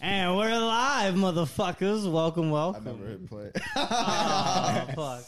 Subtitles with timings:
[0.00, 2.10] And we're live, motherfuckers.
[2.10, 2.84] Welcome, I welcome.
[2.84, 3.50] never hit play.
[3.76, 5.24] Oh, fuck.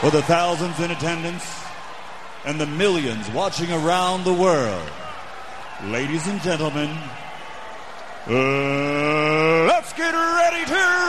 [0.00, 1.44] For the thousands in attendance
[2.44, 4.90] and the millions watching around the world,
[5.84, 6.90] ladies and gentlemen,
[8.26, 11.01] uh, let's get ready to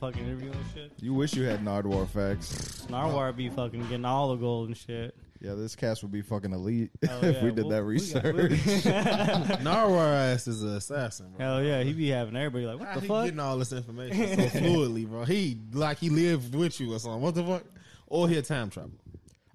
[0.00, 0.92] fucking interview and shit.
[1.00, 2.86] you wish you had Nardwuar facts.
[2.88, 5.14] Nardwuar be fucking getting all the gold and shit.
[5.42, 7.44] Yeah, this cast would be fucking elite Oh, if yeah.
[7.44, 8.84] we did Well, that we got- research.
[9.62, 11.46] Narwhal ass is an assassin, bro.
[11.46, 13.24] Hell yeah, he be having everybody like, what How the he fuck?
[13.24, 15.24] getting all this information so fluidly, bro?
[15.24, 17.20] He like he lived with you or something.
[17.22, 17.64] What the fuck?
[18.06, 18.92] Or he a time traveler.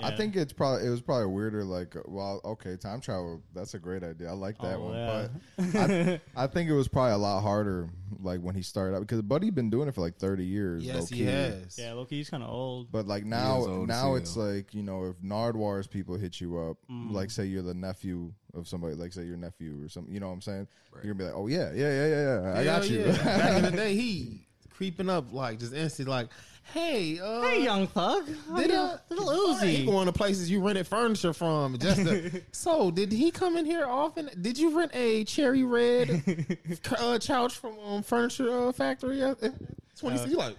[0.02, 1.64] I think it's probably it was probably weirder.
[1.64, 3.42] Like, well, okay, time travel.
[3.54, 4.28] That's a great idea.
[4.30, 4.94] I like that Oh, one.
[4.96, 5.28] yeah.
[5.58, 7.90] But I, I think it was probably a lot harder.
[8.22, 10.84] Like when he started out, because Buddy been doing it for like thirty years.
[10.84, 11.16] Yes, low-key.
[11.16, 11.78] he has.
[11.80, 12.92] Yeah, Loki, he's kind of old.
[12.92, 14.16] But like now, now hell.
[14.18, 17.12] it's like you know, if Nardwuar's people hit you up, Mm.
[17.14, 20.28] like say you're the nephew of somebody, like say your nephew or something, you know
[20.28, 20.68] what I'm saying?
[20.94, 22.60] You're gonna be like, oh yeah, yeah, yeah, yeah, yeah.
[22.60, 23.00] I got you.
[23.06, 23.24] yeah.
[23.24, 26.28] Back in the day, he creeping up like just instantly like,
[26.74, 28.28] hey, uh, hey, young thug.
[28.50, 29.86] How Did you- uh, little He Uzi.
[29.86, 31.78] going to places you rented furniture from.
[31.78, 34.30] Just to, so, did he come in here often?
[34.42, 36.58] Did you rent a cherry red
[37.00, 39.22] uh, couch from um, Furniture uh, Factory?
[39.22, 39.54] At, at
[40.00, 40.32] 26?
[40.32, 40.56] you like,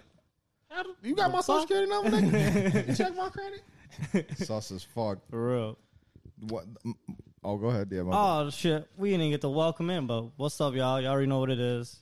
[0.71, 2.11] how do, you got my social security number?
[2.11, 2.89] Nigga?
[2.89, 3.29] you check my
[4.13, 4.39] credit?
[4.39, 5.19] Sus as fuck.
[5.31, 5.79] For real.
[6.49, 6.65] What?
[7.43, 7.89] Oh, go ahead.
[7.91, 11.01] Yeah, my Oh shit, we didn't get to welcome in, but what's up, y'all?
[11.01, 11.99] Y'all already know what it is.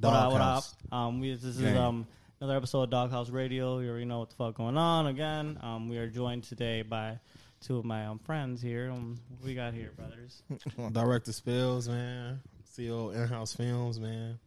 [0.00, 0.32] What up?
[0.32, 0.64] What up?
[0.90, 2.06] Um, we this is um
[2.40, 3.78] another episode of Doghouse Radio.
[3.78, 5.06] You already know what the fuck going on.
[5.06, 7.18] Again, um, we are joined today by
[7.60, 8.90] two of my um friends here.
[8.92, 10.42] Um, what we got here, brothers.
[10.92, 12.40] Director Spills, man.
[12.76, 14.38] CEO In House Films, man.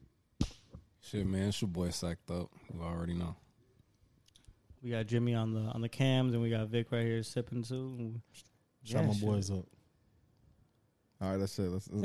[1.02, 2.50] Shit, man, it's your boy sacked up.
[2.74, 3.36] You already know.
[4.84, 7.64] We got Jimmy on the on the cams, and we got Vic right here sipping
[7.64, 8.14] too.
[8.84, 9.22] Shout Yeah, my shit.
[9.26, 9.66] boys up.
[11.20, 11.64] All right, that's it.
[11.64, 11.88] Let's,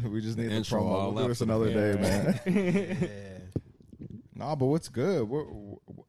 [0.04, 0.86] we just need the Intro promo.
[0.86, 2.00] all We'll do this to the- another day, Yeah.
[2.00, 2.40] man.
[2.46, 3.29] Yeah.
[4.40, 5.28] Nah, but what's good?
[5.28, 5.44] Where,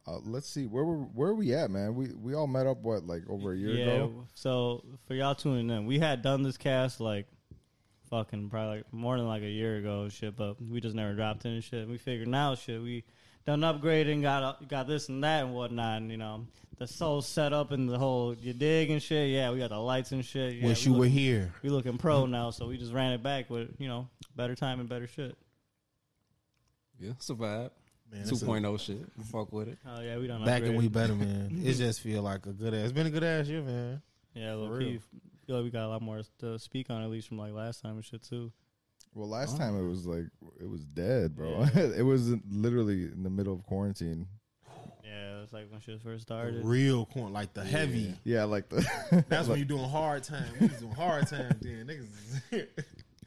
[0.07, 0.65] uh, let's see.
[0.65, 1.95] Where were, where are we at, man?
[1.95, 3.85] We we all met up what like over a year yeah.
[3.87, 4.25] ago.
[4.35, 7.27] So for y'all tuning in, we had done this cast like
[8.09, 10.37] fucking probably like more than like a year ago, and shit.
[10.37, 11.89] But we just never dropped in and shit.
[11.89, 13.03] We figured now, shit, we
[13.45, 15.97] done upgrading, got got this and that and whatnot.
[15.97, 16.47] And, you know,
[16.77, 19.29] the soul set up and the whole you dig and shit.
[19.29, 20.53] Yeah, we got the lights and shit.
[20.53, 21.53] Yeah, Wish we you were here.
[21.63, 24.79] We looking pro now, so we just ran it back with you know better time
[24.79, 25.37] and better shit.
[26.97, 27.71] Yeah, it's a vibe.
[28.11, 28.97] Man, 2.0 shit.
[29.31, 29.77] Fuck with it.
[29.85, 30.43] Oh yeah, we don't.
[30.43, 31.61] Back and we better, man.
[31.65, 32.85] it just feel like a good ass.
[32.85, 34.01] It's been a good ass year, man.
[34.33, 34.79] Yeah, For low real.
[34.79, 34.99] key.
[35.47, 37.81] Feel like we got a lot more to speak on at least from like last
[37.81, 38.51] time and shit too.
[39.13, 39.59] Well, last oh.
[39.59, 40.25] time it was like
[40.59, 41.65] it was dead, bro.
[41.73, 41.81] Yeah.
[41.97, 44.27] it was literally in the middle of quarantine.
[45.03, 46.65] Yeah, it was like when shit first The started.
[46.65, 48.13] real corn, like the heavy.
[48.23, 50.45] Yeah, like the That's when you're doing hard time.
[50.59, 51.87] We was doing hard time then.
[51.87, 52.67] Niggas.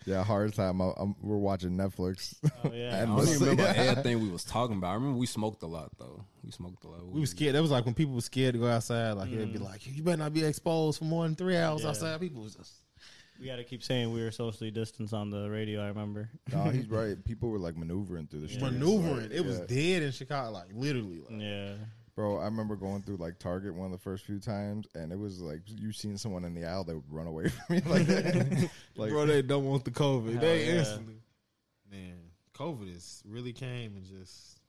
[0.06, 0.80] Yeah hard time.
[0.80, 2.34] I, I'm, we're watching Netflix.
[2.64, 3.90] Oh yeah, I And don't even remember yeah.
[3.90, 4.90] everything we was talking about.
[4.90, 6.24] I remember we smoked a lot though.
[6.44, 7.06] We smoked a lot.
[7.06, 7.54] we was scared.
[7.54, 9.12] That was like when people were scared to go outside.
[9.12, 9.64] Like it'd be mm.
[9.64, 11.88] like, you better not be exposed for more than three hours Yeah.
[11.88, 12.20] outside.
[12.20, 12.72] People was just.
[13.40, 15.82] we got to keep saying we were socially distanced on the radio.
[15.82, 16.28] I remember.
[16.52, 17.22] no, he's right.
[17.24, 18.62] People were like maneuvering through the streets.
[18.64, 19.22] maneuvering.
[19.22, 19.66] Like, it was yeah.
[19.66, 21.20] dead in Chicago, like literally.
[21.20, 21.74] Like, Yeah,
[22.16, 25.18] Bro, I remember going through like Target one of the first few times, and it
[25.18, 28.06] was like you seen someone in the aisle, they would run away from me like
[28.06, 28.70] that.
[28.96, 30.38] like, bro, they don't want the COVID.
[30.40, 30.78] They yeah.
[30.78, 31.16] instantly.
[31.90, 32.16] Man,
[32.56, 34.60] COVID is really came and just.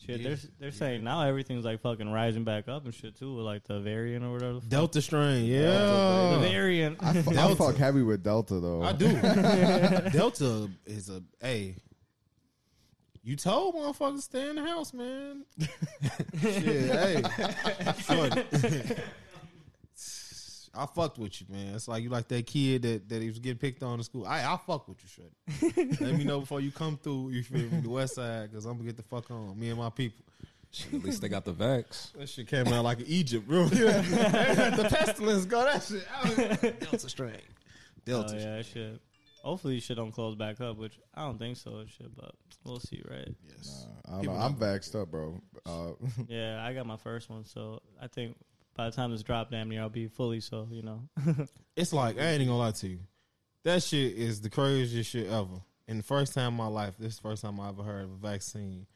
[0.00, 0.20] shit.
[0.20, 0.28] Yeah.
[0.28, 3.64] They're they're saying now everything's like fucking rising back up and shit too, with like
[3.64, 4.60] the variant or whatever.
[4.68, 6.38] Delta strain, the yeah.
[6.38, 6.98] variant.
[7.02, 7.56] I, fu- I Delta.
[7.56, 8.82] fuck heavy with Delta though.
[8.84, 9.08] I do.
[10.12, 11.78] Delta is a hey.
[13.24, 15.44] You told motherfuckers to stay in the house, man.
[16.40, 17.22] Shit, hey.
[18.00, 18.42] Shorty.
[20.74, 21.74] I fucked with you, man.
[21.74, 24.24] It's like you like that kid that, that he was getting picked on in school.
[24.26, 25.96] I I fuck with you, shorty.
[26.04, 27.30] Let me know before you come through.
[27.30, 27.80] You feel me?
[27.80, 30.24] The West Side, because I'm gonna get the fuck on me and my people.
[30.70, 32.12] Shit, at least they got the vax.
[32.14, 33.66] That shit came out like Egypt, bro.
[33.66, 36.06] the pestilence, go that shit.
[36.10, 36.80] out.
[36.80, 37.34] Delta strain.
[37.36, 38.36] Oh Delta.
[38.36, 39.00] yeah, shit.
[39.42, 41.84] Hopefully, shit don't close back up, which I don't think so.
[41.86, 42.32] Shit, but
[42.64, 43.28] we'll see, right?
[43.48, 43.86] Yes.
[44.08, 44.32] I don't know.
[44.32, 45.40] I'm vaxxed up, bro.
[45.66, 45.92] Uh,
[46.28, 48.36] Yeah, I got my first one, so I think
[48.76, 50.40] by the time this drop, damn near I'll be fully.
[50.40, 51.02] So you know,
[51.76, 53.00] It's like I ain't even gonna lie to you.
[53.64, 55.60] That shit is the craziest shit ever.
[55.88, 58.04] And the first time in my life, this is the first time I ever heard
[58.04, 58.86] of a vaccine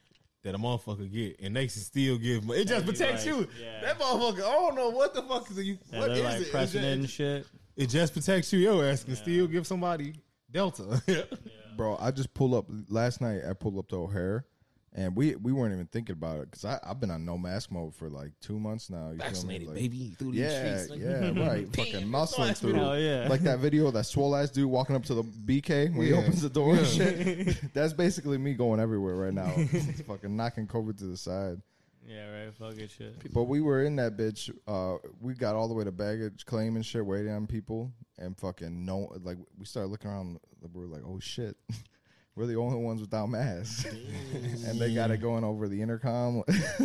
[0.44, 2.49] that a motherfucker get, and they can still give.
[2.50, 3.49] It just you protects like- you.
[3.60, 3.81] yeah.
[3.82, 4.38] That motherfucker.
[4.38, 5.64] I don't know what the fuck is it.
[5.64, 6.46] You, Yeah, what they're like it?
[6.46, 7.46] It pressing it and just, shit.
[7.76, 8.60] it just protects you.
[8.60, 10.14] Your ass can still give somebody
[10.56, 11.29] Delta.
[11.76, 13.43] Bro, I just pulled up last night.
[13.49, 14.47] I pulled up to O'Hare,
[14.94, 17.94] and we we weren't even thinking about it because I've been on no mask mode
[17.94, 19.11] for like two months now.
[19.11, 19.58] You feel me?
[19.61, 21.67] Like, through Yeah, yeah, right.
[21.76, 22.73] Fucking muscling through.
[22.75, 23.26] Hell yeah.
[23.29, 26.12] Like that video of that swole ass dude walking up to the BK when he
[26.12, 26.20] Yeah.
[26.20, 27.59] opens the door and shit.
[27.75, 29.52] That's basically me going everywhere right now.
[29.70, 31.61] Just fucking knocking COVID to the side.
[32.08, 32.55] Yeah, right.
[32.55, 33.32] Fuck it, shit.
[33.32, 34.50] But we were in that bitch.
[34.67, 38.37] Uh, we got all the way to baggage claim and shit, waiting on people, and
[38.38, 40.38] fucking no, like we started looking around.
[40.73, 41.56] We were like, oh shit,
[42.37, 43.85] we're the only ones without masks,
[44.67, 46.44] and they got it going over the intercom.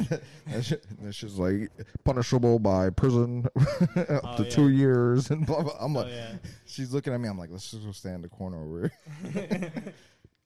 [0.47, 1.69] that's, just, that shit's like
[2.03, 4.50] punishable by prison up Oh, to yeah.
[4.50, 5.75] two years, and blah blah.
[5.79, 6.33] I'm Oh like, yeah,
[6.65, 7.29] she's looking at me.
[7.29, 8.91] I'm like, let's just go stand in the corner over
[9.31, 9.71] here.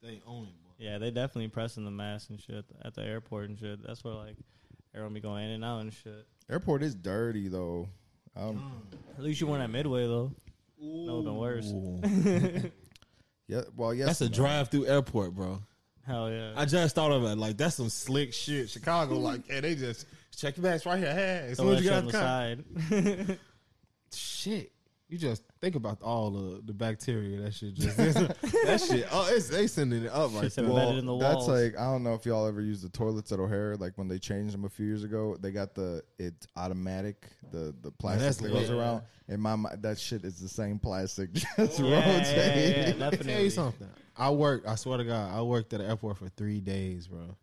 [0.03, 0.49] They only.
[0.77, 0.97] yeah.
[0.97, 3.81] They definitely pressing the mask and shit at the airport and shit.
[3.87, 4.35] That's where like
[4.95, 6.25] everyone be going in and out and shit.
[6.49, 7.87] Airport is dirty though.
[8.35, 8.81] Um,
[9.17, 10.31] At least you weren't at Midway though.
[10.79, 11.71] That would been worse.
[13.47, 15.61] yeah, well, yes, That's a drive-through airport, bro.
[16.05, 16.53] Hell yeah.
[16.55, 17.37] I just thought of it.
[17.37, 18.69] Like that's some slick shit.
[18.69, 20.05] Chicago, like, yeah, they just
[20.35, 21.13] check your bags right here.
[21.13, 22.55] Hey, as Throw soon as that you shit get on
[22.85, 23.39] the the car, side.
[24.13, 24.71] shit.
[25.07, 27.39] You just think about all the the bacteria.
[27.41, 29.07] That shit just that shit.
[29.11, 30.65] Oh, it's they sending it up like Shit's there.
[30.65, 31.47] embedded in the that's walls.
[31.49, 33.75] like I don't know if y'all ever used the toilets at O'Hare.
[33.75, 37.75] Like when they changed them a few years ago, they got the it's automatic, the
[37.83, 38.53] the plastic that's that lit.
[38.67, 39.03] goes around.
[39.27, 42.71] In my mind, that shit is the same plastic, just yeah, yeah, yeah, rotating.
[42.71, 43.33] yeah, Let me definitely.
[43.33, 43.89] tell you something.
[44.17, 44.67] I worked.
[44.67, 47.37] I swear to God, I worked at the airport for three days, bro.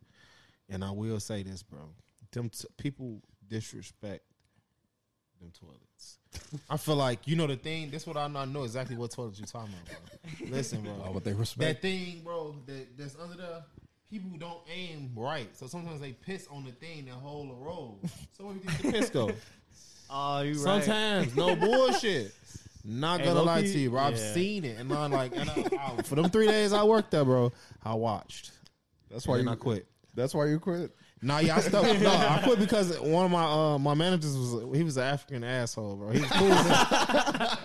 [0.69, 1.81] And I will say this, bro.
[2.33, 4.25] Them t- people disrespect
[5.41, 6.19] them toilets.
[6.71, 7.91] I feel like you know the thing.
[7.91, 8.41] This what I know.
[8.41, 10.49] I know exactly what toilets you talking about, bro.
[10.51, 10.93] Listen, bro.
[10.93, 13.63] Oh, why would they that thing, bro, that, that's under the
[14.13, 17.99] People don't aim right, so sometimes they piss on the thing that hold the roll.
[18.37, 19.33] So where do you think the piss go?
[20.15, 20.85] Oh, you right.
[20.85, 22.35] Sometimes, no bullshit.
[22.85, 24.01] Not Hey, gonna lie to you, bro.
[24.01, 24.35] I've yeah.
[24.35, 27.25] seen it, and I'm like, and I, I, for them three days I worked there,
[27.25, 27.51] bro,
[27.83, 28.51] I watched.
[29.11, 29.87] That's why and you I quit.
[30.15, 30.95] That's why you quit.
[31.23, 31.85] Nah, yeah, I stuck.
[32.01, 35.45] no, I quit because one of my uh, my managers was he was an African
[35.45, 36.11] asshole, bro.
[36.11, 37.59] He was cool, as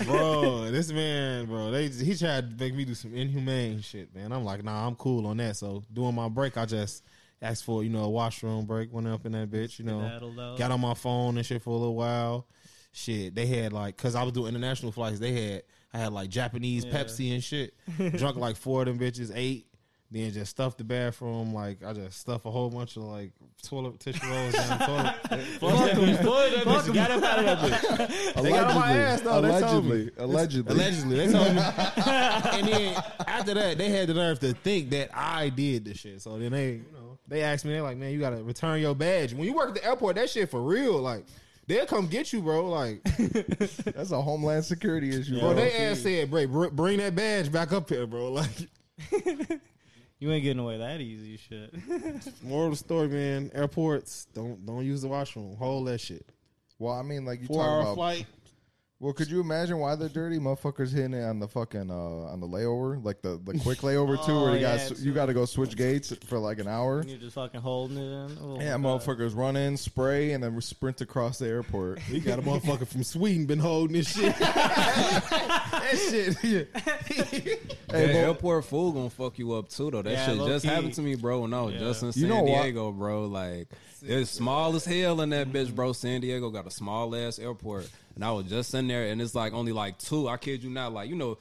[0.06, 0.70] bro.
[0.70, 4.32] This man, bro, they he tried to make me do some inhumane shit, man.
[4.32, 5.56] I'm like, nah, I'm cool on that.
[5.56, 7.04] So during my break, I just
[7.42, 8.90] asked for you know a washroom break.
[8.92, 10.00] Went up in that bitch, you know,
[10.56, 12.46] got on my phone and shit for a little while.
[12.92, 15.18] Shit, they had like, cause I was doing international flights.
[15.18, 16.92] They had I had like Japanese Yeah.
[16.92, 17.74] Pepsi and shit.
[18.16, 19.65] Drunk like four of them bitches, eight.
[20.08, 21.52] Then just stuff the bathroom.
[21.52, 23.32] Like I just stuff a whole bunch of like
[23.62, 25.14] toilet tissue rolls down the toilet.
[25.58, 26.94] Fuck them, fuck that bitch.
[26.94, 28.34] Got up out of that bitch.
[28.42, 29.40] They got on my ass though.
[29.40, 30.10] They told me.
[30.18, 31.60] allegedly, allegedly, Allegedly, they told me.
[32.60, 36.22] and then after that, they had the nerve to think that I did the shit.
[36.22, 38.94] So then they, you know, they asked me, they're like, "Man, you gotta return your
[38.94, 40.98] badge." When you work at the airport, that shit for real.
[40.98, 41.24] Like
[41.66, 42.70] they'll come get you, bro.
[42.70, 45.54] Like, That's a homeland security issue, bro, bro.
[45.54, 48.68] they ass said, "Bro, bring that badge back up here, bro." Like,
[50.18, 51.74] You ain't getting away that easy, shit.
[52.42, 53.50] moral of the story, man.
[53.54, 55.56] Airports don't don't use the washroom.
[55.56, 56.24] Hold that shit.
[56.78, 57.94] Well, I mean, like you Four talk hour about.
[57.96, 58.26] flight.
[58.98, 60.38] Well, could you imagine why they're dirty?
[60.38, 61.94] Motherfuckers hitting it on the fucking uh,
[62.32, 65.02] on the layover, like the, the quick layover too, Oh, where you yeah, got it's-
[65.02, 67.04] you got to go switch gates for like an hour.
[67.06, 68.38] You're just fucking holding it in.
[68.40, 69.02] Oh, Yeah, my God.
[69.02, 71.98] motherfuckers run in, spray, and then we sprint across the airport.
[71.98, 74.34] He got a motherfucker from Sweden been holding this shit.
[74.36, 76.68] that shit.
[77.88, 80.02] Hey, that but- airport food gonna fuck you up too, though.
[80.02, 80.70] That Yeah, shit low just key.
[80.70, 81.40] happened to me, bro.
[81.42, 81.80] When I was Yeah.
[81.80, 82.62] just in You San know what?
[82.62, 83.26] Diego, bro.
[83.26, 83.68] Like
[84.02, 85.92] it's small as hell in that bitch, bro.
[85.92, 89.34] San Diego got a small ass airport, and I was just in there, and it's
[89.34, 90.26] like only like two.
[90.28, 91.38] I kid you not, like you know.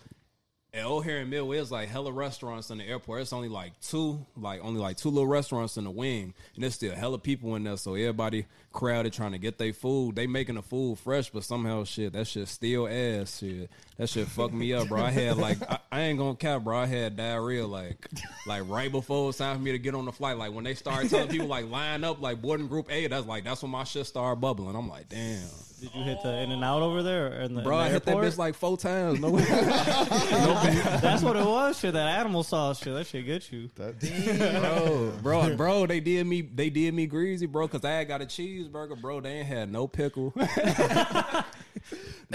[0.73, 3.21] At O'Hare and Midway, it's like hella restaurants in the airport.
[3.21, 6.75] It's only like two, like only like two little restaurants in the wing, and there's
[6.75, 7.77] still hella people in there.
[7.77, 10.17] So everybody crowded trying to get their food.
[10.17, 13.69] They making the food fresh, but somehow shit, that shit still ass shit.
[13.95, 15.01] That shit fucked me up, bro.
[15.01, 16.77] I had like I, I ain't gonna cap, bro.
[16.77, 18.09] I had diarrhea like
[18.45, 20.37] like right before it's time for me to get on the flight.
[20.37, 23.45] Like when they started telling people like line up like boarding group A, that's like
[23.45, 24.75] that's when my shit started bubbling.
[24.75, 25.47] I'm like, damn,
[25.85, 27.27] Did you hit the in and out over there?
[27.27, 27.77] Or in the, bro.
[27.77, 29.19] in I the hit that bitch like four times.
[29.19, 31.79] No, That's what it was.
[31.79, 32.93] Shit, that animal sauce shit.
[32.93, 33.69] That shit get you.
[33.75, 38.21] bro, bro, bro, they did me, they did me greasy, bro, because I had got
[38.21, 39.21] a cheeseburger, bro.
[39.21, 40.33] They ain't had no pickle.
[40.35, 40.45] They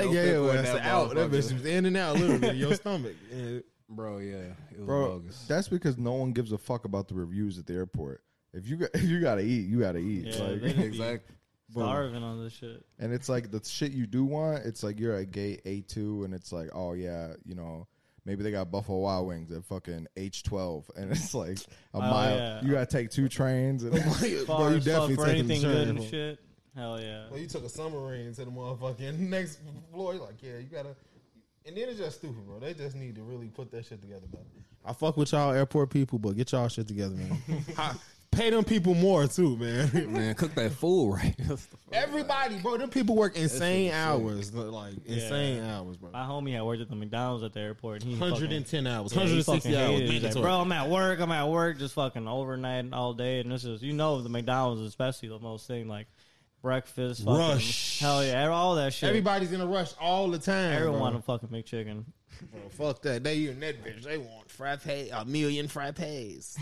[0.06, 1.14] No gave pickle your in ass out.
[1.14, 3.14] That bitch was in and out literally in your stomach.
[3.32, 3.58] Yeah.
[3.88, 4.36] bro, yeah,
[4.70, 5.18] it was bro.
[5.18, 5.44] bogus.
[5.48, 8.22] That's because no one gives a fuck about the reviews at the airport.
[8.52, 10.26] If you got, if you gotta eat, you gotta eat.
[10.26, 11.34] Yeah, like, they just be- exactly.
[11.72, 12.84] Starving on this shit.
[12.98, 14.64] And it's like the shit you do want.
[14.64, 17.86] It's like you're at gate A two, and it's like, oh yeah, you know,
[18.24, 21.62] maybe they got Buffalo Wild Wings at fucking H twelve, and it's like a
[21.94, 22.36] Oh, mile.
[22.36, 22.62] yeah.
[22.64, 23.82] You gotta take two trains.
[23.84, 23.96] And
[24.46, 26.38] Far bro, you definitely for taking the anything good and shit.
[26.76, 27.24] Hell yeah.
[27.30, 29.58] Well, you took a submarine to the motherfucking next
[29.92, 30.14] floor.
[30.14, 30.94] You're like, yeah, you gotta.
[31.66, 32.58] And then it's just stupid, bro.
[32.58, 34.42] They just need to really put that shit together, man.
[34.84, 37.38] I fuck with y'all airport people, but get y'all shit together, man.
[37.76, 37.94] Hi-
[38.32, 39.90] Pay them people more too, man.
[40.12, 41.34] Man, cook that food right.
[41.92, 46.10] Everybody, bro, them people work insane hours, like insane hours, bro.
[46.12, 48.02] My homie had worked at the McDonald's at the airport.
[48.02, 50.10] And he 110 hours, fucking, yeah, 160 fucking hours.
[50.10, 51.18] He's like, bro, I'm at work.
[51.18, 53.40] I'm at work, just fucking overnight and all day.
[53.40, 56.06] And this is, you know, the McDonald's especially the most thing like
[56.62, 57.98] breakfast, fucking, Rush.
[57.98, 59.08] Hell yeah, all that shit.
[59.08, 60.72] Everybody's in a rush all the time.
[60.72, 61.00] Everyone bro.
[61.00, 62.04] want a fucking McChicken.
[62.52, 63.22] Bro, fuck that.
[63.24, 64.02] They in that bitch.
[64.02, 66.56] They want frappe, a million frappes.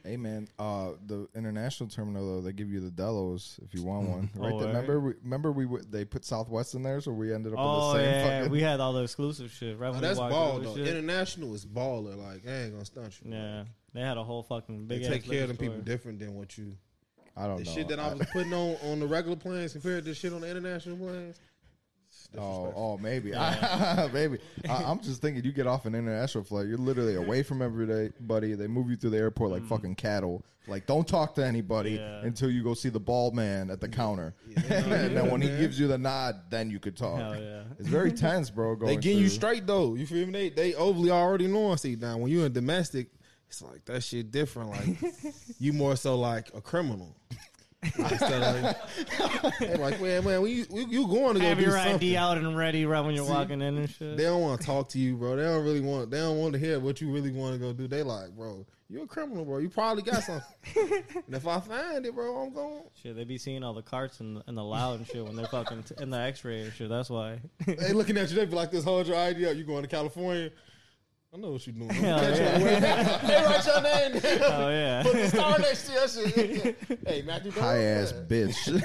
[0.04, 4.08] hey man, uh, the international terminal though, they give you the Delos if you want
[4.08, 4.30] one.
[4.36, 4.52] Right?
[4.52, 4.68] Oh, there.
[4.68, 4.74] word?
[4.74, 7.92] remember, we, remember we w- they put Southwest in there, so we ended up Oh
[7.94, 8.52] with the same yeah, fucking.
[8.52, 9.78] we had all the exclusive shit.
[9.78, 10.76] Right Oh, that's ball though.
[10.76, 10.86] shit.
[10.88, 12.16] International is baller.
[12.16, 13.32] Like I ain't gonna stunt you.
[13.32, 16.18] Yeah, they had a whole fucking They take ass care of them liquor people different
[16.18, 16.76] than what you.
[17.36, 17.58] I don't know.
[17.58, 17.72] The know.
[17.72, 20.50] shit that I was putting on on the regular planes compared to shit on the
[20.50, 21.38] international planes.
[22.36, 23.30] Oh, oh, maybe,
[24.12, 24.38] maybe.
[24.68, 28.54] I, I'm just thinking, you get off an international flight, you're literally away from everybody.
[28.54, 29.68] They move you through the airport like mm.
[29.68, 30.44] fucking cattle.
[30.66, 32.20] Like, don't talk to anybody Yeah.
[32.20, 35.80] until you go see the bald man at the counter, and then when he gives
[35.80, 37.18] you the nod, then you could talk.
[37.18, 37.62] Hell yeah.
[37.78, 38.76] It's very tense, bro.
[38.76, 39.34] Going They getting you through.
[39.36, 39.94] straight though.
[39.94, 40.32] You feel me?
[40.32, 41.78] They they overly already knowing.
[41.78, 43.08] See now when you're in domestic,
[43.48, 44.70] it's like that shit different.
[44.70, 45.14] Like
[45.58, 47.16] you more so like a criminal.
[47.82, 51.72] Instead of like, they man, man, we, we you going to go Have do your
[51.72, 51.94] something.
[51.94, 54.16] ID out and ready right when you're walking in and shit.
[54.16, 55.36] They don't want to talk to you, bro.
[55.36, 56.10] They don't really want.
[56.10, 57.86] They don't want to hear what you really want to go do.
[57.86, 59.58] They like, bro, you're a criminal, bro.
[59.58, 60.44] You probably got something.
[61.14, 62.82] and if I find it, bro, I'm going.
[63.00, 65.46] Shit, they be seeing all the carts and, and the loud and shit when they're
[65.46, 66.88] fucking t- in the X-ray and shit.
[66.88, 67.38] That's why.
[67.64, 68.36] They looking at you.
[68.36, 69.56] They be like, this hold your ID up.
[69.56, 70.50] You going to California?
[71.32, 71.90] I know what you doing.
[71.90, 72.54] Hell Catch you yeah.
[72.54, 73.20] on the way back.
[73.20, 74.12] Hey, write your name.
[74.18, 74.52] down.
[74.52, 75.02] oh yeah.
[75.02, 76.76] Put the star next to your shit.
[77.06, 77.52] hey, Matthew.
[77.52, 77.62] Dog.
[77.62, 78.82] high ass bitch.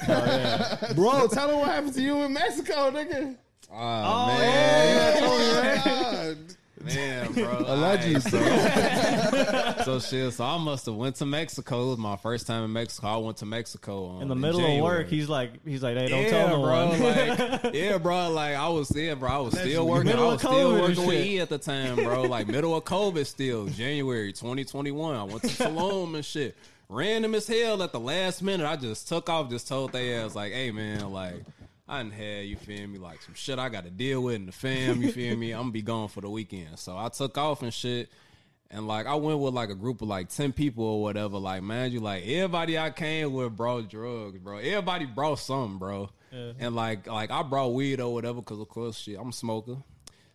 [0.90, 3.38] Oh, Bro, tell them what happened to you in Mexico, nigga.
[3.72, 5.24] Oh, Oh, man.
[5.24, 6.38] Oh, God.
[6.84, 7.58] Man, bro.
[7.68, 8.40] Allegedly.
[8.40, 10.34] Alright, so, so shit.
[10.34, 11.88] So I must have went to Mexico.
[11.88, 13.08] It was my first time in Mexico.
[13.08, 14.80] I went to Mexico um, in the middle January.
[14.80, 16.88] of work, he's like, he's like, hey, don't yeah, tell no bro.
[16.90, 17.02] one.
[17.02, 18.32] Like, yeah, bro.
[18.32, 19.30] Like I was there, bro.
[19.30, 20.08] I was still working.
[20.08, 21.26] Middle I was still working with.
[21.26, 22.24] E at the time, bro.
[22.24, 25.16] Like middle of COVID, still January 2021.
[25.16, 26.56] I went to Tulum and shit.
[26.90, 28.68] Random as hell at the last minute.
[28.68, 29.50] I just took off.
[29.50, 31.36] Just told they ass like, hey man, like.
[31.94, 34.46] I done had, you feel me, like some shit I got to deal with in
[34.46, 35.52] the fam, you feel me?
[35.52, 36.80] I'm gonna be gone for the weekend.
[36.80, 38.10] So I took off and shit.
[38.72, 41.38] And like I went with like a group of like ten people or whatever.
[41.38, 44.58] Like man, you like everybody I came with brought drugs, bro.
[44.58, 46.10] Everybody brought something, bro.
[46.60, 49.78] And like like I brought weed or whatever, cause of course shit, I'm a smoker.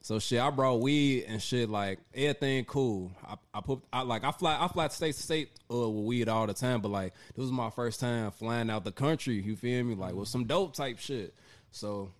[0.00, 3.10] So shit, I brought weed and shit like everything cool.
[3.26, 6.28] I, I put I like I fly I fly state to state uh, with weed
[6.28, 9.34] all the time, but like this was my first time flying out the country.
[9.34, 9.96] You feel me?
[9.96, 11.34] Like with some dope type shit.
[11.70, 12.10] So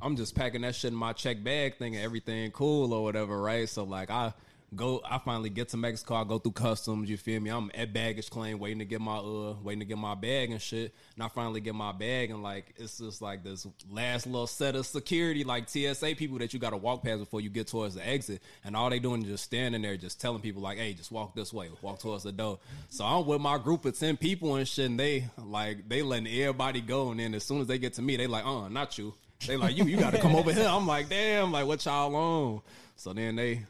[0.00, 3.68] I'm just packing that shit in my check bag, thinking everything cool or whatever, right?
[3.68, 4.32] So like I
[4.74, 6.16] go, I finally get to Mexico.
[6.16, 7.08] I go through customs.
[7.08, 7.50] You feel me?
[7.50, 10.60] I'm at baggage claim, waiting to get my uh, waiting to get my bag and
[10.60, 10.94] shit.
[11.14, 14.74] And I finally get my bag, and like it's just like this last little set
[14.74, 17.94] of security, like TSA people that you got to walk past before you get towards
[17.94, 18.42] the exit.
[18.64, 21.34] And all they doing is just standing there, just telling people like, "Hey, just walk
[21.34, 22.58] this way, walk towards the door."
[22.88, 26.26] So I'm with my group of ten people and shit, and they like they letting
[26.26, 27.10] everybody go.
[27.10, 29.14] And then as soon as they get to me, they like, "Uh, not you."
[29.46, 30.66] They like you, you got to come over here.
[30.66, 32.62] I'm like, damn, like what y'all on?
[32.98, 33.66] So then they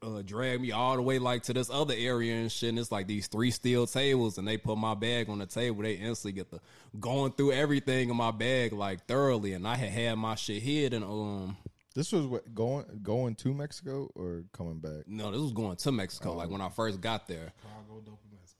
[0.00, 2.68] uh, drag me all the way like to this other area and shit.
[2.68, 5.82] And it's like these three steel tables, and they put my bag on the table.
[5.82, 6.60] They instantly get the
[6.98, 10.94] going through everything in my bag like thoroughly, and I had had my shit hid
[10.94, 11.56] and um.
[11.96, 15.08] this was what going going to Mexico or coming back.
[15.08, 16.34] No, this was going to Mexico.
[16.34, 17.52] Like when I first got there.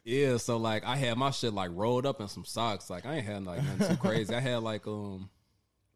[0.02, 2.90] Yeah, so like I had my shit like rolled up in some socks.
[2.90, 4.34] Like I ain't had like nothing too crazy.
[4.34, 5.28] I had like um,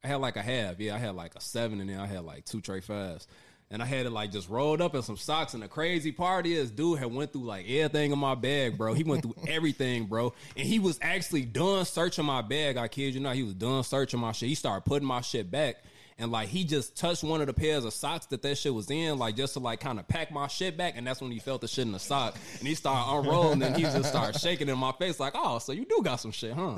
[0.05, 0.79] I had like a half.
[0.79, 3.27] Yeah, I had like a seven, and then I had like two tray fives.
[3.71, 5.55] And I had it like just rolled up in some socks.
[5.55, 8.93] And the crazy part is, dude had went through like everything in my bag, bro.
[8.93, 10.35] He went through everything, bro.
[10.57, 12.77] And he was actually done searching my bag.
[12.77, 14.51] I kid you not, he was done searching my shit.
[14.51, 15.77] He started putting my shit back.
[16.19, 18.91] And like he just touched one of the pairs of socks that that shit was
[18.91, 21.39] in, like just to like kind of pack my shit back, and that's when he
[21.39, 24.69] felt the shit in the sock, and he started unrolling, and he just started shaking
[24.69, 26.77] in my face like, oh, so you do got some shit, huh?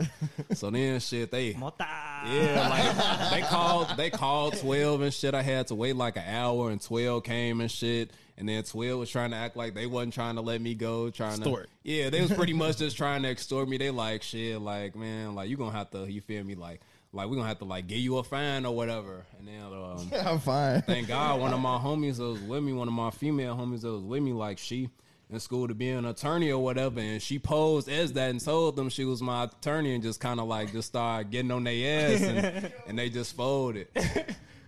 [0.55, 1.87] So then shit, they Mota.
[2.27, 5.35] yeah, like they called they called twelve and shit.
[5.35, 8.11] I had to wait like an hour, and twelve came and shit.
[8.39, 11.09] And then twelve was trying to act like they wasn't trying to let me go,
[11.09, 11.65] trying Extort.
[11.65, 13.79] to yeah, they was pretty much just trying to extort me.
[13.79, 16.83] They like shit, like man, like you gonna have to, you feel me, like
[17.17, 19.25] like we're gonna have to like give you a fine or whatever.
[19.39, 20.83] And then um, I'm fine.
[20.83, 23.81] thank God, one of my homies that was with me, one of my female homies
[23.83, 24.91] that was with me, like she
[25.29, 28.77] in school to be an attorney or whatever, and she posed as that and told
[28.77, 32.13] them she was my attorney and just kind of like just started getting on their
[32.15, 33.89] ass and, and they just folded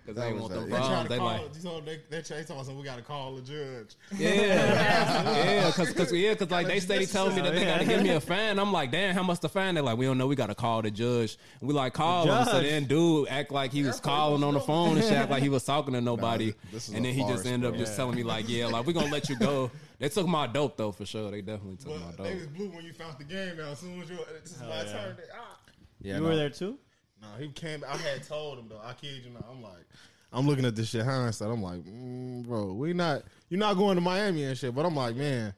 [0.08, 0.78] because they was want that, them yeah.
[0.78, 1.08] bombs.
[1.08, 3.94] They like you know, they, they, they told us we got to call the judge.
[4.16, 8.02] yeah, yeah, because cause, yeah, cause like they steady telling me that they gotta give
[8.02, 8.58] me a fine.
[8.58, 9.74] I'm like, damn, how much the fine?
[9.74, 10.26] They're like, we don't know.
[10.26, 11.36] We gotta call the judge.
[11.60, 12.44] And we like call him.
[12.46, 15.42] So then dude act like he was calling on the phone and shit, act like
[15.42, 16.54] he was talking to nobody.
[16.72, 18.92] this is and then he just ended up just telling me like, yeah, like we
[18.92, 19.70] gonna let you go.
[20.00, 21.28] They took my dope though for sure.
[21.32, 22.26] They definitely took my dope.
[22.28, 23.72] they was blue when you found the game out.
[23.72, 24.92] As soon as you, this is my yeah.
[24.92, 25.16] turn.
[25.34, 25.56] Ah.
[26.00, 26.28] Yeah, You no.
[26.28, 26.78] were there too?
[27.20, 27.84] No, he came.
[27.88, 28.80] I had told him though.
[28.82, 29.44] I kid you not.
[29.50, 29.86] I'm like,
[30.32, 31.50] I'm looking at this shit hindsight.
[31.50, 33.22] I'm like, mm, bro, we not.
[33.48, 34.74] You're not going to Miami and shit.
[34.74, 35.54] But I'm like, man,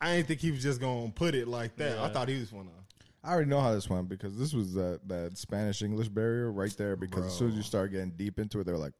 [0.00, 1.98] I ain't think he was just gonna put it like that.
[1.98, 2.70] I thought he was gonna.
[3.24, 6.74] I already know how this went because this was that that Spanish English barrier right
[6.76, 6.96] there.
[6.96, 8.92] Because as soon as you start getting deep into it, they're like,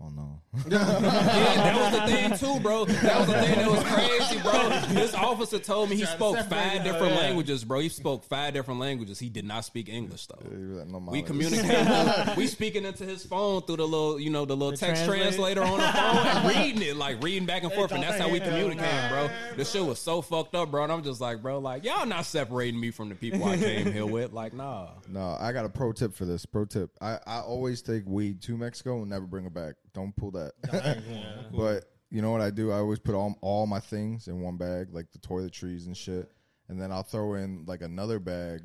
[0.00, 2.84] "Oh no." Yeah, that was the thing too, bro.
[2.86, 4.68] That was the thing that was crazy, bro.
[4.94, 7.20] This officer told me he spoke five different Yeah.
[7.20, 7.78] languages, bro.
[7.80, 9.18] He spoke five different languages.
[9.18, 10.38] He did not speak English though.
[10.48, 12.36] He was like, "No, We mames." communicate.
[12.36, 15.60] we speaking into his phone through the little, you know, the little The text translator?
[15.60, 18.28] translator on the phone and reading it, like reading back and forth, and that's how
[18.28, 19.28] we communicate, bro.
[19.56, 20.84] This shit was so fucked up, bro.
[20.84, 23.92] And I'm just like, bro, like y'all not separating me from the people I came
[23.92, 24.88] here with, like, nah.
[25.08, 26.44] No, I got a pro tip for this.
[26.46, 29.74] Pro tip: I, I always take weed to Mexico and never bring it back.
[29.94, 30.52] Don't pull that.
[31.52, 32.70] But you know what I do?
[32.70, 36.30] I always put all all my things in one bag, like the toiletries and shit,
[36.68, 38.62] and then I'll throw in like another bag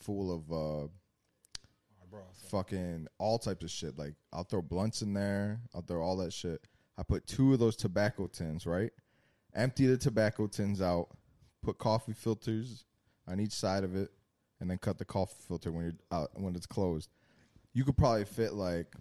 [0.00, 0.88] full of uh,
[2.50, 3.98] fucking all types of shit.
[3.98, 5.60] Like I'll throw blunts in there.
[5.74, 6.60] I'll throw all that shit.
[6.96, 8.92] I put two of those tobacco tins, right?
[9.54, 11.08] Empty the tobacco tins out.
[11.62, 12.84] Put coffee filters
[13.26, 14.10] on each side of it,
[14.60, 17.10] and then cut the coffee filter when you're out when it's closed.
[17.72, 18.94] You could probably fit like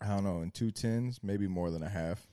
[0.00, 2.26] I don't know in two tens, maybe more than a half.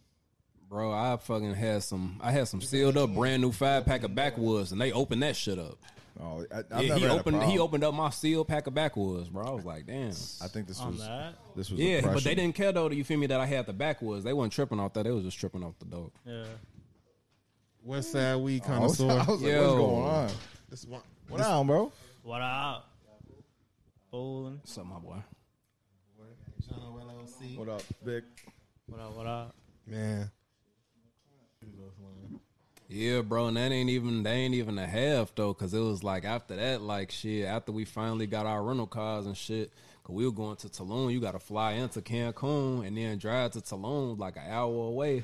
[0.70, 2.20] Bro, I fucking had some.
[2.22, 5.36] I had some sealed up, brand new five pack of backwoods, and they opened that
[5.36, 5.78] shit up.
[6.20, 7.44] Oh, I, I've Yeah, never he had a opened.
[7.44, 9.46] He opened up my sealed pack of backwoods, bro.
[9.46, 10.10] I was like, damn.
[10.10, 11.36] I think this On was that?
[11.56, 12.30] this was Yeah, but oppression.
[12.30, 12.90] they didn't care though.
[12.90, 13.28] You feel me?
[13.28, 14.24] That I had the backwoods.
[14.24, 15.04] They wasn't tripping off that.
[15.04, 16.14] They was just tripping off the dope.
[16.26, 16.46] Yeah.
[17.84, 19.32] West Side weed I was, I connoisseur.
[19.32, 19.62] was like, Yo.
[19.62, 20.30] what's going on?
[20.70, 21.02] This is one.
[21.28, 21.92] What on, bro?
[22.24, 22.90] What up?
[24.10, 24.58] Bowling.
[24.62, 25.18] What's up, my boy?
[27.58, 28.24] What up, Vic?
[28.88, 29.16] What up?
[29.16, 29.56] What up?
[29.86, 30.32] Man,
[32.88, 36.04] Yeah, bro, and that ain't even that ain't even a half though, cause it was
[36.04, 37.46] like after that, like shit.
[37.46, 39.72] After we finally got our rental cars and shit,
[40.04, 41.14] cause we were going to Tulum.
[41.14, 45.24] You got to fly into Cancun and then drive to Tulum like an hour away.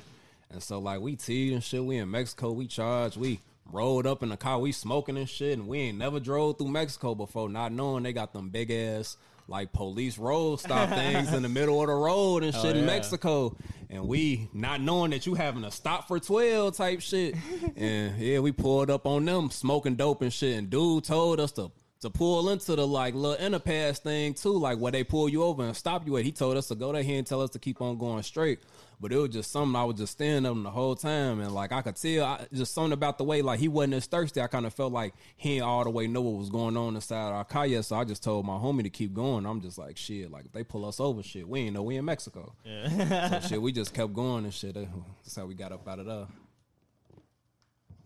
[0.52, 1.84] And so like we teed and shit.
[1.84, 2.52] We in Mexico.
[2.52, 3.18] We charged.
[3.18, 3.40] We
[3.72, 4.60] rolled up in the car.
[4.60, 5.58] We smoking and shit.
[5.58, 9.18] And we ain't never drove through Mexico before, not knowing they got them big ass
[9.48, 12.86] like police road stop things in the middle of the road and shit in yeah.
[12.86, 13.58] Mexico.
[13.90, 17.36] And we not knowing that you having to stop for 12 type shit.
[17.76, 20.58] and yeah, we pulled up on them smoking dope and shit.
[20.58, 24.80] And dude told us to to pull into the like little interpass thing too, like
[24.80, 26.26] where they pull you over and stop you at.
[26.26, 27.04] He told us to go there.
[27.04, 28.60] He didn't tell us to keep on going straight.
[29.02, 31.52] But it was just something I was just staring at him the whole time, and
[31.52, 34.40] like I could tell, I, just something about the way like he wasn't as thirsty.
[34.40, 36.94] I kind of felt like he ain't all the way know what was going on
[36.94, 37.84] inside our car yet.
[37.86, 39.48] So I just told my homie to keep going.
[39.48, 41.96] I'm just like shit, like if they pull us over, shit, we ain't know we
[41.96, 42.54] in Mexico.
[42.64, 43.40] Yeah.
[43.40, 44.76] So shit, we just kept going and shit.
[44.76, 46.28] That's how we got up out of there.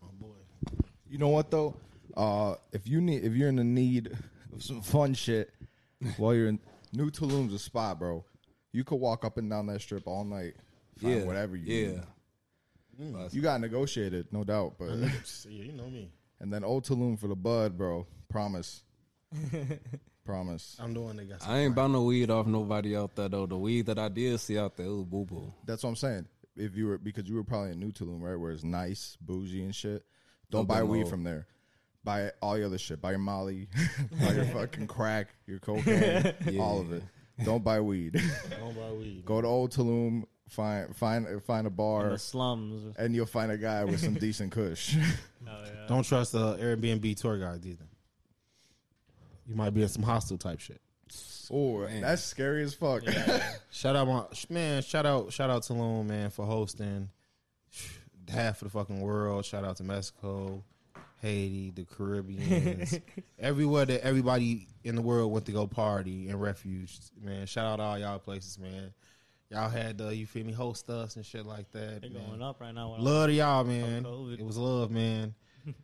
[0.02, 0.36] Oh boy.
[1.10, 1.76] You know what though?
[2.16, 4.16] Uh, if you need, if you're in the need
[4.54, 5.52] of some fun shit,
[6.16, 6.58] while you're in
[6.92, 8.24] New Tulum's a spot, bro.
[8.72, 10.54] You could walk up and down that strip all night,
[10.98, 11.86] find Yeah, whatever you yeah.
[11.88, 12.02] need.
[13.00, 13.34] Mm.
[13.34, 15.10] You got negotiated, no doubt, but yeah,
[15.48, 16.10] you know me.
[16.40, 18.06] and then Old Tulum for the bud, bro.
[18.30, 18.82] Promise,
[20.24, 20.76] promise.
[20.80, 21.46] I'm the one that got.
[21.46, 23.46] I ain't about no weed off nobody out there though.
[23.46, 25.52] The weed that I did see out there it was boo boo.
[25.64, 26.26] That's what I'm saying.
[26.56, 29.62] If you were because you were probably in New Tulum, right, where it's nice, bougie,
[29.62, 30.04] and shit.
[30.50, 31.10] Don't Don't buy weed low.
[31.10, 31.46] from there.
[32.02, 33.00] Buy all your other shit.
[33.02, 33.68] Buy your Molly,
[34.20, 37.02] buy your fucking crack, your cocaine, all of it.
[37.44, 38.18] Don't buy weed.
[38.58, 39.24] Don't buy weed.
[39.26, 42.94] Go to Old Tulum, find find find a In bar, the slums.
[42.98, 44.96] and you'll find a guy with some decent kush.
[45.48, 45.86] Oh, yeah.
[45.86, 47.84] Don't trust the Airbnb tour guide either.
[49.46, 50.80] You might be in some hostile type shit.
[51.52, 53.04] Oh, that's scary as fuck.
[53.70, 54.82] Shout out my man.
[54.82, 57.10] Shout out, shout out to Loon man for hosting
[58.28, 59.44] half of the fucking world.
[59.44, 60.64] Shout out to Mexico,
[61.22, 62.84] Haiti, the Caribbean,
[63.38, 66.98] everywhere that everybody in the world went to go party and refuge.
[67.22, 68.92] Man, shout out all y'all places, man.
[69.50, 72.02] Y'all had uh, you feel me host us and shit like that.
[72.02, 72.26] They're man.
[72.26, 72.96] going up right now.
[72.98, 74.02] Love to y'all, man.
[74.02, 74.40] COVID.
[74.40, 75.34] It was love, man.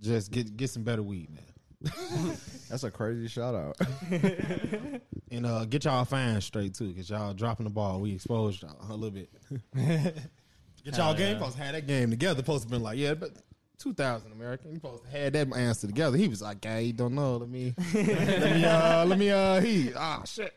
[0.00, 1.44] Just get get some better weed, man.
[2.68, 3.76] That's a crazy shout out.
[5.28, 8.00] And uh, get y'all fans straight too, cause y'all dropping the ball.
[8.00, 9.28] We exposed y'all a little bit.
[9.74, 11.38] get y'all Hell game yeah.
[11.38, 12.38] supposed to have that game together.
[12.38, 13.32] Supposed to been like, yeah, but
[13.78, 14.70] 2000 American.
[14.70, 16.16] You supposed to have that answer together.
[16.16, 17.38] He was like, "Guy, you don't know.
[17.38, 18.06] Let me, let
[18.54, 20.54] me, uh, let me, uh, he, ah, shit."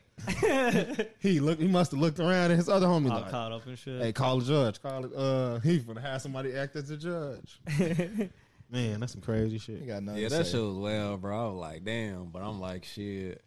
[1.20, 1.60] He looked.
[1.60, 4.00] He must have looked around, and his other homie like, caught up and shit.
[4.00, 4.82] "Hey, call the judge.
[4.82, 5.12] Call it.
[5.14, 7.60] Uh, he gonna have somebody act as a judge."
[8.72, 9.84] Man, that's some crazy shit.
[9.86, 10.52] Got nothing Yeah, to that say.
[10.52, 11.36] shit was well, bro.
[11.46, 13.42] I was like, damn, but I'm like, shit.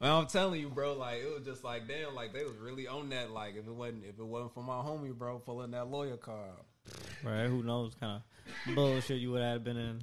[0.00, 0.94] Well, I'm telling you, bro.
[0.94, 3.30] Like it was just like, damn, like they was really on that.
[3.32, 6.50] Like if it wasn't, if it wasn't for my homie, bro, pulling that lawyer card,
[7.24, 7.46] Right?
[7.46, 8.22] Who knows kind
[8.68, 10.02] of bullshit you would have been in.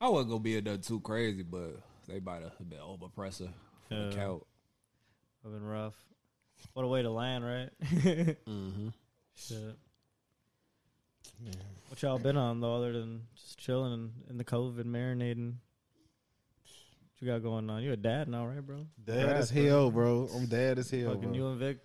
[0.00, 3.48] I wasn't gonna be a nothing too crazy, but they might have been overpressor
[3.88, 4.10] for the Yeah.
[4.14, 4.42] count.
[5.42, 5.94] Would have been rough.
[6.72, 7.70] What a way to land, right?
[8.46, 8.88] Mm-hmm.
[9.36, 9.76] Shit.
[11.88, 15.54] What y'all been on though, other than just chilling in, in the COVID, marinating?
[15.54, 17.82] What you got going on?
[17.82, 18.86] You a dad now, right, bro?
[19.04, 20.28] Dad Congrats, as hell, bro.
[20.34, 21.32] I'm dad as hell, Fucking bro.
[21.34, 21.78] you and Vic,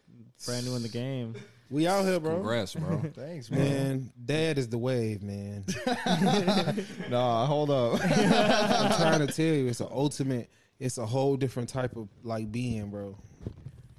[0.45, 1.35] brand new in the game.
[1.69, 2.35] We out here, bro.
[2.35, 3.01] Congrats, bro.
[3.15, 3.59] Thanks, man.
[3.59, 5.65] Man, dad is the wave, man.
[7.09, 7.99] Nah, hold up.
[8.03, 10.49] I'm trying to tell you, it's an ultimate.
[10.79, 13.15] It's a whole different type of like being, bro.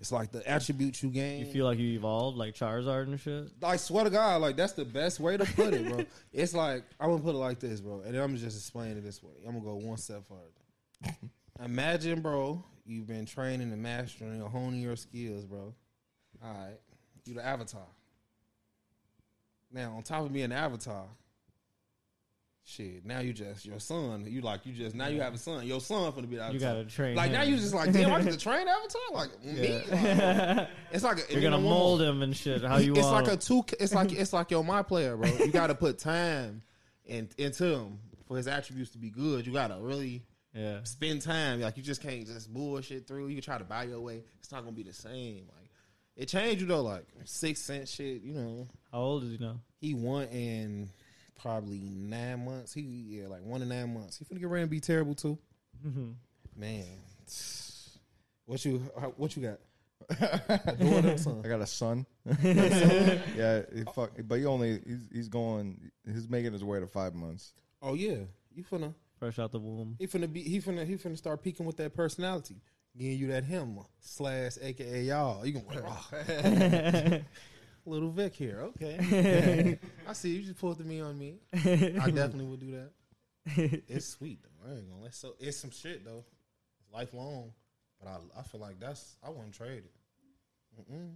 [0.05, 1.47] It's like the attributes you gain.
[1.47, 3.49] You feel like you evolved, like Charizard and shit.
[3.63, 6.05] like swear to God, like that's the best way to put it, bro.
[6.35, 9.01] it's like I'm gonna put it like this, bro, and I'm gonna just explain it
[9.03, 9.33] this way.
[9.47, 11.17] I'm gonna go one step further.
[11.65, 15.73] Imagine, bro, you've been training and mastering and honing your skills, bro.
[16.45, 16.77] All right,
[17.25, 17.89] you the avatar.
[19.73, 21.07] Now, on top of being an avatar,
[22.65, 23.05] shit.
[23.05, 24.25] Now you just your son.
[24.27, 25.67] You like you just now you have a son.
[25.67, 26.53] Your son finna be the avatar.
[26.53, 27.15] You gotta train.
[27.15, 27.33] like him.
[27.35, 28.13] now you just like damn.
[28.13, 29.01] I get to train avatar.
[29.13, 29.83] Like me.
[29.91, 32.63] Like, it's like a, You're gonna mold him and shit.
[32.63, 33.65] How you want it's like a two.
[33.79, 35.29] It's like it's like your my player, bro.
[35.29, 36.63] You got to put time
[37.05, 39.47] in, into him for his attributes to be good.
[39.47, 40.23] You got to really
[40.55, 40.81] yeah.
[40.85, 41.61] spend time.
[41.61, 43.29] Like you just can't just bullshit through.
[43.29, 44.23] You can try to buy your way.
[44.41, 45.47] It's not gonna be the same.
[45.55, 45.71] Like
[46.17, 46.83] it changed you though.
[46.83, 48.23] Like six cent shit.
[48.23, 49.61] You know, How old is he now?
[49.81, 50.89] he won in
[51.41, 52.73] probably nine months.
[52.73, 54.19] He yeah, like one to nine months.
[54.19, 55.39] He finna get ready and be terrible too.
[55.87, 56.11] Mm-hmm.
[56.57, 56.85] Man,
[58.47, 58.79] what you
[59.17, 59.59] what you got?
[60.79, 61.43] Daughter son?
[61.45, 62.07] I got a son.
[62.43, 65.91] yeah, he fuck, but he only he's, he's going.
[66.07, 67.55] He's making his way to five months.
[67.83, 68.19] Oh yeah,
[68.55, 68.95] you finna.
[69.19, 69.97] Fresh out the womb.
[69.99, 72.57] He finna be he finna he finna start peeking with that personality.
[72.97, 75.45] Giving you that him slash aka y'all.
[75.45, 77.21] You gonna.
[77.87, 79.79] Little Vic here, okay.
[80.09, 81.37] I see you just pulled the me on me.
[81.53, 82.91] I definitely would do that.
[83.89, 84.71] It's sweet though.
[84.71, 86.25] I ain't gonna let so it's some shit though.
[86.81, 87.53] It's lifelong.
[88.01, 89.93] But I I feel like that's I wouldn't trade it.
[90.91, 91.13] Mm-mm.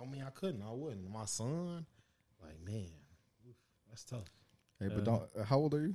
[0.00, 1.08] I mean I couldn't, I wouldn't.
[1.08, 1.86] My son,
[2.42, 2.90] like man,
[3.48, 3.56] oof,
[3.88, 4.26] that's tough.
[4.80, 5.22] Hey, but don't.
[5.38, 5.94] uh, How old are you?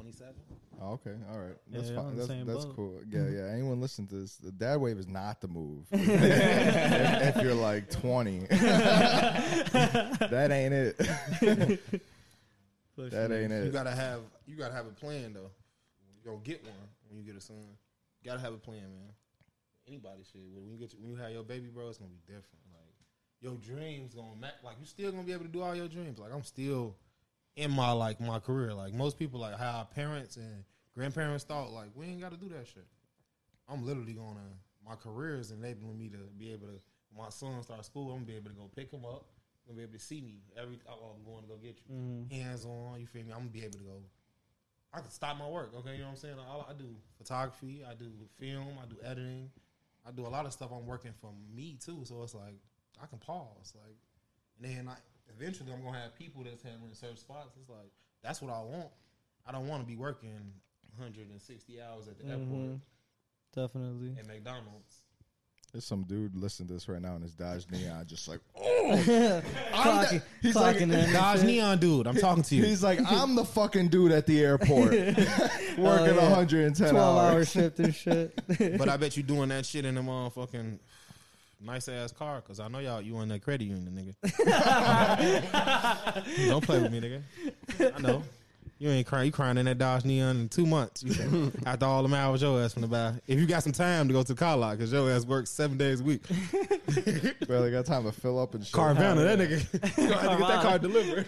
[0.00, 0.34] Twenty seven.
[0.80, 1.56] Oh, okay, all right.
[1.70, 2.16] That's Yeah, fine.
[2.16, 2.74] That's, that's boat.
[2.76, 3.00] cool.
[3.10, 3.52] Yeah, yeah.
[3.52, 4.36] Anyone listen to this?
[4.36, 5.84] The dad wave is not the move.
[5.92, 10.96] if, if you're like 20, that ain't it.
[12.96, 13.62] that ain't it.
[13.62, 13.72] You it.
[13.72, 15.50] gotta have you gotta have a plan though.
[16.16, 16.72] You gonna get one
[17.08, 17.56] when you get a son.
[18.22, 19.12] You gotta have a plan, man.
[19.86, 20.40] Anybody shit.
[20.54, 22.64] When you get when you have your baby, bro, it's gonna be different.
[22.72, 22.94] Like
[23.40, 26.18] your dreams gonna ma- like you still gonna be able to do all your dreams.
[26.18, 26.96] Like I'm still
[27.56, 28.74] in my like my career.
[28.74, 32.38] Like most people, like how our parents and grandparents thought, like we ain't got to
[32.38, 32.86] do that shit.
[33.68, 34.40] I'm literally gonna.
[34.86, 36.80] My career is enabling me to be able to.
[37.12, 39.26] When my son start school, I'm gonna be able to go pick him up.
[39.68, 40.78] I'm gonna be able to see me every.
[40.88, 41.94] Oh, I'm going to go get you.
[41.94, 42.34] Mm-hmm.
[42.34, 43.32] Hands on, you feel me?
[43.32, 44.02] I'm gonna be able to go.
[44.92, 45.72] I can stop my work.
[45.76, 46.36] Okay, you know what I'm saying?
[46.38, 46.86] All I do
[47.16, 49.50] photography, I do film, I do editing,
[50.06, 50.70] I do a lot of stuff.
[50.72, 52.58] I'm working for me too, so it's like
[53.00, 53.74] I can pause.
[53.76, 53.96] Like,
[54.58, 54.96] and then I
[55.38, 57.56] eventually I'm gonna have people that's handling certain spots.
[57.60, 57.90] It's like
[58.22, 58.88] that's what I want.
[59.46, 60.52] I don't want to be working
[60.96, 62.74] 160 hours at the airport mm-hmm.
[63.54, 64.14] Definitely.
[64.18, 65.02] at McDonald's.
[65.72, 69.42] There's some dude listening to this right now in his Dodge Neon, just like, oh!
[69.72, 72.64] Clocking, he's clocking like- Dodge Neon dude, I'm talking to you.
[72.64, 75.38] he's like, I'm the fucking dude at the airport, oh, working
[75.78, 76.30] Oh, yeah.
[76.30, 77.52] 110 12 hour hours.
[77.52, 78.36] shift and shit.
[78.78, 80.80] but I bet you doing that shit in a motherfucking
[81.60, 84.36] nice ass car because I know y'all you in that credit union, nigga.
[86.48, 87.22] Don't play with me, nigga.
[87.96, 88.22] I know.
[88.80, 89.26] You ain't crying.
[89.26, 91.02] You crying in that Dodge Neon in two months.
[91.02, 93.12] You said, after all the hours your ass from the buy.
[93.26, 95.50] If you got some time to go to the car lot, because your ass works
[95.50, 96.22] seven days a week.
[97.46, 98.72] Barely got time to fill up and shit.
[98.72, 99.98] Carvana, that nigga.
[99.98, 101.26] you gonna have to get that car delivered.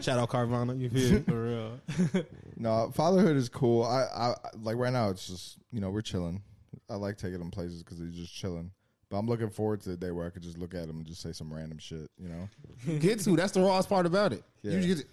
[0.00, 0.76] Shout out Carvana.
[0.76, 1.20] You feel me?
[1.20, 2.24] For real.
[2.56, 3.84] No, fatherhood is cool.
[3.84, 5.10] I, I like right now.
[5.10, 6.42] It's just you know we're chilling.
[6.90, 8.72] I like taking them places because they're just chilling.
[9.10, 11.06] But I'm looking forward to the day where I could just look at them and
[11.06, 12.10] just say some random shit.
[12.18, 13.36] You know, get to.
[13.36, 14.44] That's the rawest part about it.
[14.62, 14.72] Yeah.
[14.78, 15.06] You get,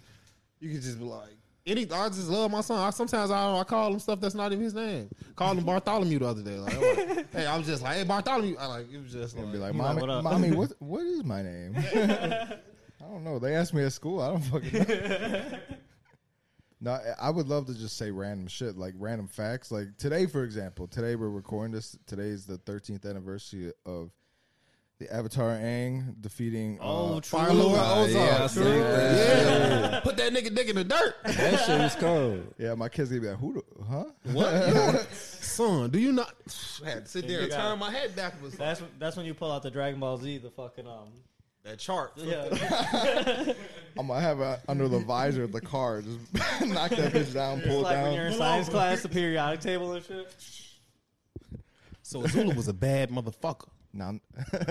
[0.60, 1.30] you can just be like,
[1.66, 1.90] any.
[1.90, 2.78] I just love my son.
[2.78, 5.08] I, sometimes I, I call him stuff that's not even his name.
[5.34, 6.58] Called him Bartholomew the other day.
[6.58, 6.82] Like, I'm
[7.16, 8.56] like, hey, I was just like, hey Bartholomew.
[8.58, 10.72] I like it was just and like, be like, You like, mommy, what mommy, what
[10.78, 11.74] what is my name?
[11.94, 13.38] I don't know.
[13.38, 14.20] They asked me at school.
[14.20, 15.58] I don't fucking know.
[16.86, 19.72] No, I- I would love to just say random shit, like random facts.
[19.72, 21.98] Like today, for example, today we're recording this.
[22.06, 24.12] Today is the 13th anniversary of
[25.00, 26.78] the Avatar Aang defeating.
[26.80, 27.38] Oh, uh, true.
[27.40, 28.14] Fire Lord Uh, Ozai.
[28.14, 29.82] yeah, I seen that.
[29.92, 30.00] Yeah.
[30.04, 31.16] Put that nigga dick in the dirt.
[31.24, 32.54] That shit was cold.
[32.56, 33.54] Yeah, my kids gonna be like, "Who?
[33.54, 35.08] The, huh?" What?
[35.12, 36.32] Son, do you not?
[36.86, 38.56] I had to sit there and You got turn my head backwards.
[38.56, 41.08] That's that's when you pull out the Dragon Ball Z, the fucking um.
[41.66, 42.12] That chart.
[42.16, 42.44] Yeah,
[43.98, 46.02] I'm gonna have it under the visor of the car.
[46.02, 46.18] Just
[46.66, 48.14] knock that bitch down, it's pull it like when down.
[48.14, 50.32] you're in science class, the periodic table and shit.
[52.02, 53.68] So Azula was a bad motherfucker.
[53.92, 54.20] Now,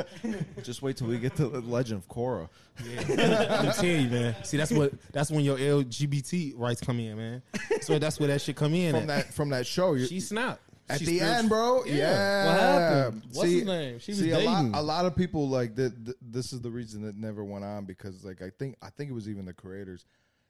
[0.63, 2.47] just wait till we get to the Legend of Korra.
[2.79, 4.35] I'm telling you, man.
[4.43, 7.41] See, that's what that's when your LGBT rights come in, man.
[7.81, 8.93] So that's where that shit come in.
[8.93, 9.07] From at.
[9.07, 11.83] that from that show, you she snapped at She the spiritual- end, bro.
[11.85, 11.95] Yeah.
[11.95, 12.45] Yeah.
[12.45, 13.21] What happened?
[13.33, 13.99] What's see, his name?
[13.99, 16.69] She was see, a lot, a lot of people like th- th- this is the
[16.71, 19.53] reason it never went on because like I think I think it was even the
[19.53, 20.05] creators.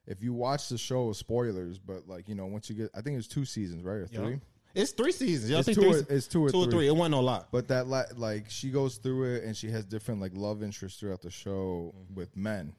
[0.07, 3.17] If you watch the show, spoilers, but like you know, once you get, I think
[3.17, 4.39] it's two seasons, right, or three.
[4.75, 5.49] It's three seasons.
[5.49, 6.71] Yeah, I It's think two three, or- it's two or two or three.
[6.73, 6.87] three.
[6.87, 7.47] It wasn't a lot.
[7.49, 10.99] But that la- like she goes through it and she has different like love interests
[10.99, 12.15] throughout the show Mm-hmm.
[12.15, 12.73] with men,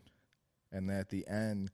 [0.71, 1.71] and then at the end,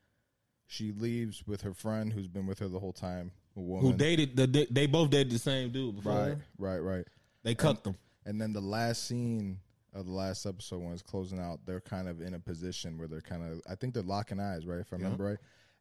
[0.67, 3.85] she leaves with her friend who's been with her the whole time, a woman.
[3.91, 4.67] Who dated the?
[4.71, 6.13] They both dated the same dude before.
[6.13, 7.05] Right, right, right.
[7.43, 7.97] They cucked them.
[8.25, 9.59] And then the last scene
[9.95, 13.09] of the last episode when it's closing out, they're kind of in a position where
[13.09, 14.79] they're kind of, I think they're locking eyes, right?
[14.79, 15.39] If I remember right.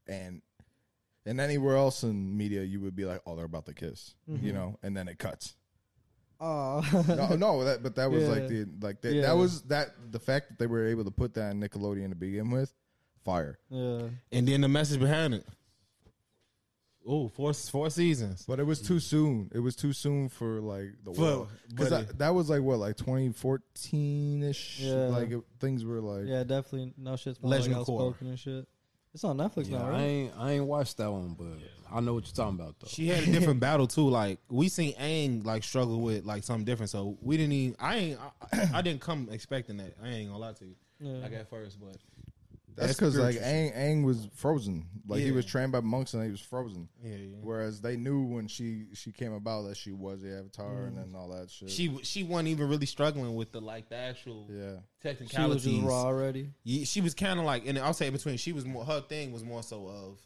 [0.08, 0.42] And
[1.26, 4.46] and anywhere else in media, you would be like, oh, they're about to kiss, Mm-hmm.
[4.46, 5.54] you know, and then it cuts.
[6.40, 9.22] Oh, No, no, that but that was like the like that, Yeah.
[9.22, 12.16] that was that the fact that they were able to put that in Nickelodeon to
[12.16, 12.74] begin with,
[13.24, 13.60] fire.
[13.70, 14.08] yeah.
[14.32, 15.46] And then the message behind it.
[17.08, 18.46] Oh, four four seasons.
[18.48, 19.50] But it was too soon.
[19.54, 22.62] It was too soon for like the For- world because but that, that was like
[22.62, 24.80] what like 2014 ish.
[24.80, 24.94] Yeah.
[25.08, 26.94] Like it, things were like Yeah, definitely.
[26.98, 28.08] No shit's more Legend like of Korra.
[28.08, 28.68] outspoken and shit.
[29.14, 30.00] It's on Netflix Yeah, now, I right?
[30.02, 31.58] ain't I ain't watched that one, but
[31.94, 32.88] I know what you're talking about though.
[32.88, 34.08] She had a different battle too.
[34.10, 36.92] Like we seen Aang like struggle with like something different.
[36.92, 37.76] So we didn't even.
[37.80, 38.20] I ain't.
[38.54, 39.96] I, I didn't come expecting that.
[40.02, 40.76] I ain't gonna lie to you.
[41.02, 41.14] Yeah.
[41.24, 41.98] Like at first, but
[42.76, 44.86] That's That's because like spiritual Aang, Aang was frozen.
[45.08, 46.88] Like he was trained by monks and he was frozen.
[47.04, 47.38] yeah, yeah.
[47.42, 51.12] Whereas they knew when she she came about that she was the Avatar and mm-hmm.
[51.12, 51.70] then all that shit.
[51.70, 54.78] She she wasn't even really struggling with the like the actual yeah.
[55.02, 55.64] technicalities.
[55.64, 56.52] She was just raw already.
[56.64, 58.38] Yeah, she was kind of like, and I'll say in between.
[58.38, 58.86] She was more.
[58.86, 60.20] Her thing was more so of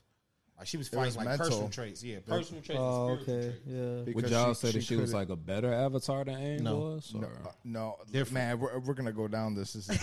[0.58, 1.48] like she was It was fighting like mental.
[1.48, 2.04] personal traits.
[2.04, 2.80] Yeah, personal traits.
[2.82, 3.48] Oh, and spiritual okay.
[3.50, 3.66] traits.
[3.68, 4.04] Yeah.
[4.06, 6.78] Because Would y'all she- say that she was like a better avatar than Aang No.
[6.78, 7.14] was?
[7.14, 8.34] No, uh, no, Different.
[8.34, 9.74] man, we're, we're gonna go down this.
[9.74, 9.98] this is,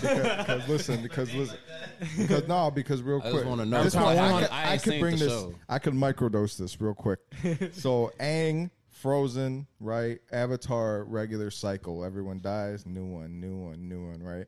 [0.00, 1.56] because, listen, because listen,
[2.18, 3.84] because no, because real I quick, just want to know.
[3.84, 5.28] This 'cause one, I, I, I, could, I I could bring this.
[5.30, 5.54] show.
[5.68, 7.20] I could microdose this real quick.
[7.72, 10.18] so Aang, Frozen, right?
[10.32, 12.04] Avatar, regular cycle.
[12.04, 14.46] Everyone dies, new one, new one, new one, right?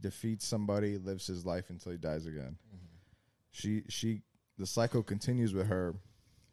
[0.00, 2.56] Defeats somebody, lives his life until he dies again.
[3.50, 4.22] She she
[4.58, 5.94] the cycle continues with her,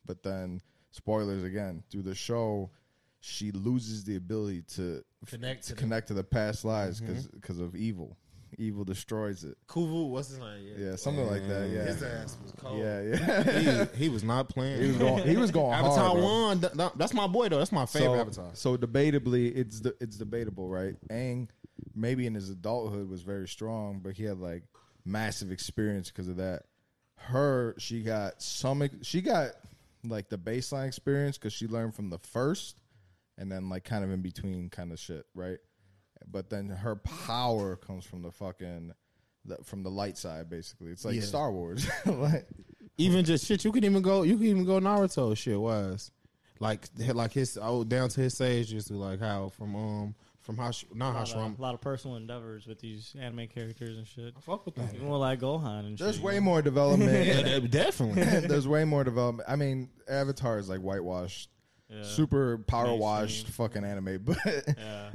[0.06, 2.72] but then spoilers again through the show,
[3.20, 7.14] she loses the ability to Connect to to the- connect to the past lives mm-hmm.
[7.14, 8.18] because because of evil.
[8.58, 9.58] Evil destroys it.
[9.68, 10.76] Kuvu, what's his name?
[10.78, 11.68] Yeah, something like that.
[11.70, 12.80] Yeah, His Yeah, ass was cold.
[12.80, 13.86] yeah, yeah.
[13.96, 14.80] he, he was not playing.
[14.82, 15.28] he was going.
[15.28, 16.24] He was going Avatar hard.
[16.24, 16.62] one.
[16.62, 17.58] th- th- That's my boy though.
[17.58, 18.50] That's my favorite so, Avatar.
[18.54, 20.94] So debatably, it's the it's debatable, right?
[21.10, 21.50] Aang,
[21.94, 24.64] maybe in his adulthood was very strong, but he had like
[25.04, 26.62] massive experience because of that.
[27.18, 28.88] Her, she got some.
[29.02, 29.52] She got
[30.04, 32.80] like the baseline experience because she learned from the first,
[33.38, 35.58] and then like kind of in between kind of shit, right?
[36.32, 38.94] But then her power comes from the fucking.
[39.48, 41.22] The, from the light side, basically, it's like Yeah.
[41.22, 41.88] Star Wars.
[42.08, 42.48] like,
[42.98, 44.24] Even just shit, you can even go.
[44.24, 46.10] You can even go Naruto shit was
[46.60, 50.86] like like his oh down to his sage just like how from um from Hash,
[50.94, 51.54] not A how lot, Shram.
[51.54, 54.34] of, a lot of personal endeavors with these anime characters and shit.
[54.38, 54.94] I Fuck with that.
[54.94, 56.06] Even with like Gohan and shit.
[56.06, 56.24] there's shit.
[56.24, 57.12] way you more development.
[57.48, 58.24] Yeah, definitely.
[58.48, 59.50] there's way more development.
[59.50, 61.50] I mean, Avatar is like whitewashed,
[61.90, 62.04] Yeah.
[62.04, 64.20] super power washed fucking anime.
[64.26, 64.38] But
[64.78, 65.10] Yeah.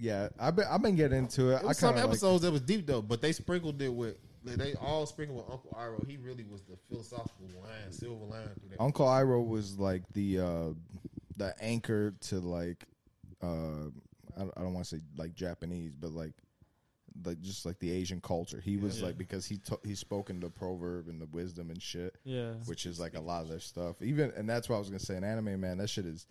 [0.00, 1.56] yeah, I've been I've been getting into it.
[1.62, 4.16] It I some kind of episodes that was deep though, but they sprinkled it with
[4.44, 6.06] they, they all sprinkled with Uncle Iroh.
[6.08, 8.80] He really was the philosophical line, silver line through that.
[8.80, 10.68] Uncle Iroh was like the uh
[11.36, 12.84] the anchor to like
[13.42, 13.90] uh
[14.38, 16.32] I don't, I don't want to say like Japanese, but like
[17.24, 18.60] like just like the Asian culture.
[18.60, 22.14] He was like because he to, he spoken the proverb and the wisdom and shit,
[22.24, 22.52] Yeah.
[22.66, 24.00] which is like a lot of their stuff.
[24.02, 25.16] Even and that's what I was gonna say.
[25.16, 26.26] An anime man, that shit is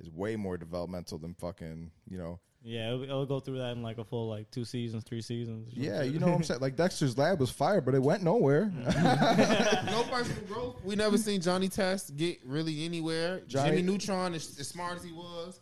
[0.00, 2.40] is way more developmental than fucking you know.
[2.64, 5.68] Yeah, it'll, it'll go through that in like a full like two seasons, three seasons.
[5.74, 6.60] Yeah, you know what I'm saying.
[6.60, 8.66] Like Dexter's Lab was fire, but it went nowhere.
[8.72, 9.86] Mm-hmm.
[9.90, 10.76] no personal growth.
[10.84, 13.40] We never seen Johnny Test get really anywhere.
[13.48, 15.58] Johnny- Jimmy Neutron, as, as smart as he was,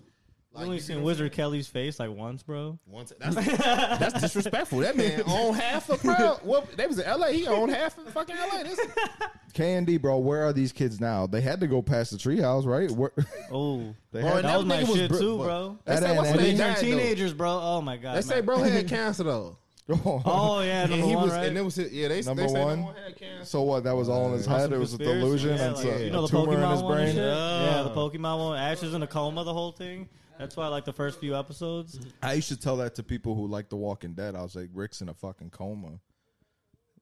[0.57, 2.79] I only you seen know- Wizard Kelly's face like once, bro.
[2.87, 4.81] Once, that's, that's disrespectful.
[4.81, 6.41] That man owned half of Proud.
[6.45, 7.33] Well, they was in L.A.
[7.33, 8.65] He owned half of fucking L.A.
[8.65, 8.81] This,
[9.55, 10.19] K and D, bro.
[10.19, 11.27] Where are these kids now?
[11.29, 12.91] They had to go past the treehouse, right?
[12.91, 13.13] Where,
[13.53, 15.79] Oh, they Bro, had and that was my was shit bro- too, bro.
[15.85, 16.81] they That say ain't what's any- when they When they're though.
[16.81, 17.51] teenagers, bro.
[17.63, 18.17] Oh my god.
[18.17, 19.57] They say bro had cancer though.
[19.89, 20.23] Oh.
[20.25, 21.47] oh yeah, And number he one, was, right?
[21.49, 22.07] and it was, yeah.
[22.09, 22.81] They, Number they say one?
[22.81, 23.45] number one.
[23.45, 23.83] So what?
[23.83, 24.73] That was all in his Awesome head.
[24.73, 26.71] It was a delusion Yeah, and like, so- you know a the tumor in Pokemon
[26.73, 27.17] his one brain.
[27.17, 27.65] Yeah.
[27.65, 28.59] Yeah, the Pokemon one.
[28.59, 30.09] Ash is in a coma the whole thing.
[30.41, 32.01] That's why I like the first few episodes.
[32.23, 34.35] I used to tell that to people who like The Walking Dead.
[34.35, 36.01] I was like, Rick's in a fucking coma,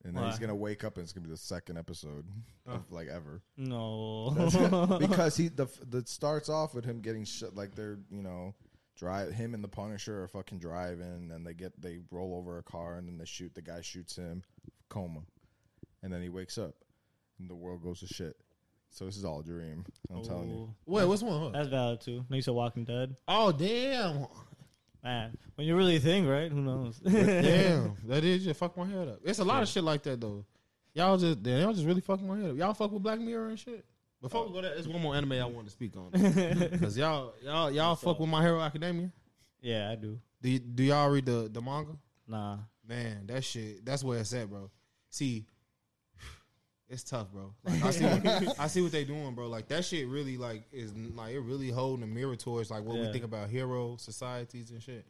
[0.05, 2.25] and then he's gonna wake up and it's gonna be the second episode
[2.67, 2.85] of oh.
[2.91, 4.31] like ever No.
[4.99, 8.55] because he the that starts off with him getting shit like they're you know
[8.97, 12.63] drive him and the Punisher are fucking driving and they get they roll over a
[12.63, 14.43] car and then they shoot the guy shoots him
[14.89, 15.21] coma,
[16.03, 16.75] and then he wakes up
[17.39, 18.37] and the world goes to shit.
[18.91, 19.85] So this is all a dream.
[20.11, 20.57] I'm telling you.
[20.57, 21.41] Oh, Wait, what's one?
[21.41, 21.51] Huh?
[21.51, 22.25] That's valid too.
[22.29, 23.17] No, you said Walking Dead.
[23.29, 24.27] Oh damn,
[25.05, 26.51] Man, when you really think, right?
[26.51, 26.99] Who knows?
[26.99, 27.97] damn.
[28.07, 29.21] That is just fuck my head up.
[29.25, 30.45] It's a lot of shit like that though.
[30.95, 32.57] Y'all just damn, y'all just really fucking my head up.
[32.57, 33.85] Y'all fuck with Black Mirror and shit.
[34.21, 36.11] Before we go there, there's one more anime I want to speak on.
[36.81, 39.13] Cause y'all y'all y'all fuck with My Hero Academia.
[39.61, 40.19] yeah, I do.
[40.43, 41.93] Do y- do y'all read the the manga?
[42.27, 42.57] Nah.
[42.87, 44.71] Man, that shit, that's where it's at, bro.
[45.11, 45.47] See,
[46.89, 47.53] it's tough, bro.
[47.65, 49.49] Like, I see, what, I see what they doing, bro.
[49.49, 52.97] Like that shit really, like, is like it really holding a mirror towards like what
[52.97, 55.05] we think about hero societies and shit.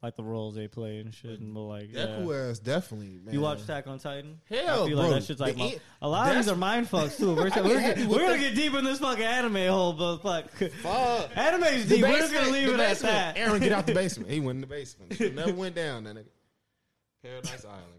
[0.00, 2.32] Like the roles they play and shit, and but like, That yeah.
[2.32, 3.18] ass, definitely.
[3.24, 3.34] Man.
[3.34, 4.40] You watch Attack on Titan?
[4.48, 5.06] Hell, I feel bro.
[5.08, 7.34] like that shit's like my, a lot of these are mind fucks too.
[7.34, 9.92] We're, I we're, get happy with we're gonna get deep in this fucking anime hole,
[9.94, 11.36] but fuck, Fuck.
[11.36, 12.04] anime's The deep.
[12.04, 13.36] We're just gonna leave the it at that.
[13.36, 14.30] Eren, get out the basement.
[14.30, 15.14] He went in the basement.
[15.14, 16.04] Shit Never went down.
[16.04, 16.28] That nigga.
[17.20, 17.97] Paradise Island.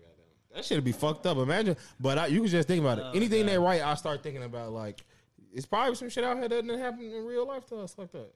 [0.50, 0.56] Goddamn.
[0.62, 1.38] That should be fucked up.
[1.38, 3.06] Imagine, but I, you can just think about it.
[3.08, 5.04] Oh, Anything they write, I start thinking about like
[5.54, 8.12] it's probably some shit out here that didn't happen in real life to us like
[8.12, 8.32] that.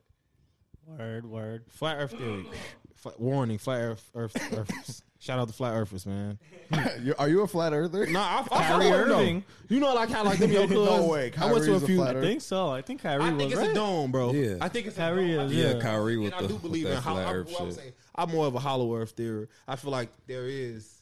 [0.86, 1.64] Word, word.
[1.70, 2.46] Flat Earth theory.
[2.96, 5.02] Flat, warning, flat Earth, Earth, Earth.
[5.20, 6.38] Shout out to flat Earthers, man.
[7.18, 8.06] Are you a flat earther?
[8.08, 9.16] Nah, I, I Kyrie fuck with them, though.
[9.20, 9.44] Irving.
[9.70, 11.84] You know, like how like them your No cousins- way, I went to a Kyrie's
[11.84, 11.96] a few.
[11.98, 12.70] flat I think so.
[12.70, 13.72] I think Kyrie I was think it's right.
[13.72, 14.32] a dome, bro.
[14.34, 14.56] Yeah.
[14.62, 15.46] I think it's Kyrie a dome.
[15.48, 15.80] is, I Yeah, Yeah.
[15.82, 17.22] Kyrie with and I the, do believe in hollow.
[17.22, 17.76] flat I, earth well, I'm shit.
[17.78, 19.48] saying I'm more of a hollow Earth theory.
[19.68, 20.93] I feel like there is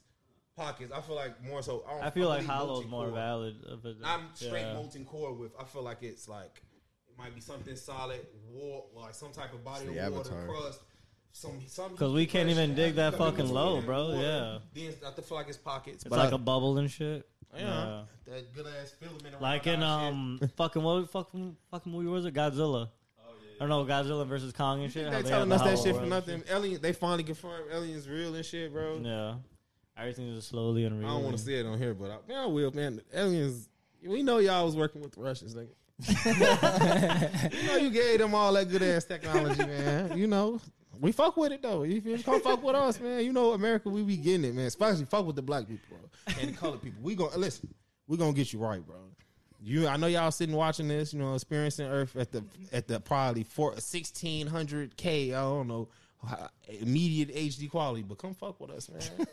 [0.55, 0.91] pockets.
[0.91, 1.83] I feel like more so.
[1.87, 3.15] I, don't, I feel like believe Hollow's more core.
[3.15, 3.55] valid.
[3.67, 3.97] Of it.
[4.03, 4.73] I'm straight yeah.
[4.73, 5.51] molten core with.
[5.59, 6.61] I feel like it's like
[7.09, 10.29] it might be something solid, war, like some type of body It's of the water
[10.31, 10.47] Avatar.
[10.47, 10.79] crust.
[11.33, 14.17] Some, some because we can't even dig that fucking low, bro, water.
[14.21, 14.57] yeah.
[14.73, 16.03] Then I feel like it's pockets.
[16.03, 17.25] It's but like I- a bubble and shit.
[17.55, 19.33] yeah, that good ass filament.
[19.35, 22.33] around Like in um fucking what fucking fucking movie was it?
[22.33, 22.89] Godzilla.
[23.59, 25.05] I don't know Godzilla versus Kong and shit.
[25.05, 26.43] how They have telling us that shit for nothing.
[26.49, 28.99] Alien, they finally confirmed aliens real and shit, bro.
[29.03, 29.35] Yeah,
[30.01, 31.07] everything is slowly unreal.
[31.07, 33.01] I don't want to say it on here, but I, man, I will, man.
[33.13, 33.69] Aliens,
[34.05, 35.69] we know y'all was working with the Russians, nigga.
[37.53, 40.17] you know, you gave them all that good ass technology, man.
[40.17, 40.59] You know,
[40.99, 41.83] we fuck with it though.
[41.83, 44.65] You come fuck with us, man, you know, America, we be getting it, man.
[44.65, 47.01] Especially fuck with the black people, bro, and the colored people.
[47.01, 47.73] We gonna listen.
[48.07, 48.97] We gonna get you right, bro.
[49.63, 52.99] You, I know y'all sitting watching this, you know, experiencing Earth at the at the
[52.99, 55.33] probably four sixteen hundred k.
[55.33, 55.87] I don't know,
[56.67, 59.27] immediate HD quality, but come fuck with us, man.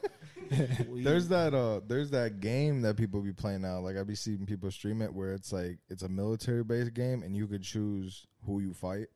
[1.05, 3.81] There's that uh there's that game that people be playing now.
[3.81, 7.23] Like I be seeing people stream it where it's like it's a military based game
[7.23, 9.09] and you could choose who you fight.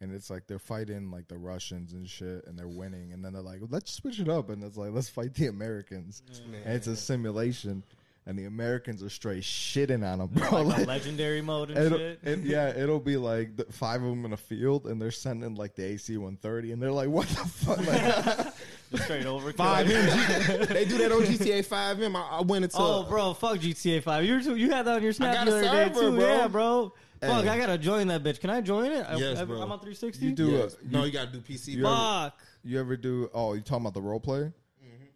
[0.00, 3.34] And it's like they're fighting like the Russians and shit and they're winning and then
[3.34, 6.22] they're like, let's switch it up and it's like let's fight the Americans.
[6.64, 7.84] And it's a simulation
[8.26, 10.62] and the Americans are straight shitting on them, bro.
[10.62, 12.20] like Like, a legendary mode and It'll, shit.
[12.22, 15.54] it, yeah, it'll be like the, five of them in a field, and they're sending
[15.56, 18.52] like the AC 130, and they're like, "What the fuck?" Like,
[18.92, 19.52] Just straight over.
[19.54, 20.66] Five M.
[20.68, 22.14] they do that on GTA Five M.
[22.14, 22.76] I, I went into.
[22.78, 24.24] Oh, bro, fuck GTA Five.
[24.24, 26.16] You too, you had that on your snap got the a other day server, too.
[26.16, 26.26] bro.
[26.28, 26.92] Yeah, bro.
[27.22, 28.40] Fuck, I gotta join that bitch.
[28.40, 29.06] Can I join it?
[29.08, 29.56] I- Yes, I, bro.
[29.62, 30.24] I'm on 360.
[30.26, 30.76] you do Yes.
[30.84, 31.68] a, no, you gotta do PC.
[31.68, 31.94] you bro.
[31.94, 32.38] Fuck.
[32.64, 33.30] You ever do?
[33.32, 34.52] Oh, you talking about the role play?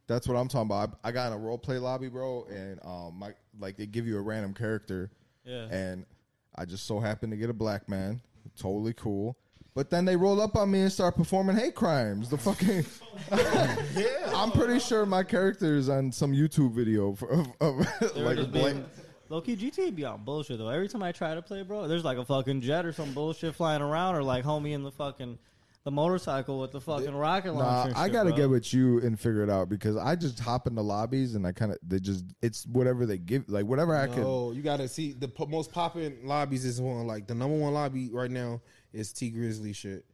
[0.09, 0.99] That's what I'm talking about.
[1.03, 4.07] I, I got in a role play lobby, bro, and um, my like they give
[4.07, 5.11] you a random character,
[5.45, 5.67] Yeah.
[5.71, 6.05] and
[6.55, 8.21] I just so happened to get a black man,
[8.59, 9.37] totally cool,
[9.75, 12.31] But then they roll up on me and start performing hate crimes.
[12.31, 12.85] The fucking.
[13.95, 17.79] yeah, I'm pretty sure my character is on some YouTube video for, of, of
[18.17, 18.85] like just bla- being,
[19.29, 20.69] low key GTA be on bullshit though.
[20.69, 23.55] Every time I try to play, bro, there's like a fucking jet or some bullshit
[23.55, 25.39] flying around, or like homie in the fucking
[25.87, 27.91] the motorcycle with the fucking rocket launcher.
[27.91, 28.37] and I shit, gotta bro.
[28.39, 31.47] get with you and figure it out because I just hop in the lobbies and
[31.47, 34.23] I kind of they just it's whatever they give like whatever I can.
[34.23, 37.73] No, you gotta see the po- most popular lobbies is one like the number one
[37.73, 38.61] lobby right now
[38.93, 40.05] is Tee Grizzley shit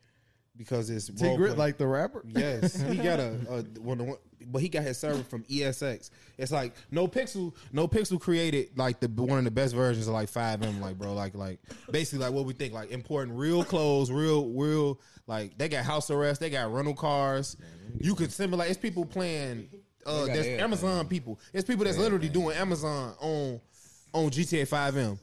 [0.59, 1.65] because it's T role Grit play.
[1.69, 2.23] like the rapper.
[2.29, 4.19] Yes, he got a, a one, of one-
[4.51, 6.11] but he got his server from ESX.
[6.39, 10.29] It's like NoPixel, no pixel created like the one of the best versions of like
[10.29, 10.81] five M.
[10.81, 15.01] Like bro, like like basically like what we think like importing real clothes, real real
[15.27, 17.57] like they got house arrest, they got rental cars.
[17.99, 18.71] You could simulate.
[18.71, 19.69] It's people playing.
[20.05, 20.61] Uh, there's everything.
[20.61, 21.39] Amazon people.
[21.53, 23.61] It's people that's literally doing Amazon on
[24.13, 25.19] on GTA Five M.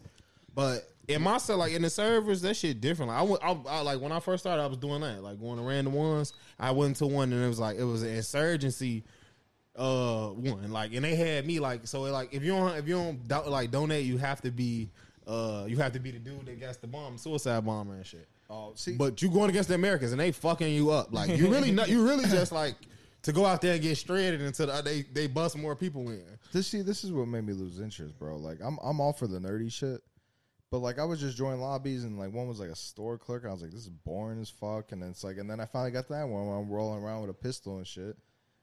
[0.53, 3.12] But in my set, like in the servers, that shit different.
[3.12, 5.39] Like I went, I, I, like when I first started, I was doing that, like
[5.39, 6.34] going to random ones.
[6.60, 9.03] I went to one and it was like it was an insurgency
[9.76, 12.93] uh one, like, and they had me like so like if you don't if you
[12.95, 14.89] don't do, like donate, you have to be
[15.26, 18.28] uh you have to be the dude that gets the bomb, suicide bomber and shit.
[18.51, 21.12] Oh, see, But you going against the Americans and they fucking you up.
[21.12, 22.76] Like you really not you really just like
[23.24, 26.24] to go out there and get shredded until the, they they bust more people in.
[26.51, 28.38] this see this is what made me lose interest, bro.
[28.38, 30.01] Like I'm I'm all for the nerdy shit,
[30.72, 33.43] but like I was just joining lobbies and like one was like a store clerk.
[33.43, 34.91] And I was like, this is boring as fuck.
[34.91, 37.22] And then it's like, and then I finally got that one where I'm rolling around
[37.22, 38.15] with a pistol and shit.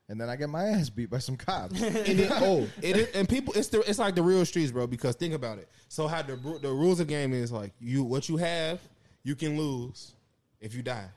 [0.09, 1.83] And then I get my ass beat by some cops.
[1.83, 4.87] and oh, it is, and people, it's the it's like the real streets, bro.
[4.87, 5.69] Because think about it.
[5.89, 8.81] So how the ru- the rules of game is like you what you have,
[9.25, 10.13] you can lose
[10.61, 11.09] if you die.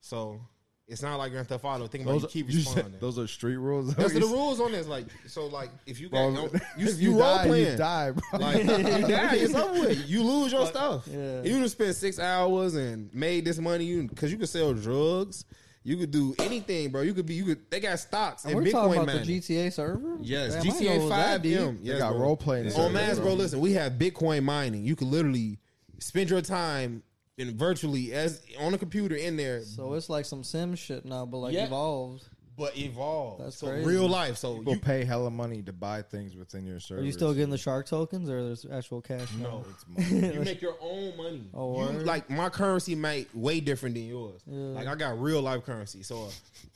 [0.00, 0.40] So
[0.88, 1.86] it's not like Grand Theft Auto.
[1.86, 3.00] Think about it, you keep you said responding.
[3.00, 3.94] those are street rules.
[3.94, 4.86] Those are the rules on this.
[4.86, 6.42] Like so, like if you got Bro,
[6.78, 8.38] you, if you, you role die, playing, you die, bro.
[8.40, 10.08] Like you die, it's over with.
[10.08, 11.06] You lose your stuff.
[11.06, 11.42] yeah.
[11.42, 13.84] You just spent six hours and made this money.
[13.84, 15.44] You because you could sell drugs.
[15.84, 17.02] You could do anything, bro.
[17.02, 17.34] You could be.
[17.34, 17.70] You could.
[17.70, 19.26] They got stocks And and we're talking Bitcoin about mining.
[19.26, 20.18] the GTA server.
[20.20, 21.58] Yes, Damn, I didn't know it GTA was that Five deep.
[21.60, 21.76] M.
[21.78, 22.20] They Yes, got bro.
[22.20, 22.66] role playing.
[22.66, 23.24] On servers, Mass, bro.
[23.26, 23.34] bro.
[23.34, 24.84] Listen, we have Bitcoin mining.
[24.84, 25.58] You could literally
[25.98, 27.02] spend your time
[27.38, 31.24] in virtually as on a computer in there, So it's like some sim shit now,
[31.24, 31.66] but like Yeah.
[31.66, 32.24] evolved.
[32.56, 33.40] but evolved.
[33.44, 33.86] That's so crazy.
[33.88, 34.36] real life.
[34.36, 37.00] So People you pay hella money to buy things within your server.
[37.00, 39.28] Are you still getting the shark tokens, or there's actual cash?
[39.38, 39.44] now?
[39.48, 40.34] no, It's money.
[40.34, 41.44] you make your own money.
[41.54, 42.04] Oh, you, word?
[42.06, 44.40] like my currency might way different than yours.
[44.44, 44.58] Yeah.
[44.74, 46.02] Like I got real life currency.
[46.02, 46.30] So,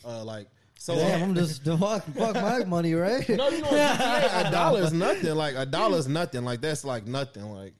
[0.04, 0.46] uh, uh like
[0.78, 0.94] so.
[0.94, 3.28] Damn, I'm just fuck, fuck my money, right?
[3.28, 5.34] No, you know, GTA, a dollar is nothing.
[5.34, 6.44] Like a dollar is nothing.
[6.44, 7.50] Like that's like nothing.
[7.52, 7.74] Like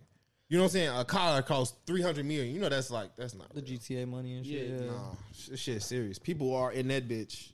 [0.52, 0.90] you know what I'm saying?
[0.90, 2.54] A car costs three hundred million.
[2.54, 3.78] You know that's like that's not the real.
[3.78, 4.68] GTA money and shit.
[4.68, 4.84] Yeah.
[4.90, 6.18] nah, sh- shit serious.
[6.18, 7.48] People are in that bitch.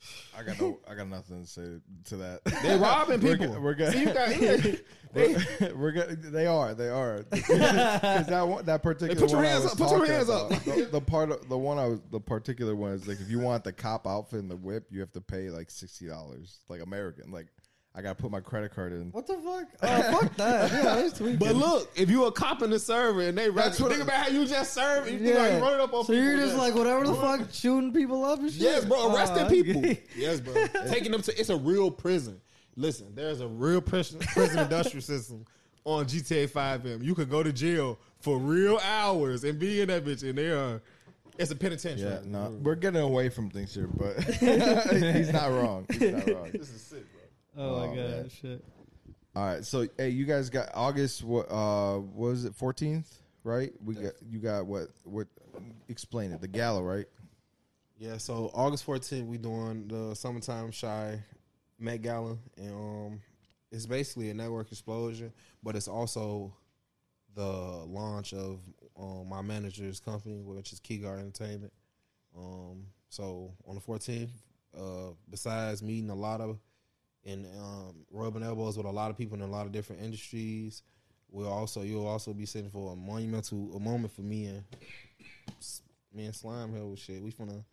[0.38, 2.44] I got no, I got nothing to say to that.
[2.62, 3.54] They're robbing We're people.
[3.54, 3.92] good- we're good.
[3.92, 4.28] See, you got,
[5.12, 6.22] they, we're, we're good.
[6.22, 6.74] They are.
[6.74, 7.24] They are.
[7.28, 10.48] Because that one, that particular put your one hands up, put your talking hands up.
[10.50, 13.40] The, the part of the one I was the particular one is like if you
[13.40, 16.82] want the cop outfit and the whip, you have to pay like sixty dollars, like
[16.82, 17.32] American.
[17.32, 17.48] Like
[18.00, 19.10] I gotta put my credit card in.
[19.12, 19.68] What the fuck?
[19.82, 20.72] Oh, fuck that.
[20.72, 21.36] Yeah, that's tweaking.
[21.38, 24.08] but look, if you a cop in the server and they That's run, what- think
[24.08, 25.06] about how you just serve.
[25.10, 26.24] You think like you running up on so people.
[26.24, 28.60] you're just like whatever the fuck, shooting people up and shit.
[28.62, 29.78] Yes, bro, arresting Ah, people.
[29.80, 30.00] okay.
[30.16, 30.54] Yes, bro,
[30.88, 31.38] taking them to.
[31.38, 32.40] It's a real prison.
[32.74, 35.44] Listen, there's a real prison, prison industrial system
[35.84, 37.04] on GTA 5M.
[37.04, 40.48] You could go to jail for real hours and be in that bitch, and they
[40.50, 40.80] are.
[41.38, 42.10] It's a penitentiary.
[42.10, 45.86] Yeah, no, we're getting away from things here, but he's not wrong.
[45.90, 46.50] He's not wrong.
[46.52, 47.19] This is sick, bro.
[47.60, 48.28] Oh, my Oh, god, man.
[48.28, 48.64] shit.
[49.36, 51.22] All right, so hey, you guys got August.
[51.22, 52.54] What uh, what was it?
[52.54, 53.12] Fourteenth,
[53.44, 53.72] right?
[53.84, 54.88] We got you got what?
[55.04, 55.28] What?
[55.88, 56.40] Explain it.
[56.40, 57.06] The gala, right?
[57.98, 61.22] Yeah, so August 14th, we doing the summertime shy
[61.78, 63.20] Met Gala, and um,
[63.70, 65.32] it's basically a network explosion,
[65.62, 66.54] but it's also
[67.34, 68.60] the launch of
[68.98, 71.72] um, my manager's company, which is Keyguard Entertainment.
[72.34, 74.30] Um, so on the 14th,
[74.76, 76.58] uh, besides meeting a lot of
[77.30, 80.82] and um, rubbing elbows with a lot of people in a lot of different industries,
[81.30, 84.62] we'll also you'll also be sitting for a monumental a moment for me and
[86.14, 87.22] me and Slime Hill with shit.
[87.22, 87.64] We finna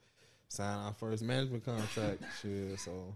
[0.48, 2.22] sign our first management contract.
[2.42, 2.80] shit.
[2.80, 3.16] So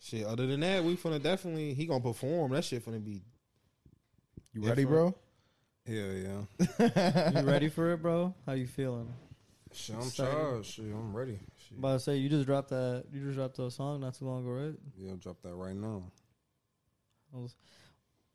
[0.00, 0.26] shit.
[0.26, 2.52] Other than that, we finna definitely he gonna perform.
[2.52, 3.22] That shit finna be.
[4.52, 5.14] You ready, bro?
[5.86, 7.30] Hell yeah.
[7.40, 8.34] You ready for it, bro?
[8.46, 9.12] How you feeling?
[9.72, 10.32] Shit, I'm Excited.
[10.32, 10.66] charged.
[10.72, 11.38] Shit, I'm ready.
[11.70, 11.78] Shit.
[11.78, 13.04] About to say you just dropped that.
[13.12, 14.74] You just dropped a song not too long ago, right?
[14.98, 16.02] Yeah, drop that right now.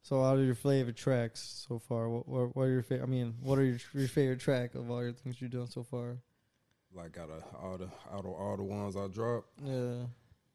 [0.02, 3.06] So, out of your favorite tracks so far, what what, what are your favorite?
[3.08, 5.84] I mean, what are your, your favorite track of all your things you've done so
[5.84, 6.18] far?
[6.94, 10.06] Like out of all the out of all the ones I dropped, Yeah,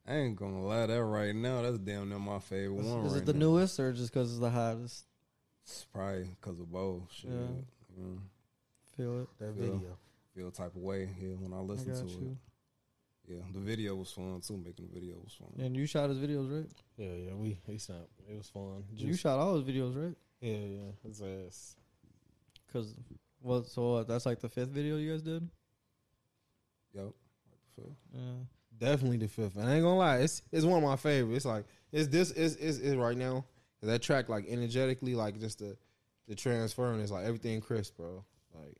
[0.08, 0.86] I ain't gonna lie.
[0.86, 3.04] That right now, that's damn near my favorite is, one.
[3.06, 3.38] is right it the now.
[3.40, 5.04] newest or just because it's the hottest?
[5.64, 7.02] It's probably because of both.
[7.12, 7.30] Shit.
[7.30, 8.02] Yeah.
[8.02, 8.18] Mm.
[8.96, 9.28] feel it.
[9.38, 9.52] That Yeah.
[9.72, 9.98] video.
[10.34, 12.30] Feel type of way yeah when I listen got to you.
[12.30, 12.36] it.
[13.28, 14.56] Yeah, the video was fun too.
[14.56, 15.48] Making the video was fun.
[15.64, 16.70] And you shot his videos, right?
[16.96, 17.34] Yeah, yeah.
[17.34, 18.08] We we snapped.
[18.28, 18.84] It was fun.
[18.94, 20.16] you shot all his videos, right?
[20.40, 20.90] Yeah, yeah.
[21.04, 21.76] His ass.
[22.72, 22.94] Cause,
[23.42, 25.48] well, so what, that's like the fifth video you guys did.
[26.94, 27.10] Yep.
[28.14, 28.20] Yeah.
[28.78, 29.56] Definitely the fifth.
[29.56, 31.38] And I ain't gonna lie, it's it's one of my favorites.
[31.38, 33.44] It's like it's this is is is right now.
[33.82, 35.76] That track like energetically, like just the
[36.28, 38.24] the transferring is like everything crisp, bro.
[38.54, 38.76] Like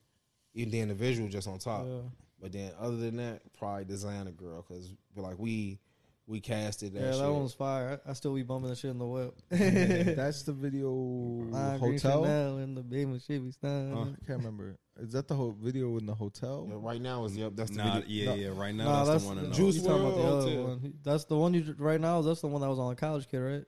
[0.55, 1.87] even then the visual just on top.
[1.87, 2.01] yeah.
[2.41, 5.79] But then other than that, probably designer girl because like we
[6.27, 7.01] we casted that.
[7.01, 7.21] Yeah, shit.
[7.21, 8.01] that one's fire.
[8.07, 9.35] I, I still be bumping the shit in the whip.
[9.51, 12.25] That's the video green hotel.
[12.59, 13.93] In the baby shit be styling.
[13.93, 14.01] Huh?
[14.03, 14.77] I can't remember.
[14.99, 16.67] Is that the whole video in the hotel?
[16.71, 17.53] Yeah, right now is yep.
[17.55, 18.35] That's the Nah, video.
[18.35, 18.53] yeah, yeah.
[18.55, 19.39] Right now, Nah, that's, the one.
[19.39, 20.63] in the the Juice you talking about the WRLD other too.
[20.65, 20.95] one.
[21.03, 22.21] That's the one you right now.
[22.23, 23.65] That's the one that was on College Kid, right?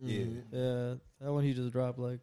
[0.00, 0.24] Yeah.
[0.24, 0.42] Mhm.
[0.50, 0.94] Yeah,
[1.26, 2.20] that one he just dropped like,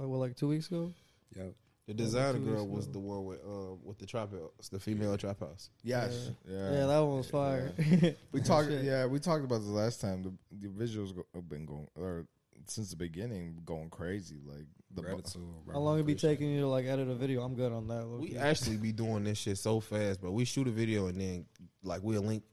[0.00, 0.92] uh, what, like two weeks ago.
[1.36, 1.52] Yep.
[1.86, 2.94] The designer girl was ago.
[2.94, 5.70] the one with uh with the trap house, the female trap house.
[5.82, 6.30] Yes.
[6.48, 6.54] Yeah.
[6.56, 6.72] Yeah.
[6.72, 7.72] Yeah, that one was fire.
[8.32, 8.70] we talked.
[8.70, 10.22] Yeah, we talked about this last time.
[10.22, 12.26] The the visuals go, have been going or
[12.66, 14.40] since the beginning going crazy.
[14.42, 15.42] Like the bu- Gratitude.
[15.70, 17.42] How long it be taking you to like edit a video?
[17.42, 18.06] I'm good on that.
[18.06, 18.38] We low-key.
[18.38, 21.44] actually be doing this shit so fast, but we shoot a video and then
[21.82, 22.44] like we'll link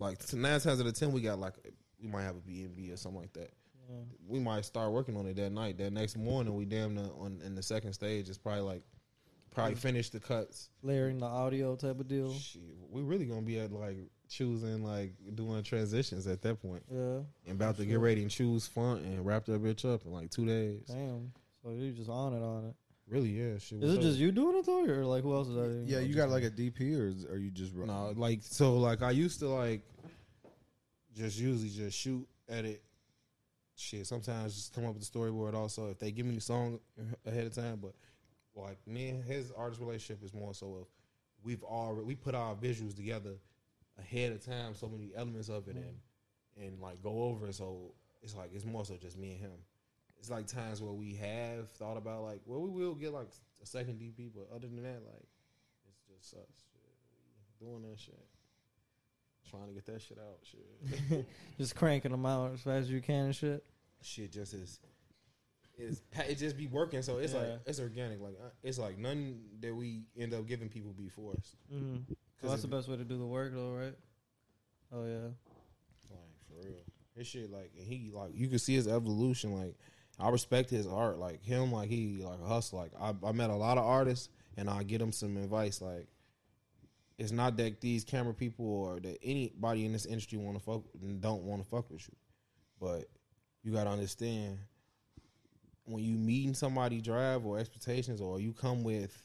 [0.00, 1.54] like t- nine times out of ten we got like
[2.02, 3.50] we might have a BNB or something like that.
[3.90, 3.96] Yeah.
[4.28, 5.78] We might start working on it that night.
[5.78, 8.82] That next morning we damn near on in the second stage it's probably like
[9.52, 10.68] probably finish the cuts.
[10.82, 12.32] layering the audio type of deal.
[12.34, 13.96] Shit, we really gonna be at like
[14.28, 18.68] choosing like doing transitions at that point Yeah, and about to get ready and choose
[18.68, 20.82] font and wrap that bitch up in like two days.
[20.86, 21.32] damn.
[21.64, 22.74] So you just on it on it.
[23.08, 23.58] Really, yeah.
[23.58, 24.02] Shit, Is it up?
[24.02, 25.82] just you doing it though, or like who else is that?
[25.84, 28.76] yeah, you got like a DP or is, are you just ru- No, like so
[28.76, 29.82] like I used to like
[31.16, 32.82] just usually just shoot, edit,
[33.80, 34.06] shit.
[34.06, 36.78] Sometimes just come up with the storyboard also if they give me the song
[37.26, 37.80] ahead of time.
[37.82, 37.94] But
[38.54, 40.86] like me and his artist relationship is more so of
[41.42, 43.34] we've already we put our visuals together
[43.98, 45.96] ahead of time, so many elements of it and
[46.66, 47.54] and like go over it.
[47.54, 49.58] So it's like it's more so just me and him.
[50.18, 53.28] It's like times where we have thought about like well we will get like
[53.62, 55.26] a second DP, but other than that like
[55.88, 56.66] it's just us.
[57.58, 58.14] Doing that shit.
[59.50, 60.38] Trying to get that shit out.
[60.42, 61.26] Shit.
[61.58, 63.64] Just cranking them out as fast as you can and shit.
[64.00, 64.78] shit just is
[65.78, 67.02] is it just be working.
[67.02, 67.38] So it's Yeah.
[67.40, 68.20] like it's organic.
[68.20, 71.56] Like uh, it's like none that we end up giving people be forced.
[71.74, 72.12] Mm-hmm.
[72.40, 73.94] Cause that's the best way to do the work, though, right?
[74.92, 75.28] Oh yeah.
[76.10, 76.76] Like for real,
[77.16, 79.52] his shit like and he like you can see his evolution.
[79.58, 79.74] Like
[80.18, 81.18] I respect his art.
[81.18, 82.78] Like him, like he like hustle.
[82.78, 85.80] Like I, I met a lot of artists and I get them some advice.
[85.80, 86.08] Like
[87.20, 90.80] it's not that these camera people or that anybody in this industry want to fuck
[91.20, 92.16] don't want to fuck with you,
[92.80, 93.10] but
[93.62, 94.56] you gotta understand
[95.84, 99.22] when you meeting somebody drive or expectations or you come with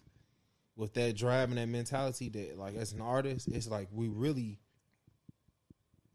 [0.76, 4.60] with that drive and that mentality that like as an artist it's like we really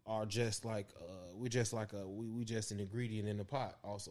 [0.05, 3.45] are just like uh we're just like a we, we just an ingredient in the
[3.45, 4.11] pot also.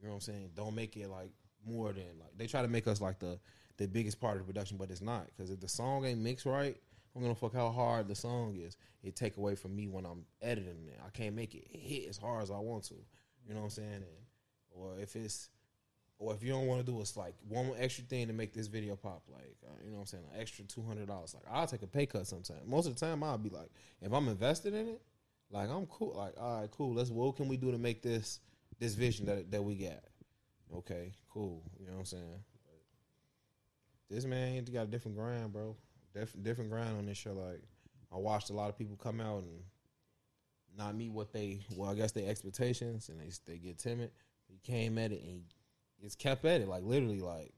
[0.00, 0.50] You know what i'm saying?
[0.54, 1.32] Don't make it like
[1.66, 3.40] more than like they try to make us like the
[3.78, 5.26] the biggest part of the production but it's not.
[5.26, 6.76] Because if the song ain't mixed right
[7.14, 10.24] i'm gonna fuck how hard the song is it take away from me when i'm
[10.42, 12.94] editing it i can't make it hit as hard as i want to
[13.46, 14.04] you know what i'm saying and,
[14.70, 15.48] or if it's
[16.20, 18.66] or if you don't want to do it's like one extra thing to make this
[18.66, 21.34] video pop, like uh, you know what I'm saying, an extra two hundred dollars.
[21.34, 22.60] Like I'll take a pay cut sometimes.
[22.66, 23.70] Most of the time I'll be like,
[24.02, 25.02] if I'm invested in it,
[25.50, 26.14] like I'm cool.
[26.16, 26.94] Like all right, cool.
[26.94, 28.38] Let's what can we do to make this
[28.78, 30.04] this vision that that we got?
[30.76, 31.62] Okay, cool.
[31.78, 32.44] You know what I'm saying.
[34.10, 35.74] This man got a different grind, bro.
[36.14, 37.32] Different different grind on this show.
[37.32, 37.62] Like
[38.12, 39.62] I watched a lot of people come out and
[40.76, 44.10] not meet what they well, I guess their expectations, and they they get timid.
[44.48, 45.42] He came at it and he
[46.02, 47.52] it's kept at it like literally like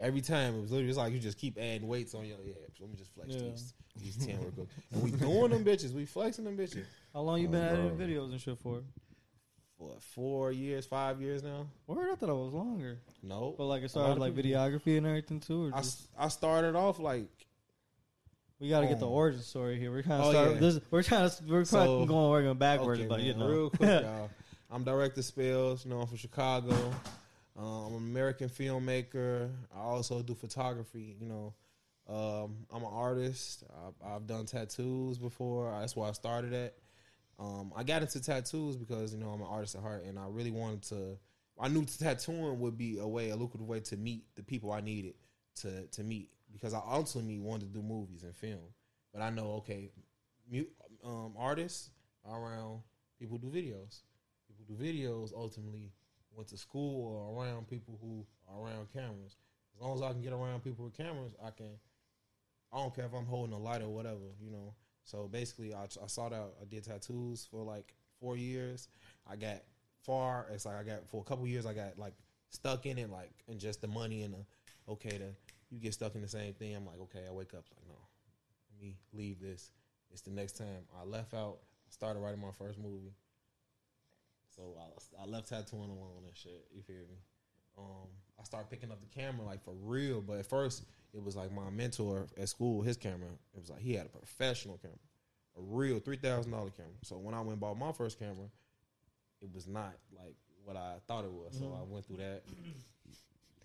[0.00, 2.54] every time it was literally it's like you just keep adding weights on your yeah.
[2.80, 3.42] Let me just flex Yeah.
[3.50, 4.68] these these ten real quick.
[4.90, 5.92] And we doing them bitches.
[5.92, 8.82] We flexing them bitches How long you been editing videos and shit for?
[9.78, 11.66] for what, four years, five years now.
[11.86, 12.98] Word, I thought I was longer.
[13.22, 15.74] No, But like A as lot far as of like videography and everything too, or
[15.74, 17.28] I, just, s- I started off like
[18.62, 19.90] we got to get the origin story here.
[19.90, 20.50] We're kind of oh, start.
[20.52, 20.60] yeah.
[20.60, 24.02] This, we're trying to we're So- going working backwards, but you man, know, real quick,
[24.02, 24.30] y'all.
[24.70, 25.84] I'm director Spills.
[25.84, 26.74] You know, I'm from Chicago.
[27.58, 29.50] Um, I'm an American filmmaker.
[29.76, 31.16] I also do photography.
[31.20, 31.54] You know,
[32.08, 33.64] um, I'm an artist.
[33.84, 35.76] I've, I've done tattoos before.
[35.80, 36.74] That's where I started at.
[37.40, 40.26] Um, I got into tattoos because you know I'm an artist at heart, and I
[40.28, 41.18] really wanted to.
[41.60, 44.80] I knew tattooing would be a way, a lucrative way to meet the people I
[44.80, 45.14] needed
[45.56, 48.72] to to meet because I ultimately wanted to do movies and film.
[49.12, 49.90] But I know, okay,
[51.04, 51.90] um, artists
[52.28, 52.80] around
[53.18, 54.00] people do videos.
[54.48, 55.92] People do videos ultimately
[56.34, 59.36] went to school or around people who are around cameras.
[59.76, 61.70] As long as I can get around people with cameras, I can.
[62.72, 64.74] I don't care if I'm holding a light or whatever, you know.
[65.04, 66.54] So basically, I, I sought out.
[66.60, 68.88] I did tattoos for like four years.
[69.30, 69.62] I got
[70.02, 70.46] far.
[70.52, 71.66] It's like I got for a couple years.
[71.66, 72.14] I got like
[72.50, 75.18] stuck in it, like and just the money and the okay.
[75.18, 75.34] The
[75.72, 76.76] you get stuck in the same thing.
[76.76, 77.24] I'm like, okay.
[77.26, 77.96] I wake up like, no,
[78.70, 79.70] let me leave this.
[80.12, 81.56] It's the next time I left out.
[81.88, 83.14] I started writing my first movie.
[84.54, 86.66] So I, I left tattooing alone and shit.
[86.74, 87.16] You feel me?
[87.78, 88.08] Um,
[88.38, 90.20] I started picking up the camera like for real.
[90.20, 92.82] But at first, it was like my mentor at school.
[92.82, 93.30] His camera.
[93.54, 94.98] It was like he had a professional camera,
[95.56, 96.92] a real three thousand dollar camera.
[97.02, 98.50] So when I went and bought my first camera,
[99.40, 101.56] it was not like what I thought it was.
[101.58, 102.42] So I went through that.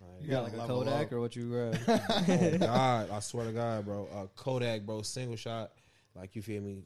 [0.01, 1.11] Like, You got like a Kodak up.
[1.13, 1.77] or what you grab?
[1.87, 4.07] oh God, I swear to God, bro.
[4.13, 5.71] Uh, Kodak, bro, single shot.
[6.15, 6.83] Like you feel me?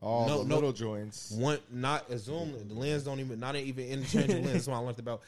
[0.00, 0.54] All No, the no.
[0.56, 1.30] little joints.
[1.32, 2.52] One not a zoom.
[2.68, 4.52] The lens don't even not even interchangeable lens.
[4.52, 5.22] That's why I learned about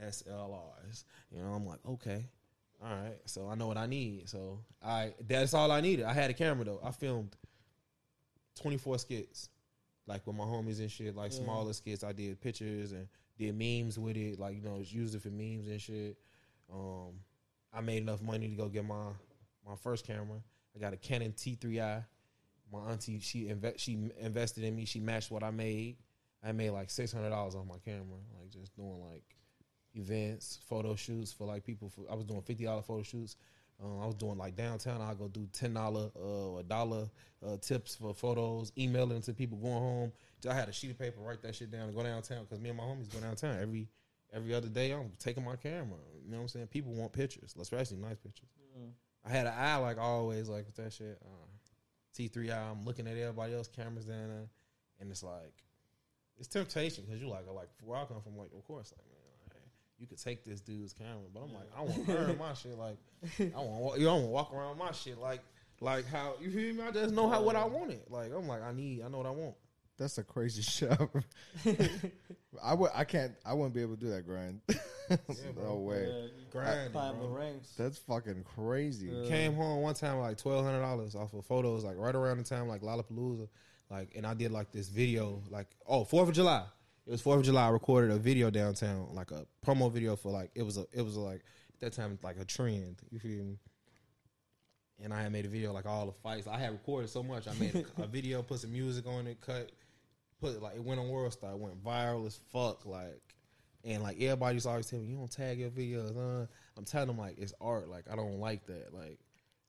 [0.00, 1.04] DSLRs.
[1.34, 2.24] You know, I'm like, okay,
[2.82, 3.18] all right.
[3.26, 4.28] So I know what I need.
[4.28, 6.04] So I that's all I needed.
[6.06, 6.80] I had a camera though.
[6.82, 7.36] I filmed
[8.60, 9.48] 24 skits,
[10.06, 12.04] like with my homies and shit, like smaller skits.
[12.04, 13.08] I did pictures and
[13.38, 14.38] did memes with it.
[14.38, 16.16] Like you know, it's used it for memes and shit.
[16.72, 17.20] Um,
[17.72, 19.06] I made enough money to go get my
[19.66, 20.38] my first camera.
[20.74, 22.04] I got a Canon T3i.
[22.70, 24.84] My auntie she inve- she invested in me.
[24.84, 25.96] She matched what I made.
[26.44, 29.24] I made like six hundred dollars off my camera, like just doing like
[29.94, 31.88] events, photo shoots for like people.
[31.88, 33.36] For, I was doing fifty dollar photo shoots.
[33.82, 35.00] Um, I was doing like downtown.
[35.00, 37.08] I go do ten dollar uh, a dollar
[37.46, 40.12] uh, tips for photos, emailing to people going home.
[40.48, 42.68] I had a sheet of paper, write that shit down, and go downtown because me
[42.68, 43.88] and my homies go downtown every
[44.32, 44.92] every other day.
[44.92, 45.98] I'm taking my camera.
[46.24, 46.66] You know what I'm saying?
[46.68, 48.48] People want pictures, especially nice pictures.
[49.26, 51.18] I had an eye like always, like with that shit.
[51.22, 51.46] Uh,
[52.16, 54.48] T3i, I'm looking at everybody else cameras down there,
[55.00, 55.52] and it's like
[56.38, 59.54] it's temptation because you like like where I come from, like of course, like man,
[59.54, 59.62] like,
[59.98, 62.96] you could take this dude's camera, but I'm like I want earn my shit, like
[63.40, 65.40] I want you don't want to walk around my shit like
[65.80, 66.82] like how you feel me?
[66.82, 68.00] I just know how what I wanted.
[68.08, 69.54] Like I'm like I need, I know what I want.
[69.98, 70.90] That's a crazy shit.
[72.62, 72.90] I would.
[72.94, 73.32] I can't.
[73.44, 74.60] I wouldn't be able to do that grind.
[75.62, 76.30] no way.
[76.50, 77.36] Grind, Climb the bro.
[77.36, 77.72] ranks.
[77.76, 79.10] That's fucking crazy.
[79.28, 82.44] Came home one time like twelve hundred dollars off of photos, like right around the
[82.44, 83.48] time like Lollapalooza,
[83.90, 86.64] like, and I did like this video, like oh Fourth of July.
[87.06, 87.66] It was Fourth of July.
[87.66, 91.02] I recorded a video downtown, like a promo video for like it was a it
[91.02, 91.42] was like
[91.74, 93.00] at that time like a trend.
[93.10, 93.58] You feel me?
[95.02, 96.46] And I had made a video like all the fights.
[96.46, 97.46] I had recorded so much.
[97.46, 99.70] I made a, a video, put some music on it, cut,
[100.40, 102.86] put it like it went on World Star, it went viral as fuck.
[102.86, 103.34] Like,
[103.84, 106.16] and like everybody's always telling me, you don't tag your videos.
[106.16, 106.46] Uh.
[106.78, 107.88] I'm telling them like it's art.
[107.88, 108.94] Like I don't like that.
[108.94, 109.18] Like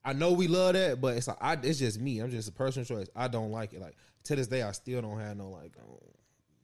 [0.05, 2.19] I know we love that, but it's like I, it's just me.
[2.19, 3.07] I'm just a personal choice.
[3.15, 3.81] I don't like it.
[3.81, 5.97] Like to this day, I still don't have no like um,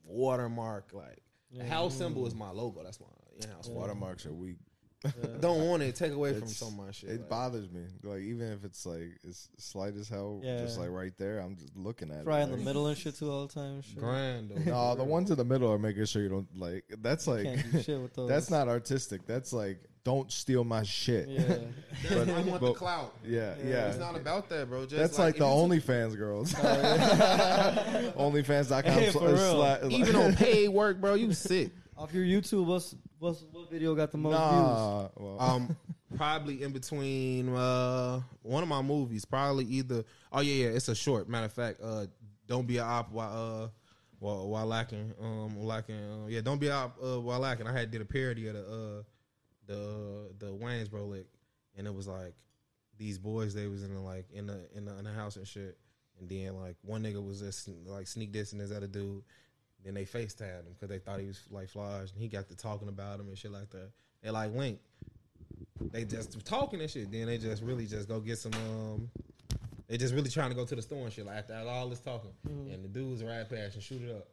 [0.04, 0.90] watermark.
[0.92, 1.20] Like
[1.52, 2.82] the house symbol is my logo.
[2.82, 3.06] That's my
[3.42, 3.88] in-house watermark.
[3.88, 4.58] Watermarks are weak.
[5.40, 5.94] Don't want it.
[5.96, 7.10] Take away from It's- some of my shit.
[7.10, 7.82] It like- bothers me.
[8.02, 10.82] Like even if it's like it's slight as hell, just Yeah.
[10.82, 12.26] like right there, I'm just looking at it.
[12.26, 12.44] Right it.
[12.44, 13.74] in the like- middle and shit too all the time.
[13.76, 13.98] and Shit.
[13.98, 14.50] Grand.
[14.50, 14.70] though.
[14.70, 16.84] No, the ones in the middle are making sure you don't like.
[17.02, 18.28] That's like Can't do shit with those.
[18.28, 19.26] that's not artistic.
[19.26, 21.28] That's like don't steal my shit.
[21.28, 21.40] Yeah.
[22.08, 23.12] That's I want the but- clout.
[23.26, 23.88] yeah, yeah.
[23.88, 24.82] It's not about that, bro.
[24.86, 26.54] Just That's like, if the you OnlyFans girls.
[28.16, 28.84] Oh, OnlyFans.com.
[28.92, 29.36] Hey, for sl- real.
[29.56, 31.70] sla- even on paid work, bro, you sick.
[31.98, 32.94] Off your YouTube, what's
[33.26, 35.76] what's what video got the most Nah, well, Um,
[36.16, 40.04] probably in between uh one of my movies, probably either.
[40.32, 41.28] Oh yeah, yeah, it's a short.
[41.28, 42.06] Matter of fact, uh,
[42.46, 43.68] don't be a op while uh
[44.18, 47.66] while, while lacking um lacking uh, yeah, don't be a op uh, while lacking.
[47.66, 49.02] I had did a parody of the uh
[49.66, 51.26] the the Waynesboro lick,
[51.76, 52.34] and it was like
[52.98, 55.46] these boys they was in the like in the in the, in the house and
[55.46, 55.76] shit,
[56.20, 59.22] and then like one nigga was just like sneak dissing this other dude.
[59.86, 62.56] Then they FaceTimed him because they thought he was like Flaj, and he got to
[62.56, 63.90] talking about him and shit like that.
[64.22, 64.82] They like linked
[65.92, 67.10] they just talking and shit.
[67.10, 68.52] Then they just really just go get some.
[68.54, 69.10] um
[69.88, 71.26] They just really trying to go to the store and shit.
[71.26, 74.28] Like after all this talking, and the dudes ride past and shoot it up.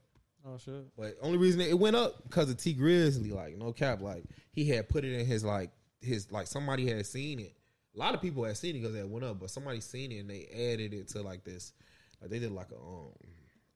[0.45, 0.85] Oh shit.
[0.97, 3.31] But only reason it went up because of Tee Grizzley.
[3.31, 7.05] Like no cap, like he had put it in his like his like somebody had
[7.05, 7.53] seen it.
[7.95, 10.19] A lot of people had seen it because it went up, but somebody seen it
[10.19, 11.73] and they added it to like this.
[12.19, 13.13] Like they did like a um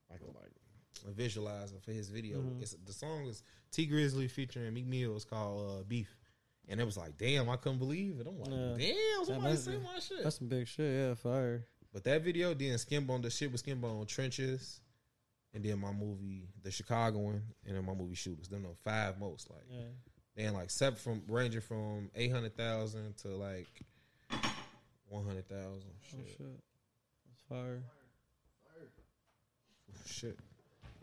[0.09, 0.46] like a like
[1.07, 2.43] a visualizer for his video.
[2.59, 5.15] It's the song is Tee Grizzley featuring Meek Mill.
[5.15, 6.15] It's called uh, Beef.
[6.69, 8.27] And it was like, damn, I couldn't believe it.
[8.27, 8.93] I'm like, Yeah.
[8.93, 10.23] damn, somebody that's- seen my shit.
[10.23, 10.93] That's some big shit.
[10.93, 11.65] Yeah, fire.
[11.93, 14.81] But that video, then Skinbone, the shit with Skinbone Trenches,
[15.53, 18.49] and then my movie, the Chicago one, and then my movie Shooters.
[18.49, 19.63] Them know five most like.
[19.71, 19.77] Yeah.
[20.35, 23.67] Then like seven from ranging from eight hundred thousand to like
[25.07, 25.89] one hundred thousand.
[26.13, 26.37] Oh Shit.
[27.25, 27.81] That's fire.
[30.05, 30.37] shit.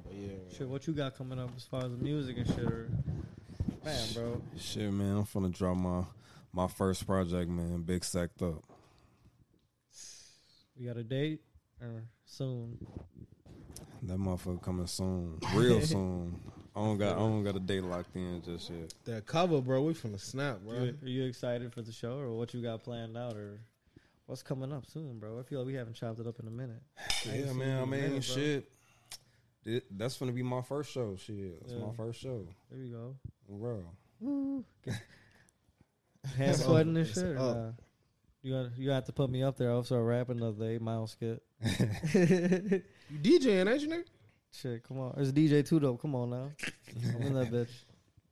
[0.04, 0.28] But yeah.
[0.56, 2.60] Shit, what you got coming up as far as the music and shit?
[2.60, 2.88] Or...
[3.84, 4.42] Man, bro.
[4.58, 6.04] Shit, man, I'm finna drop my
[6.52, 8.62] My first project, man, big sacked up.
[10.78, 11.40] We got a date
[11.80, 12.78] or soon?
[14.02, 16.40] That motherfucker coming soon, real soon.
[16.76, 18.92] I don't got I don't got a date locked in just yet.
[19.04, 19.82] That cover, bro.
[19.82, 20.82] We finna snap, bro.
[20.82, 23.60] You, are you excited for the show or what you got planned out or
[24.26, 25.38] what's coming up soon, bro?
[25.38, 26.82] I feel like we haven't chopped it up in a minute.
[27.24, 27.82] Yeah, man.
[27.82, 28.68] I mean, shit.
[29.64, 31.16] It- that's gonna be my first show.
[31.16, 31.86] Shit, that's Yeah.
[31.86, 33.16] my first show, There you go.
[33.48, 34.64] bro.
[36.36, 37.36] Hand sweating and It's shit.
[37.36, 37.70] Or nah?
[38.42, 39.70] You got you have to put me up there.
[39.70, 41.42] I'll start rapping another eight mile skit.
[43.10, 44.04] You DJing, ain't you, nigga?
[44.50, 45.12] Shit, come on.
[45.16, 45.96] There's DJ Two though.
[45.96, 46.50] Come on now.
[47.14, 47.68] I'm in that bitch.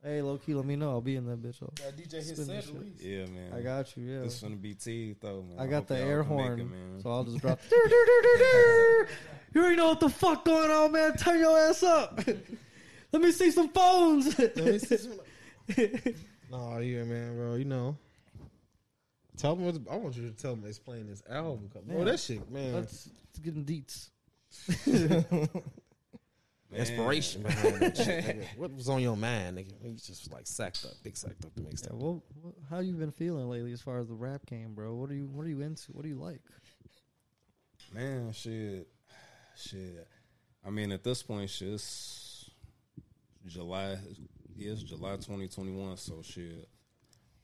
[0.03, 0.89] Hey, low key, let me know.
[0.89, 1.59] I'll be in that bitch.
[1.59, 1.71] though.
[1.81, 2.73] That DJ his Spin this set shit.
[2.73, 3.01] release.
[3.01, 3.53] Yeah, man.
[3.55, 4.03] I got you.
[4.03, 4.19] Yeah.
[4.21, 5.57] This gonna be teeth though, man.
[5.59, 7.01] I got hope the y'all air can make horn, it, man.
[7.01, 7.59] so I'll just drop.
[7.69, 9.07] "Dur, dur, dur, dur, dur."
[9.53, 11.15] You already know what the fuck going on, man.
[11.15, 12.19] Turn your ass up.
[13.13, 14.37] Let me see some phones.
[14.37, 15.19] Let me see some-
[16.51, 17.55] Nah, yeah, man, bro.
[17.55, 17.97] You know.
[19.37, 19.65] Tell me.
[19.65, 21.81] What, I want you to tell me explain this album, bro.
[21.85, 22.05] Man.
[22.05, 22.73] That shit, man.
[22.73, 24.09] let's, let's get in deets.
[26.75, 28.25] Inspiration behind that shit.
[28.25, 28.57] nigga.
[28.57, 29.73] What was on your mind, nigga?
[29.83, 31.91] You just like sacked up, big sacked up the Yeah, mixtape.
[31.93, 34.93] what, what, how you been feeling lately as far as the rap game, bro?
[34.95, 35.91] What are you What are you into?
[35.91, 36.39] What do you like?
[37.93, 38.87] Man, shit,
[39.55, 40.07] shit.
[40.65, 42.49] I mean, at this point, shit, it's
[43.45, 43.97] July.
[44.55, 45.97] Yeah, it's July twenty twenty one.
[45.97, 46.67] So shit,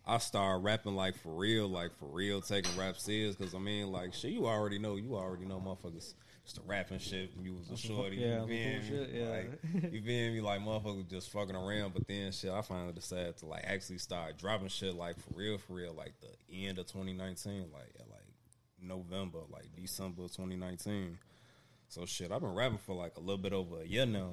[0.07, 3.36] I started rapping like for real, like for real, taking rap serious.
[3.36, 6.13] Because I mean, like shit, you already know, you already know, motherfuckers.
[6.54, 8.18] The rapping shit when you was a shorty.
[8.18, 8.80] yeah, you feel some me?
[8.80, 9.30] bullshit, yeah.
[9.30, 10.41] Like, you feel me?
[10.41, 11.93] Like motherfuckers just fucking around.
[11.93, 15.58] But then shit, I finally decided to like actually start dropping shit like for real,
[15.58, 18.26] for real, like the end of twenty nineteen, like at like
[18.82, 21.18] November, like December 2019.
[21.88, 24.32] So shit, I've been rapping for like a little bit over a year now.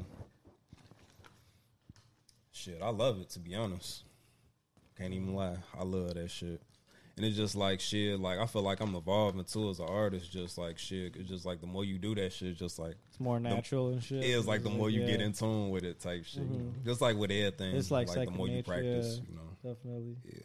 [2.53, 4.05] Shit, I love it to be honest.
[4.97, 6.63] Can't even lie, I love that shit.
[7.17, 10.31] And it's just like shit, like I feel like I'm evolving too as an artist.
[10.31, 13.19] Just like shit, it's just like the more you do that shit, just like It's
[13.19, 14.23] more natural and shit.
[14.23, 16.43] it's like the more you get in tune with it, type shit.
[16.43, 16.65] you know?
[16.65, 16.85] Mhm.
[16.85, 19.29] Just like with everything, It's like the second more you practice, yeah.
[19.31, 19.57] you know.
[19.75, 20.17] Definitely.
[20.27, 20.41] Yeah.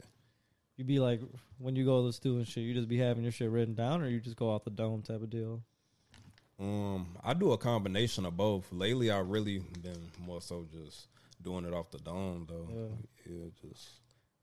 [0.77, 1.19] You be like
[1.57, 2.63] when you go to the and shit.
[2.63, 5.01] You just be having your shit written down, or you just go off the dome
[5.01, 5.61] type of deal.
[6.57, 8.71] Um, I do a combination of both.
[8.71, 11.07] Lately, I really been more so just
[11.41, 12.67] doing it off the dome, though.
[12.73, 13.33] Yeah.
[13.35, 13.89] Yeah, just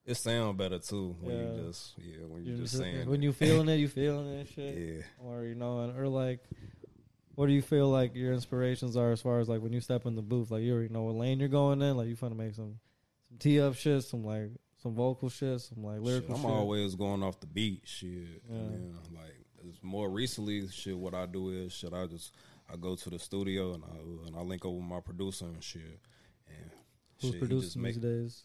[0.08, 1.42] it sound better too when Yeah.
[1.54, 4.26] you just yeah when you You just just- saying when you feeling it, you feeling
[4.28, 4.76] it, shit.
[4.76, 5.02] yeah.
[5.26, 6.40] Or you know, and- or like,
[7.34, 10.06] what do you feel like your inspirations are as far as like when you step
[10.06, 10.50] in the booth?
[10.50, 11.96] Like you already know what lane you're going in.
[11.96, 12.80] Like you finna make some
[13.28, 14.50] some tee up shit, some like
[14.82, 16.44] some vocal shit, some like Shit, I'm shit.
[16.46, 18.08] always going off the beat, shit.
[18.48, 18.56] Yeah.
[18.56, 19.34] And then, like
[19.68, 20.96] it's more recently, shit.
[20.96, 21.92] What I do is shit.
[21.92, 22.32] I just
[22.72, 25.62] I go to the studio and I and I link up with my producer and
[25.62, 26.00] shit.
[26.48, 26.70] And
[27.20, 28.44] Who's shit, producing make these days?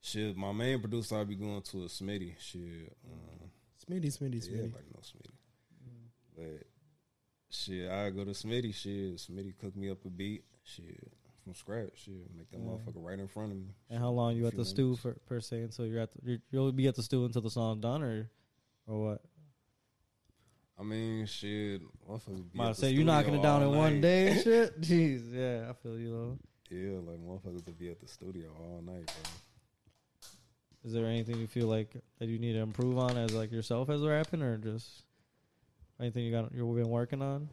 [0.00, 0.36] Shit.
[0.36, 2.34] My main producer, I be going to a Smitty.
[2.38, 2.96] Shit.
[3.04, 3.50] Um,
[3.88, 4.74] Smitty, Smitty, Yeah, Smitty.
[4.74, 5.34] like no Smitty.
[6.36, 6.66] But
[7.50, 8.74] shit, I go to Smitty.
[8.74, 10.44] Shit, Smitty cook me up a beat.
[10.64, 11.90] Shit, from scratch.
[12.04, 12.64] Shit, make that Yeah.
[12.64, 13.66] motherfucker right in front of me.
[13.90, 16.18] And how long you at Few the stew for per se until you're at the,
[16.24, 18.30] you're, you'll be at the stew until the song's done or
[18.86, 19.22] or what?
[20.78, 22.52] I mean, shit, motherfuckers.
[22.52, 24.80] Be Might at the say you're knocking it down all in one day and shit.
[24.80, 26.38] Jeez, yeah, I feel you though.
[26.70, 29.14] Yeah, like motherfuckers to be at the studio all night, bro.
[30.84, 33.90] Is there anything you feel like that you need to improve on as like yourself
[33.90, 35.04] as a rapping, or just
[36.00, 37.48] anything you got you've been working on?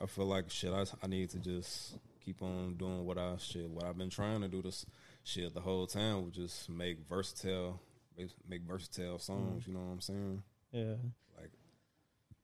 [0.00, 0.72] I feel like shit.
[0.72, 3.68] I I need to just keep on doing what I shit.
[3.68, 4.84] What I've been trying to do this
[5.22, 7.80] shit the whole time, was just make versatile,
[8.16, 9.62] make, make versatile songs.
[9.62, 9.70] Mm-hmm.
[9.70, 10.42] You know what I'm saying?
[10.72, 10.94] Yeah.
[11.38, 11.50] Like,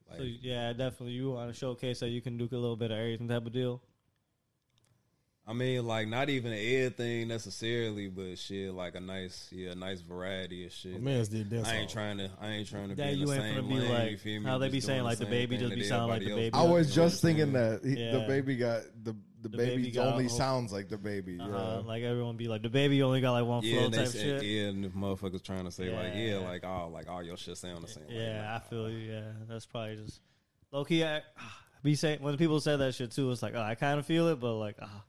[0.08, 2.90] like So yeah, definitely you want to showcase that you can do a little bit
[2.90, 3.82] of everything type of deal.
[5.46, 10.00] I mean, like not even everything necessarily, but shit, like a nice, yeah, a nice
[10.00, 10.92] variety of shit.
[10.92, 11.66] My man's did that.
[11.66, 13.54] I ain't trying to, I ain't trying to That be in you the ain't same
[13.56, 13.90] gonna be lane.
[13.92, 14.46] like you feel me?
[14.46, 16.50] how they Just be saying like the baby just be sounding like the baby.
[16.54, 20.26] I was just thinking that he, the baby got the the, The baby, baby only
[20.26, 21.38] a- sounds like the baby.
[21.40, 21.50] Uh-huh.
[21.50, 21.86] Yeah.
[21.88, 24.42] Like everyone be like the baby only got like one Yeah, flow type say, shit.
[24.42, 26.46] yeah, and the motherfuckers trying to say like, yeah, Yeah.
[26.46, 28.04] like all, like all your shit sound the same.
[28.10, 28.98] Yeah, like, I feel you.
[28.98, 30.20] Yeah, that's probably just
[30.70, 31.02] low key.
[31.04, 31.22] I
[31.82, 34.28] be saying when people say that shit too, it's like oh, I kind of feel
[34.28, 35.02] it, but like ah,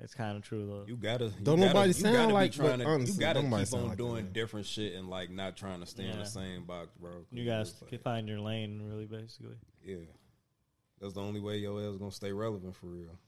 [0.00, 0.84] it's kind of true though.
[0.86, 1.26] You gotta.
[1.26, 3.74] You Don't gotta, nobody you sound gotta like- Be trying to, honestly, you gotta keep
[3.74, 4.32] on like doing man.
[4.32, 7.10] different shit and like not trying to stay in the same box, bro.
[7.32, 9.56] you guys it's like- can find your lane, really, basically.
[9.84, 9.96] yeah,
[11.00, 13.18] that's the only way your ass gonna stay relevant for real.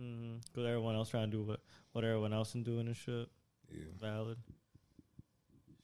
[0.00, 0.36] Mm-hmm.
[0.52, 1.60] Because everyone else trying to do what
[1.92, 3.28] what everyone else is doing and shit.
[3.70, 4.38] Yeah, Valid.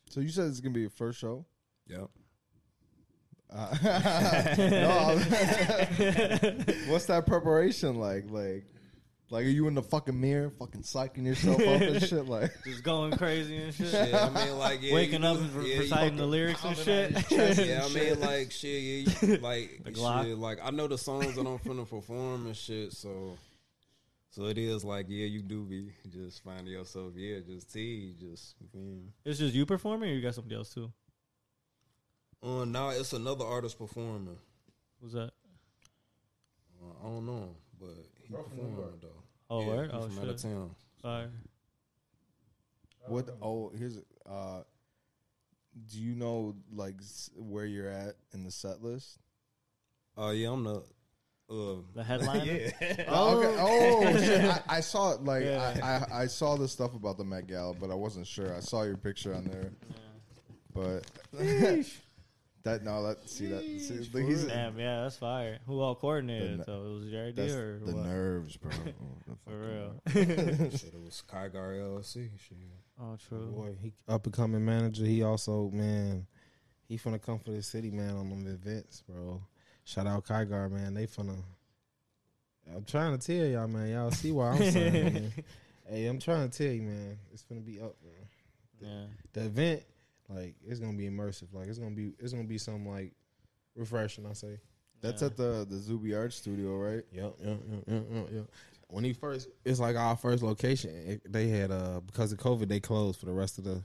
[0.09, 1.45] So you said it's gonna be your first show?
[1.86, 2.09] yep.
[3.53, 3.74] Uh,
[4.59, 5.16] no,
[6.88, 8.30] what's that preparation like?
[8.30, 8.64] Like,
[9.33, 12.26] Like, are you in the fucking mirror, fucking psyching yourself up and shit?
[12.26, 13.93] Like, Just going crazy and shit.
[13.93, 17.12] Yeah, I mean, like yeah, Waking up and yeah, reciting the lyrics and shit.
[17.31, 21.47] yeah, I mean, like shit, yeah, you, like shit, like I know the songs that
[21.47, 23.39] I'm finna perform and shit, so
[24.31, 28.57] so it is like yeah, you do be just finding yourself, yeah, just T, just
[28.61, 29.12] you feel me?
[29.24, 30.93] It's just you performing, or you got somebody else too?
[32.43, 34.39] Uh, now it's another artist performing.
[35.01, 35.31] Who's that?
[36.83, 39.19] Uh, I don't know, but he performing though.
[39.51, 39.90] Oh, yeah, word?
[39.90, 40.70] he Oh, from out of town.
[41.03, 41.30] Fire.
[43.09, 43.28] what?
[43.42, 43.98] Oh, here's
[44.28, 44.62] uh,
[45.90, 49.18] do you know like s- where you're at in the set list?
[50.16, 50.82] Oh yeah, I'm the
[51.51, 52.44] uh, The headliner.
[52.80, 53.05] yeah.
[53.09, 53.57] Oh, okay.
[53.59, 54.44] oh shit.
[54.44, 55.24] I, I saw it.
[55.24, 55.74] Like Yeah.
[55.82, 58.55] I, I, I saw the stuff about the Met Gala, but I wasn't sure.
[58.55, 59.72] I saw your picture on there,
[60.74, 61.07] but
[62.62, 65.58] that no, that see that see, like, he's, Damn, yeah, that's fire.
[65.66, 66.86] Who all coordinated The- it though?
[66.86, 68.04] It was your that's idea or the what?
[68.06, 68.70] nerves, bro.
[69.30, 70.02] Oh, for real.
[70.12, 72.30] shit, it was Kygar LLC.
[72.38, 72.58] Shit.
[73.00, 73.46] Oh, true.
[73.46, 75.04] Boy, he up and coming manager.
[75.04, 76.26] He also man,
[76.86, 79.40] he finna come for the city, man, on them events, bro.
[79.84, 80.94] Shout out Kygar, man.
[80.94, 81.42] They finna.
[82.74, 83.88] I'm trying to tell y'all, man.
[83.88, 85.32] Y'all see why I'm saying, man.
[85.88, 87.18] Hey, I'm trying to tell you, man.
[87.32, 88.28] It's gonna be up, man.
[88.80, 89.06] Yeah.
[89.32, 89.82] The event,
[90.31, 91.53] like, it's gonna be immersive.
[91.53, 93.12] Like, it's gonna be, it's gonna be something like
[93.74, 94.26] refreshing.
[94.26, 94.59] I say.
[95.01, 95.28] That's Yeah.
[95.28, 97.05] at the the Zuby Art Studio, right?
[97.12, 98.51] Yep, yep, yep, yep, yep, yep.
[98.89, 100.91] When he first, it's like our first location.
[100.91, 103.83] It- they had uh because of COVID, they closed for the rest of the.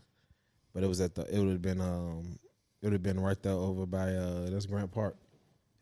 [0.73, 1.21] But it was at the.
[1.33, 2.37] It would have been um.
[2.81, 4.49] It would have been right there over by uh.
[4.49, 5.15] That's Grant Park.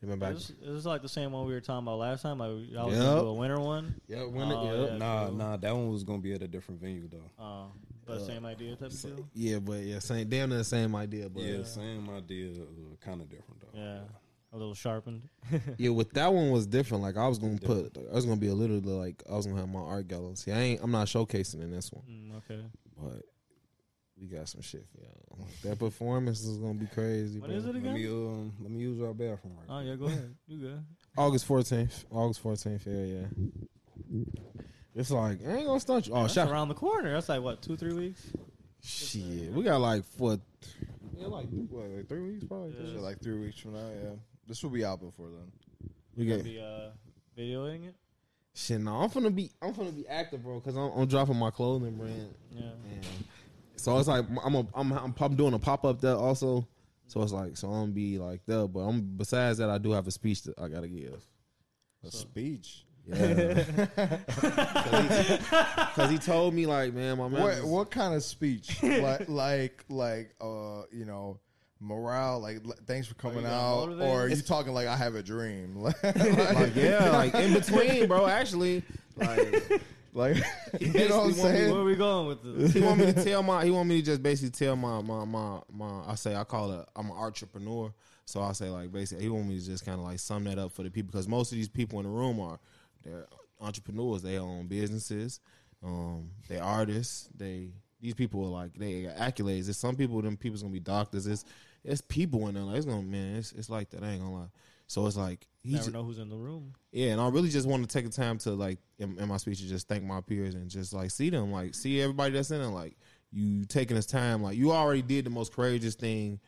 [0.00, 0.34] You remember It back?
[0.34, 2.38] was, it was like the same one we were talking about last time.
[2.38, 2.84] Like, I was Yep.
[3.04, 4.00] gonna do a winter one.
[4.06, 4.90] Yeah, when Oh, yep.
[4.92, 4.96] yeah.
[4.98, 5.36] Nah, true.
[5.36, 7.30] nah, that one was gonna be at a different venue though.
[7.42, 7.66] Uh,
[8.06, 9.28] but same idea type of deal.
[9.34, 11.28] Yeah, but yeah, same damn near the same idea.
[11.28, 13.78] But yeah, same idea, uh, kind of different though.
[13.78, 14.00] Yeah,
[14.52, 15.28] a little sharpened.
[15.78, 17.02] Yeah, with that one was different.
[17.02, 19.60] Like I was gonna put, I was gonna be a little like I was gonna
[19.60, 20.36] have my art gallery.
[20.36, 22.62] See, I ain't, I'm not showcasing in this one, Mm, okay.
[23.00, 23.22] but
[24.20, 25.48] we got some shit for y'all.
[25.64, 27.40] That performance is gonna be crazy.
[27.40, 27.58] When bro.
[27.58, 27.94] is it Let again?
[27.94, 29.66] me um, let me use our bathroom right.
[29.68, 30.34] Oh yeah, go ahead.
[30.46, 30.84] You good?
[31.16, 32.04] August 14th.
[32.10, 32.86] August 14th.
[32.86, 34.24] Yeah, yeah.
[34.94, 36.14] It's like I ain't gonna stunt you.
[36.14, 37.12] Oh, That's shout around the corner.
[37.12, 38.30] That's like what two, three weeks.
[38.82, 39.52] shit.
[39.52, 40.38] We got like four.
[41.16, 42.74] Yeah, like, what, like three weeks probably.
[42.78, 42.92] Yeah.
[42.92, 43.88] Shit, like three weeks from now.
[43.88, 44.10] Yeah,
[44.46, 45.90] this will be out before then.
[46.16, 46.90] We Gonna be uh,
[47.36, 47.94] videoing it.
[48.54, 48.80] shit.
[48.80, 49.50] No, I'm gonna be.
[49.60, 50.60] I'm gonna be active, bro.
[50.60, 52.34] Cause I'm, I'm dropping my clothing brand.
[52.52, 52.62] Yeah.
[52.62, 53.04] And
[53.76, 56.66] so it's like I'm a, I'm I'm, I'm doing a pop up there also.
[57.08, 59.90] So it's like so I'm gonna be like there, but I'm besides that I do
[59.92, 61.26] have a speech that I gotta give.
[62.04, 62.84] A speech.
[63.06, 63.64] Yeah,
[65.94, 67.42] because he, told me like, man, my man.
[67.42, 68.82] What what kind of speech?
[68.82, 71.38] like like like uh you know
[71.80, 72.40] morale.
[72.40, 74.36] Like l- thanks for coming out, motivate or are him?
[74.36, 75.76] you talking like I have a dream?
[75.76, 78.26] like like yeah, like in between, bro.
[78.26, 78.82] Actually,
[79.16, 79.82] like
[80.14, 80.36] like
[80.80, 82.72] you know what I'm basically want me- Where are we going with this?
[82.72, 85.24] he want me to tell my he want me to just basically tell my my
[85.24, 87.92] my my I say I call it I'm an entrepreneur.
[88.26, 90.58] So I say like basically he want me to just kind of like sum that
[90.58, 92.58] up for the people because most of these people in the room are
[93.04, 93.26] they're
[93.60, 94.22] entrepreneurs.
[94.22, 95.40] They own businesses.
[95.82, 97.28] Um, they artists.
[97.36, 97.68] They
[98.00, 99.64] these people are like they got accolades.
[99.64, 100.20] There's some people.
[100.22, 101.26] Them people's gonna be doctors.
[101.26, 101.44] It's
[101.84, 102.64] it's people in there.
[102.64, 103.36] Like it's gonna man.
[103.36, 104.02] It's it's like that.
[104.02, 104.48] I ain't gonna lie.
[104.86, 106.74] So it's like he Never ju- know who's in the room.
[106.92, 109.38] yeah, and I really just want to take the time to like in, in my
[109.38, 112.50] speech to just thank my peers and just like see them, like see everybody that's
[112.50, 112.96] in it, like
[113.32, 116.38] you taking this time, like you already did the most courageous thing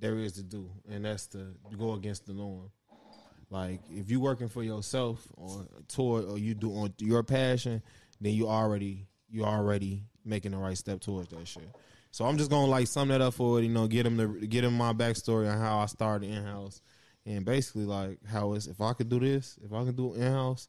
[0.00, 2.70] there is to do, and that's to go against the norm.
[3.50, 7.82] Like if you working for yourself or toward or you do on your passion,
[8.20, 11.68] then you already you already making the right step towards that shit.
[12.10, 14.26] So I'm just gonna like sum that up for it, you know, get them the
[14.46, 16.80] get them my backstory on how I started in house,
[17.24, 20.22] and basically like how it's if I could do this, if I can do in
[20.32, 20.68] house,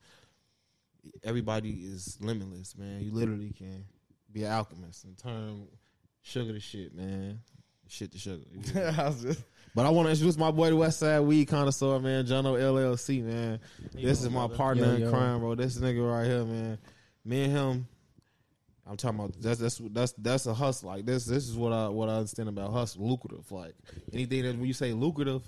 [1.23, 3.01] everybody is limitless, man.
[3.01, 3.86] You literally can
[4.32, 5.67] be an alchemist and turn
[6.21, 7.39] sugar to shit, man.
[7.88, 8.43] Shit to sugar.
[8.75, 9.43] I was just-
[9.78, 12.25] But I want to introduce my boy, the West Side Weed Connoisseur, man.
[12.25, 13.59] Jono LLC, man.
[13.93, 15.53] this is my partner in crime, bro.
[15.53, 16.80] This nigga right here, man.
[17.23, 17.88] Me and him.
[18.88, 20.89] I'm talking about that's that's that's that's a hustle.
[20.89, 23.07] Like this this is what I what I understand about hustle.
[23.07, 23.51] Lucrative.
[23.51, 23.75] Like
[24.11, 25.43] anything that when you say lucrative,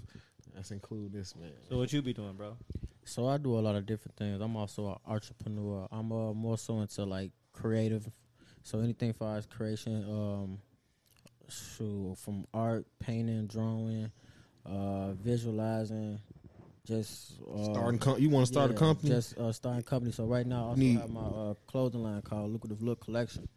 [0.53, 1.49] that's include this man.
[1.67, 2.55] So what you be doing, bro?
[3.05, 4.39] So I do a lot of different things.
[4.41, 5.88] I'm also an entrepreneur.
[5.91, 8.07] I'm uh, more so into like creative.
[8.61, 10.59] So anything for as creation, um,
[11.52, 14.12] shoot, from art, painting, drawing,
[14.66, 16.20] uh, visualizing,
[16.86, 19.10] just uh, Starting com- you want to start a company?
[19.10, 20.12] Just uh, starting a company.
[20.12, 23.47] So right now I also Need- have my uh, clothing line called Lucrative Look Collection.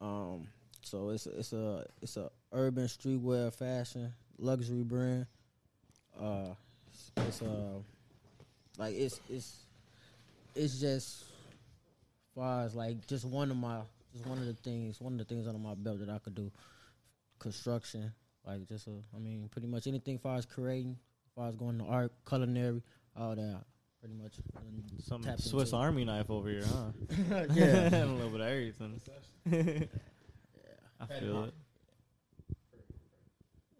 [0.00, 0.48] Um,
[0.82, 5.26] so it's it's a it's a urban streetwear fashion luxury brand.
[6.20, 6.54] Uh,
[7.16, 7.78] it's uh
[8.78, 9.58] like it's it's
[10.54, 11.24] it's just
[12.34, 13.80] far as like just one of my,
[14.12, 16.34] just one of the things, one of the things under my belt that I could
[16.34, 16.50] do,
[17.42, 18.12] construction,
[18.46, 20.96] like just a, I mean, pretty much anything far as creating,
[21.34, 22.82] far as going to art, culinary,
[23.16, 23.64] all that,
[24.00, 24.38] pretty much.
[24.56, 25.76] and Some tap Swiss into.
[25.82, 26.92] Army knife over here, huh?
[27.54, 28.04] yeah.
[28.04, 29.00] a little bit of everything.
[29.50, 29.84] Yeah.
[31.00, 31.54] I feel it.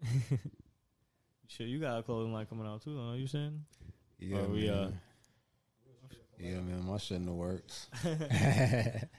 [1.47, 3.13] Shit, you got a clothing line coming out too, huh?
[3.13, 3.63] You saying?
[4.19, 4.99] Yeah, Are we, uh, man.
[6.39, 7.87] Yeah, man, my shit in the works.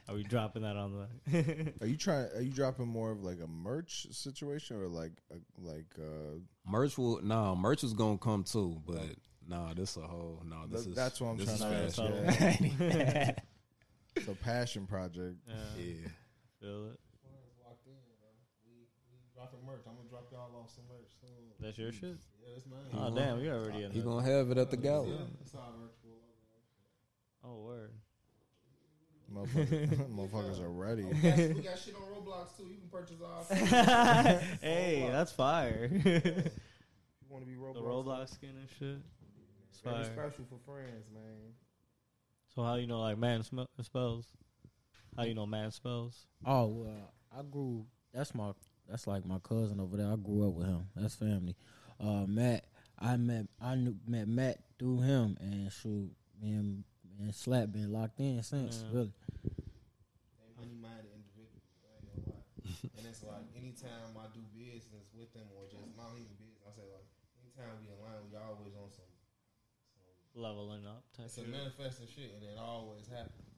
[0.08, 0.92] Are we dropping that on
[1.26, 1.72] the?
[1.80, 2.28] Are you trying?
[2.34, 5.36] Are you dropping more of like a merch situation or like a,
[5.66, 9.02] like uh Merch will nah, merch is gonna come too, but
[9.48, 10.66] nah, this a whole nah.
[10.66, 12.24] This Th- is that's what I'm trying to fashion.
[12.26, 13.32] ask, Yeah.
[14.16, 15.36] it's a passion project?
[15.46, 16.08] Yeah, Yeah,
[16.60, 17.00] feel it.
[17.64, 18.28] Locked in, bro.
[18.66, 19.82] We, we dropping merch.
[19.86, 21.30] I'm gonna drop y'all off some merch soon.
[21.60, 22.16] That's your shit.
[22.42, 22.80] Yeah, that's mine.
[22.94, 23.90] Oh damn, we already in.
[23.92, 24.08] he there.
[24.08, 25.06] gonna have it at the gala.
[25.08, 26.20] Yeah, that's our merch full of.
[27.44, 27.90] Oh word.
[29.32, 31.04] Motherfuckers, motherfuckers are ready.
[31.04, 32.64] We got, we got shit on Roblox too.
[32.64, 33.50] You can purchase off.
[34.60, 35.88] hey, that's fire.
[35.90, 36.00] you
[37.28, 37.74] want to be Roblox?
[37.74, 38.98] the Roblox skin and shit.
[39.70, 40.04] It's fire.
[40.04, 41.52] special for friends, man.
[42.54, 44.26] So how you know like man sm- spells?
[45.16, 46.26] How you know man spells?
[46.46, 47.86] Oh well, I grew.
[48.12, 48.52] That's my.
[48.88, 50.06] That's like my cousin over there.
[50.12, 50.86] I grew up with him.
[50.94, 51.56] That's family.
[51.98, 52.66] Uh, Matt.
[52.98, 53.46] I met.
[53.60, 56.84] I knew met Matt through him, and shoot, me and,
[57.18, 58.82] me and Slap been locked in since.
[58.82, 58.98] Yeah.
[58.98, 59.14] Really.
[59.44, 61.62] They money minded individuals.
[61.82, 62.46] I ain't gonna lie.
[62.98, 66.70] and it's like anytime I do business with them or just not even business, I
[66.74, 67.06] say like
[67.42, 69.06] anytime we align, we always on some.
[70.34, 73.54] Leveling up type It's a manifesting shit, and it always happens.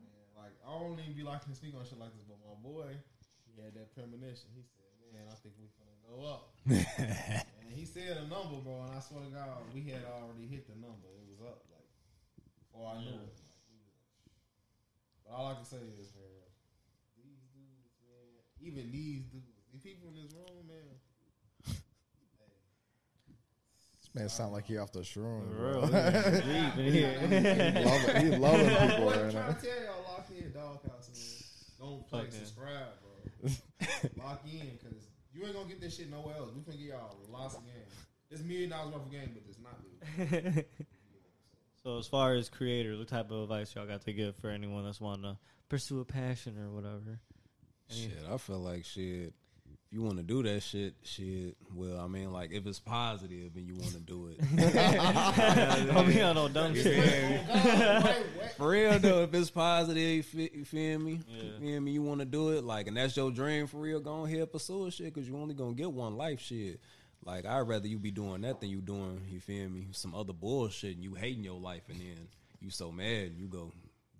[0.00, 2.56] Man, like I don't even be liking to speak on shit like this, but my
[2.56, 2.88] boy,
[3.44, 4.48] he had that premonition.
[4.56, 8.88] He said, "Man, I think we finna go up." and he said a number, bro,
[8.88, 11.10] and I swear to God, we had already hit the number.
[11.20, 11.73] It was up like
[12.74, 13.38] before I knew it.
[13.38, 14.34] Like, we was like,
[15.24, 16.42] but all I can say is, man,
[17.16, 20.98] these dudes, man, even these dudes, these people in this room, man.
[24.00, 25.48] This man sound like he off the shroom.
[25.48, 25.80] For bro.
[25.80, 27.18] real, deep in here.
[27.20, 31.10] he loving, he loving I people wasn't right trying to tell y'all lock in doghouse,
[31.14, 31.88] man.
[31.88, 33.50] Don't play, Fucking- subscribe, bro.
[34.24, 36.50] lock in, cause you ain't gonna get this shit nowhere else.
[36.54, 37.74] We finna get y'all lots of game.
[38.30, 39.80] It's a million dollars worth of game, but it's not
[40.42, 40.64] million.
[41.84, 44.84] So as far as creators, what type of advice y'all got to give for anyone
[44.84, 45.36] that's wanting to
[45.68, 47.20] pursue a passion or whatever?
[47.90, 49.34] Any- Shit, I feel like shit.
[49.66, 51.56] If you want to do that shit, shit.
[51.74, 54.40] Well, I mean, like if it's positive and you want to do it,
[55.94, 57.40] Don't be on no dumb shit.
[58.56, 61.20] For real though, if it's positive, you feel, you feel me?
[61.28, 61.42] Yeah.
[61.42, 61.90] You feel me?
[61.92, 64.00] You want to do it, like, and that's your dream for real.
[64.00, 66.80] Go ahead, pursue it, shit, because you only gonna get one life, shit.
[67.24, 69.88] Like, I'd rather you be doing that than you doing, you feel me?
[69.92, 72.28] Some other bullshit, and you hating your life, and then
[72.60, 73.72] you so mad, you go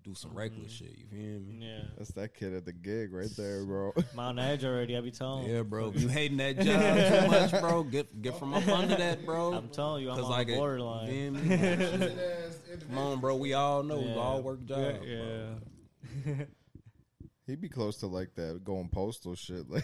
[0.05, 0.39] do some mm-hmm.
[0.39, 0.95] reckless shit.
[0.97, 1.65] You feel me?
[1.65, 3.93] Yeah, That's that kid at the gig right there, bro.
[4.15, 4.95] Mount Edge already.
[4.95, 5.49] I be telling.
[5.49, 5.91] Yeah, bro.
[5.95, 9.53] You hating that job too much, bro, get get from up under that, bro.
[9.53, 11.07] I'm telling you, I'm Cause on like the it- borderline.
[11.07, 11.97] you feel me?
[11.97, 12.13] Like.
[12.87, 13.35] Come on, bro.
[13.35, 13.99] We all know.
[13.99, 14.99] We all work jobs.
[15.03, 16.33] Yeah, bro.
[16.37, 16.45] yeah.
[17.47, 19.69] He'd be close to like that going postal shit.
[19.69, 19.83] Like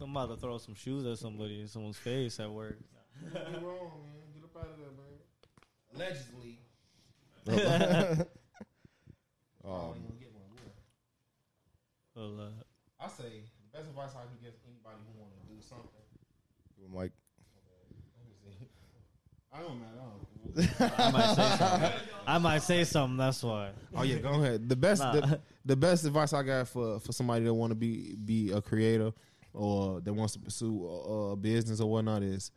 [0.00, 2.78] I'm, I'm about to throw some shoes at somebody in someone's face at work.
[3.22, 3.30] You
[3.66, 4.32] wrong, man.
[4.34, 5.18] Get up out of there, man.
[5.94, 6.58] Allegedly.
[9.64, 10.44] I um, don't even get one.
[12.14, 15.54] would Well, uh, I say the best advice I can give anybody who want to
[15.54, 15.88] do something.
[16.92, 17.12] like
[18.16, 18.68] Let me see.
[19.52, 20.00] I don't matter.
[20.00, 20.20] I don't.
[20.90, 21.92] I might say something.
[22.26, 23.16] I might say something.
[23.16, 23.70] That's why.
[23.94, 24.68] Oh yeah, go ahead.
[24.68, 25.12] The best, Nah.
[25.12, 28.60] the, the best advice I got for for somebody that want to be be a
[28.62, 29.12] creator
[29.52, 32.50] or that wants to pursue a, a business or whatnot is,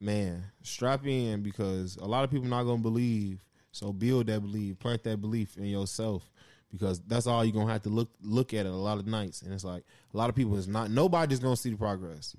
[0.00, 3.42] man, strap in because a lot of people not gonna believe.
[3.72, 6.30] So build that belief, plant that belief in yourself
[6.72, 9.42] because that's all you're gonna have to look look at it a lot of nights.
[9.42, 12.34] And it's like a lot of people is not nobody's gonna see the progress,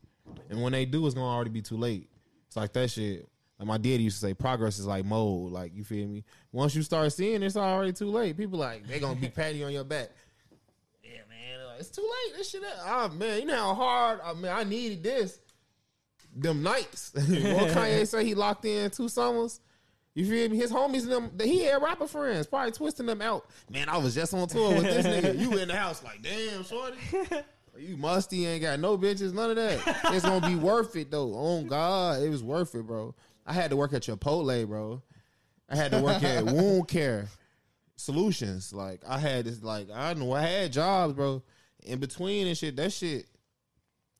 [0.49, 2.09] and when they do, it's gonna already be too late.
[2.47, 3.27] It's like that shit.
[3.59, 5.51] Like my daddy used to say, progress is like mold.
[5.51, 6.23] Like you feel me?
[6.51, 8.37] Once you start seeing, it's already too late.
[8.37, 10.09] People like they gonna be patting you on your back.
[11.77, 12.37] Yeah, man, like, it's too late.
[12.37, 14.19] This shit, ah man, you know how hard.
[14.23, 15.39] I mean, I needed this.
[16.35, 17.11] Them nights.
[17.15, 19.59] what Kanye say he locked in two summers.
[20.13, 20.57] You feel me?
[20.57, 23.45] His homies and them, he had rapper friends, probably twisting them out.
[23.69, 25.37] Man, I was just on tour with this nigga.
[25.37, 26.97] You in the house like, damn, shorty.
[27.79, 29.79] You musty, ain't got no bitches, none of that.
[30.05, 31.31] It's gonna be worth it though.
[31.35, 33.13] Oh God, it was worth it, bro.
[33.45, 35.03] I had to work at Chipotle, bro.
[35.69, 37.27] I had to work at Wound Care
[37.95, 38.73] Solutions.
[38.73, 41.43] Like I had this, like I know I had jobs, bro.
[41.87, 43.25] In between and shit, that shit.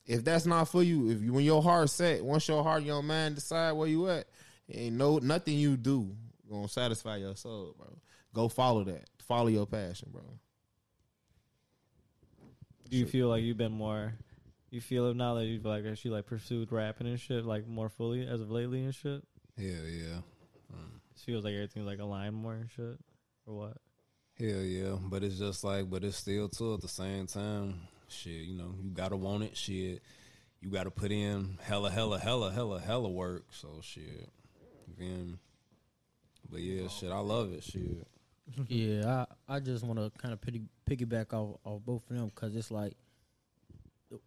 [0.06, 3.02] If that's not for you, if you when your heart set, once your heart, your
[3.02, 4.26] mind decide where you at,
[4.72, 6.16] ain't no nothing you do
[6.48, 7.98] gonna satisfy your soul, bro.
[8.34, 9.08] go follow that.
[9.20, 10.22] Follow your passion, bro.
[12.88, 14.14] Do you feel like you've been more?
[14.70, 17.88] You feel it now that you've like actually like pursued rapping and shit like more
[17.88, 19.22] fully as of lately and shit.
[19.56, 20.20] Hell yeah.
[20.72, 20.96] Mm.
[21.14, 22.98] It feels like everything's like aligned more and shit,
[23.46, 23.76] or what?
[24.40, 24.96] Hell yeah.
[25.02, 27.80] But it's just like, but it's still too at the same time.
[28.08, 29.56] Shit, you know, you gotta want it.
[29.56, 30.00] Shit,
[30.60, 33.44] you gotta put in hella, hella, hella, hella, hella work.
[33.50, 34.28] So shit,
[34.98, 35.34] me?
[36.50, 37.64] But yeah, shit, I love it.
[37.64, 38.06] Shit.
[38.68, 42.30] yeah, I, I just want to kind of piggy, piggyback off, off both of them
[42.34, 42.94] because it's like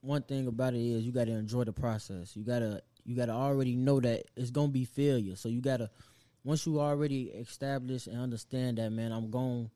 [0.01, 2.35] one thing about it is you got to enjoy the process.
[2.35, 5.35] You gotta you gotta already know that it's gonna be failure.
[5.35, 5.89] So you gotta
[6.43, 9.69] once you already establish and understand that man, I'm gonna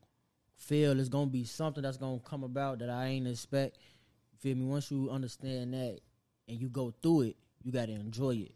[0.56, 1.00] fail.
[1.00, 3.78] It's gonna be something that's gonna come about that I ain't expect.
[4.40, 4.66] Feel me?
[4.66, 6.00] Once you understand that
[6.48, 8.52] and you go through it, you gotta enjoy it,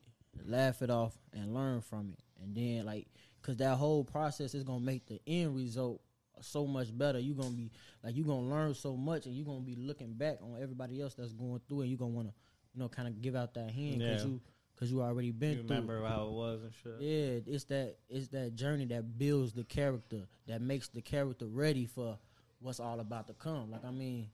[0.45, 2.23] laugh it off, and learn from it.
[2.41, 3.07] And then like,
[3.41, 6.01] cause that whole process is gonna make the end result
[6.41, 7.19] so much better.
[7.19, 7.71] You gonna be
[8.03, 11.15] like you gonna learn so much, and you gonna be looking back on everybody else
[11.15, 12.33] that's going through, and you gonna wanna,
[12.73, 14.29] you know, kind of give out that hand because Yeah.
[14.29, 14.41] you
[14.79, 15.75] because you already been You through.
[15.75, 17.01] remember how it was and shit.
[17.01, 21.85] Yeah, it's that it's that journey that builds the character, that makes the character ready
[21.85, 22.17] for
[22.61, 23.71] what's all about to come.
[23.71, 24.29] Like I mean,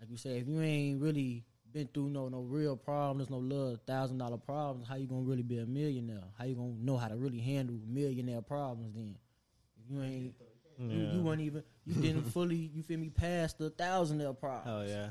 [0.00, 3.76] like you say, if you ain't really been through no no real problems, no little
[3.86, 6.22] thousand dollar problems, how you gonna really be a millionaire?
[6.38, 9.16] How you gonna know how to really handle millionaire problems then?
[9.84, 10.34] If you ain't
[10.78, 11.12] you, Yeah.
[11.12, 14.66] you weren't even you didn't fully you feel me past the thousandaire problems.
[14.90, 15.10] Hell yeah.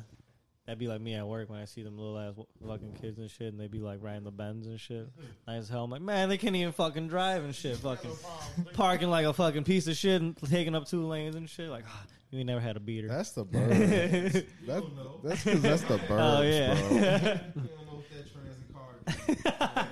[0.70, 3.28] That'd be like me at work when I see them little ass fucking kids and
[3.28, 5.08] shit, and they be like riding the bends and shit.
[5.48, 5.86] Nice as hell.
[5.86, 7.76] I'm like, man, they can't even fucking drive and shit.
[7.78, 8.12] Fucking
[8.74, 11.70] parking like a fucking piece of shit and taking up two lanes and shit.
[11.70, 13.08] Like, ah, you ain't never had a beater.
[13.08, 13.72] That's the bird.
[14.68, 14.84] that,
[15.24, 17.40] that's because that's the birds, oh yeah.
[19.66, 19.86] bro.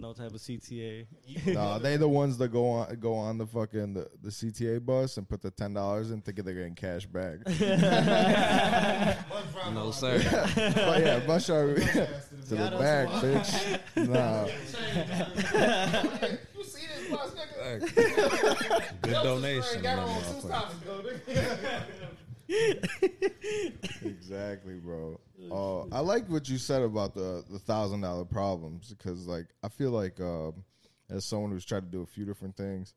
[0.00, 1.06] No type of CTA.
[1.46, 5.16] No, they the ones that go on go on the fucking the, the CTA bus
[5.16, 7.38] and put the ten dollars in, thinking they're getting cash back.
[9.72, 10.18] No sir.
[10.74, 11.84] but yeah, bus driver to
[12.48, 13.78] the back, bitch.
[14.08, 14.46] Nah,
[16.56, 19.02] you see this bus, nigga?
[19.02, 19.82] Good donation.
[19.82, 20.40] Got on on that two motherfucker.
[20.48, 21.82] stops ago, nigga.
[24.02, 25.18] Exactly, bro.
[25.50, 29.68] Uh, I like what you said about the the thousand dollar problems because, like, I
[29.68, 30.64] feel like um,
[31.08, 32.94] as someone who's tried to do a few different things,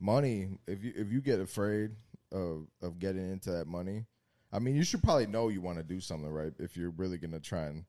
[0.00, 0.48] money.
[0.66, 1.90] If you if you get afraid
[2.32, 4.04] of of getting into that money,
[4.52, 6.52] I mean, you should probably know you want to do something, right?
[6.58, 7.84] If you're really gonna try and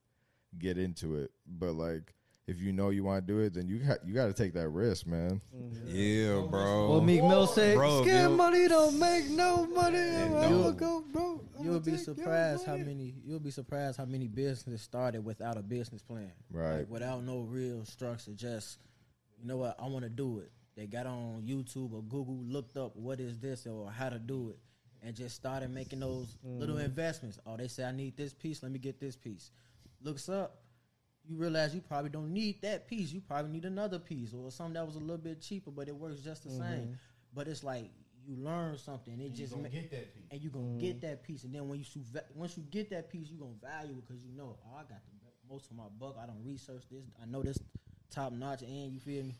[0.57, 2.14] get into it, but like.
[2.47, 4.53] If you know you want to do it, then you got you got to take
[4.53, 5.41] that risk, man.
[5.55, 5.87] Mm-hmm.
[5.87, 6.91] Yeah, bro.
[6.91, 11.41] Well, Meek Mill said, "Scam money don't make no money." I'm go, bro.
[11.57, 15.63] I'm You'll be surprised how many you'll be surprised how many businesses started without a
[15.63, 16.31] business plan.
[16.51, 16.79] Right.
[16.79, 18.33] Like, without no real structure.
[18.35, 18.77] Just
[19.41, 20.51] you know what, I wanna do it.
[20.75, 24.49] They got on YouTube or Google, looked up what is this or how to do
[24.49, 24.59] it,
[25.01, 26.85] and just started making those little mm-hmm.
[26.85, 27.39] investments.
[27.45, 29.51] Oh, they say I need this piece, let me get this piece.
[30.03, 30.59] Looks up,
[31.27, 33.11] you realize you probably don't need that piece.
[33.11, 35.95] You probably need another piece or something that was a little bit cheaper, but it
[35.95, 36.61] works just the mm-hmm.
[36.61, 36.99] same.
[37.33, 37.91] But it's like
[38.25, 39.19] you learn something.
[39.19, 40.23] It just ma- get that piece.
[40.31, 41.07] and you gonna get mm-hmm.
[41.07, 41.43] that piece.
[41.43, 42.01] And then when you su-
[42.33, 45.01] once you get that piece, you gonna value it because you know, oh, I got
[45.05, 46.15] the most of my buck.
[46.21, 47.03] I don't research this.
[47.21, 47.59] I know this
[48.11, 49.35] top notch, and you feel me?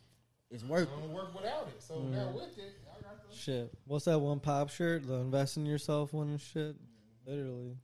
[0.52, 1.02] It's worth I it.
[1.02, 1.82] don't work without it.
[1.82, 2.16] So mm-hmm.
[2.16, 3.74] now with it, I got the Shit.
[3.86, 5.08] What's that one pop shirt?
[5.08, 6.76] The invest in yourself one and shit.
[7.26, 7.78] Literally.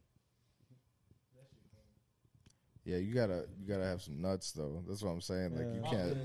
[2.84, 4.82] Yeah, you gotta you gotta have some nuts though.
[4.88, 5.56] That's what I'm saying.
[5.56, 6.18] Like you can't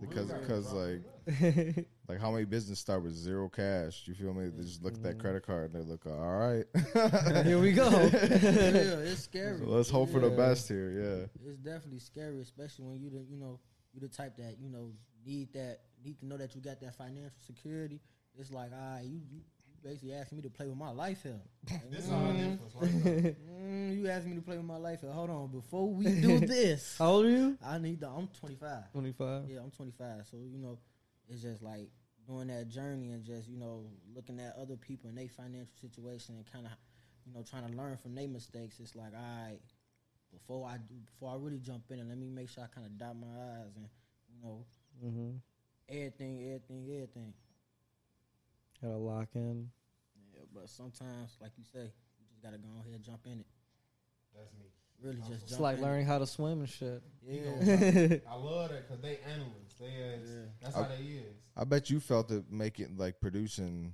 [0.00, 1.02] because because like
[2.08, 4.02] like how many business start with zero cash?
[4.06, 4.50] You feel me?
[4.50, 7.44] They just look at that credit card and they look all right.
[7.46, 7.88] Here we go.
[7.90, 9.60] yeah, it's scary.
[9.60, 10.90] So let's hope for the best here.
[10.90, 11.48] Yeah.
[11.50, 13.58] It's definitely scary, especially when you the you know
[13.94, 14.92] you the type that you know
[15.24, 18.00] need that need to know that you got that financial security.
[18.38, 19.42] It's like, ah, right, you, you you
[19.82, 21.40] basically asking me to play with my life here.
[21.70, 25.10] Like, This all difference right mm, you asking me to play with my life here.
[25.10, 27.58] Hold on, before we do this, How old are you?
[27.64, 28.08] I need the.
[28.08, 28.92] I'm 25.
[28.92, 29.42] 25.
[29.48, 30.26] Yeah, I'm 25.
[30.30, 30.78] So you know,
[31.28, 31.88] it's just like
[32.26, 36.34] doing that journey and just you know looking at other people and their financial situation
[36.36, 36.72] and kind of
[37.26, 38.80] you know trying to learn from their mistakes.
[38.80, 39.58] It's like, all right,
[40.32, 42.86] before I do, before I really jump in, and let me make sure I kind
[42.86, 43.86] of dot my eyes and
[44.32, 44.64] you know
[45.04, 45.36] Mm-hmm.
[45.88, 47.32] everything, everything, everything.
[48.82, 49.68] Gotta lock in.
[50.34, 53.46] Yeah, but sometimes, like you say, you just gotta go ahead and jump in it.
[54.34, 54.66] That's me.
[55.02, 57.02] Really, just It's jump like in learning how to swim and shit.
[57.22, 57.40] Yeah.
[58.30, 59.74] I love that because they analysts.
[59.80, 60.30] They is,
[60.62, 61.34] that's how they is.
[61.56, 63.92] I bet you felt it making like producing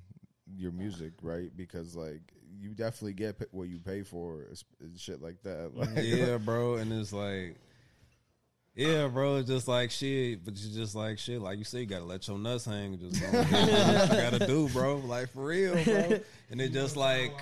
[0.56, 1.51] your music, right?
[1.55, 2.20] Because like
[2.61, 5.73] you definitely get what you pay for, is- is shit like that.
[5.74, 6.77] Like, yeah, bro.
[6.77, 7.56] And it's like,
[8.76, 11.40] Yeah, bro, it's just like shit, but you just like shit.
[11.40, 12.98] Like you say, you gotta let your nuts hang.
[12.98, 14.96] Just go and you gotta do, bro.
[14.96, 16.18] Like for real, bro.
[16.51, 17.32] And it just like,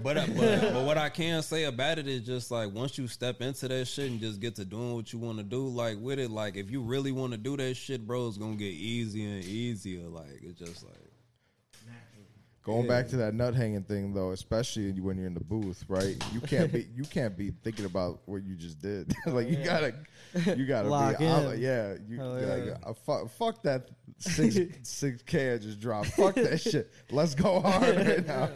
[0.00, 0.36] but, uh, but
[0.72, 3.86] but what I can say about it is just like once you step into that
[3.86, 6.54] shit and just get to doing what you want to do, like with it, like
[6.56, 10.06] if you really want to do that shit, bro, it's gonna get easier and easier.
[10.08, 10.94] Like it's just like.
[12.62, 16.22] Going back to that nut hanging thing though, especially when you're in the booth, right?
[16.32, 19.14] You can't be you can't be thinking about what you just did.
[19.26, 19.94] like you gotta
[20.56, 21.30] you gotta Lock be in.
[21.30, 21.94] out, yeah.
[22.06, 22.76] You Hell like, yeah.
[22.86, 23.88] uh, fuck, fuck that
[24.18, 26.08] six six k I just dropped.
[26.08, 26.92] Fuck that shit.
[27.10, 28.50] Let's go hard right now.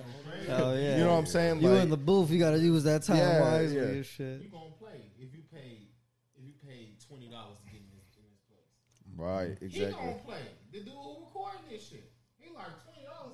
[0.47, 0.99] Hell yeah.
[0.99, 1.63] You know what I'm saying?
[1.63, 3.83] You Like, in the booth, you gotta use that time Yeah, wisely yeah.
[3.85, 4.43] and shit.
[4.43, 5.89] You gonna play if you pay
[6.37, 9.17] if you paid twenty dollars to get in this, in this place.
[9.17, 9.69] right, exactly.
[9.71, 10.07] He exactly.
[10.11, 10.45] gonna play.
[10.73, 12.13] The dude who recording this shit.
[12.37, 13.31] He like twenty dollars.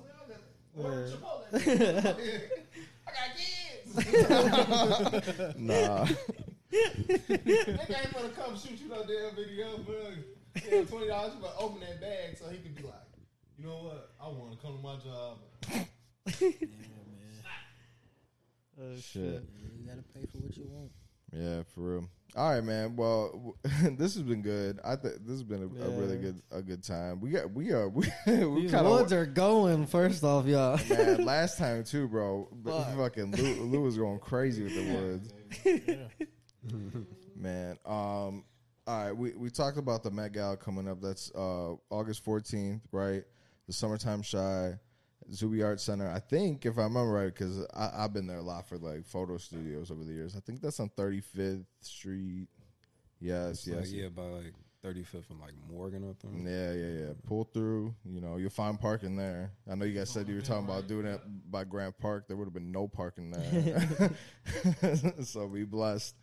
[0.77, 1.45] Order Chipotle.
[3.07, 3.57] I got kids.
[5.57, 6.05] Nah.
[6.71, 9.95] That guy ain't gonna come shoot you no damn video, bro.
[10.69, 12.93] Yeah, twenty dollars, but open that bag so he can be like,
[13.57, 14.11] you know what?
[14.21, 15.39] I want to come to my job.
[18.79, 19.43] Oh, Shit.
[19.59, 20.91] You gotta pay for what you want.
[21.31, 22.09] Yeah, for real.
[22.35, 22.95] All right, man.
[22.95, 23.57] Well,
[23.97, 24.79] this has been good.
[24.85, 27.19] I think this has been a, a really good a good time.
[27.19, 29.85] We got we are we, we These woods are going.
[29.85, 30.79] First off, y'all.
[30.89, 31.25] man.
[31.25, 32.47] Last time too, bro.
[32.63, 32.95] Fuck.
[32.95, 35.33] Fucking Lou, Lou was going crazy with the woods.
[37.35, 37.77] man.
[37.85, 38.45] Um.
[38.87, 41.01] All right, we we talked about the Met Gala coming up.
[41.01, 43.23] That's uh August fourteenth, right?
[43.67, 44.73] The summertime shy.
[45.31, 46.09] Zhou B Art Center.
[46.09, 49.37] I think, if I remember right, because I've been there a lot for like photo
[49.37, 50.35] studios over the years.
[50.35, 52.47] I think that's on 35th Street.
[53.19, 53.77] Yes, It's yes.
[53.77, 54.53] like, yeah, by like
[54.83, 56.31] 35th and like Morgan up there.
[56.33, 57.13] Yeah, yeah, yeah.
[57.27, 57.93] Pull through.
[58.03, 59.51] You know, you'll find parking there.
[59.69, 62.27] I know you guys said you were talking about doing it by Grant Park.
[62.27, 64.11] There would have been no parking there.
[65.23, 66.15] so be blessed.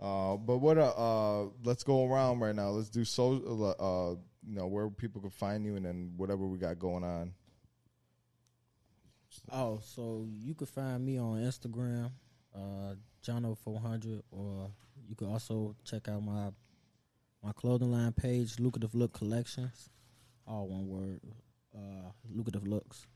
[0.00, 0.78] Uh, but what?
[0.78, 2.70] Uh, uh, let's go around right now.
[2.70, 3.74] Let's do so.
[3.78, 7.34] Uh, you know where people can find you, and then whatever we got going on.
[9.50, 12.10] Oh, so you could find me on Instagram,
[12.54, 12.94] uh,
[13.24, 14.70] Jono400, or
[15.08, 16.50] you could also check out my
[17.42, 19.90] my clothing line page, Lucrative Look Collections.
[20.46, 21.20] All one word,
[21.74, 23.06] uh, Lucrative Looks.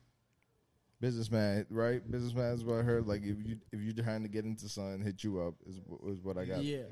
[1.00, 2.08] Businessman, right?
[2.10, 3.06] Businessman is what I heard.
[3.06, 5.76] Like if you if you're trying to get into something, hit you up is
[6.08, 6.62] is what I got.
[6.62, 6.76] Yeah.
[6.78, 6.84] Yeah,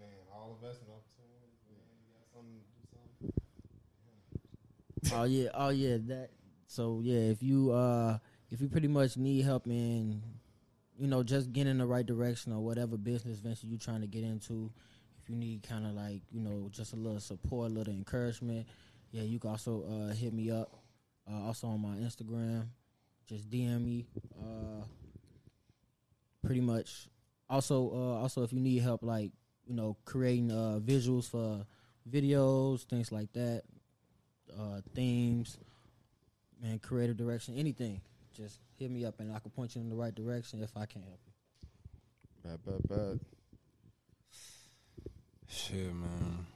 [0.00, 1.78] man, all investment opportunities, man.
[2.02, 3.28] You got something to do
[5.02, 5.20] something.
[5.20, 6.30] oh yeah, oh yeah, that.
[6.66, 8.18] So yeah, if you uh
[8.50, 10.22] if you pretty much need help in,
[10.98, 14.06] you know, just getting in the right direction or whatever business venture you're trying to
[14.06, 14.70] get into,
[15.22, 18.66] if you need kind of like you know just a little support, a little encouragement,
[19.10, 20.72] yeah, you can also uh, hit me up.
[21.30, 22.66] Uh, also on my Instagram,
[23.28, 24.06] just DM me.
[24.40, 24.84] Uh,
[26.42, 27.08] pretty much.
[27.50, 29.30] Also, uh, also if you need help, like
[29.66, 31.66] you know, creating uh, visuals for
[32.10, 33.62] videos, things like that,
[34.58, 35.58] uh, themes,
[36.64, 38.00] and creative direction, anything.
[38.38, 40.86] Just hit me up and I can point you in the right direction if I
[40.86, 41.32] can help you.
[42.44, 43.20] Bad, bad, bad.
[45.48, 46.46] Shit, man.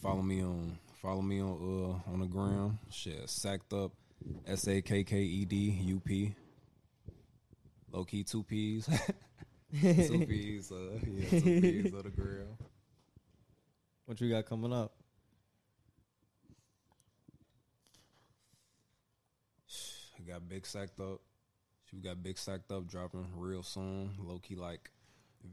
[0.00, 2.78] Follow me on follow me on uh on the gram.
[2.90, 3.92] Shit, sacked up.
[4.46, 6.34] S A K K E D U P.
[7.90, 8.86] Low key two P's.
[9.80, 10.70] two P's.
[10.70, 12.46] Uh, yeah, two P's on the gram.
[14.06, 14.97] What you got coming up?
[20.28, 21.20] Got big sacked up.
[21.90, 24.12] She got big sacked up dropping real soon.
[24.18, 24.90] Low key like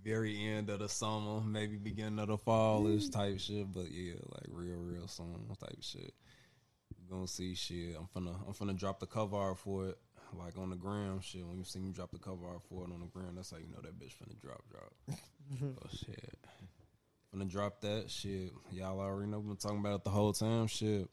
[0.04, 3.72] very end of the summer, maybe beginning of the fall is type shit.
[3.72, 6.14] But yeah, like real, real soon type shit.
[7.00, 7.96] You gonna see shit.
[7.98, 9.98] I'm finna I'm finna drop the cover art for it.
[10.34, 11.46] Like on the gram shit.
[11.46, 13.58] When you see me drop the cover art for it on the gram, that's how
[13.58, 14.92] you know that bitch finna drop, drop.
[15.64, 16.38] oh shit.
[17.34, 18.52] Finna drop that shit.
[18.72, 19.40] Y'all already know.
[19.40, 20.68] We've been talking about it the whole time.
[20.68, 21.08] Shit.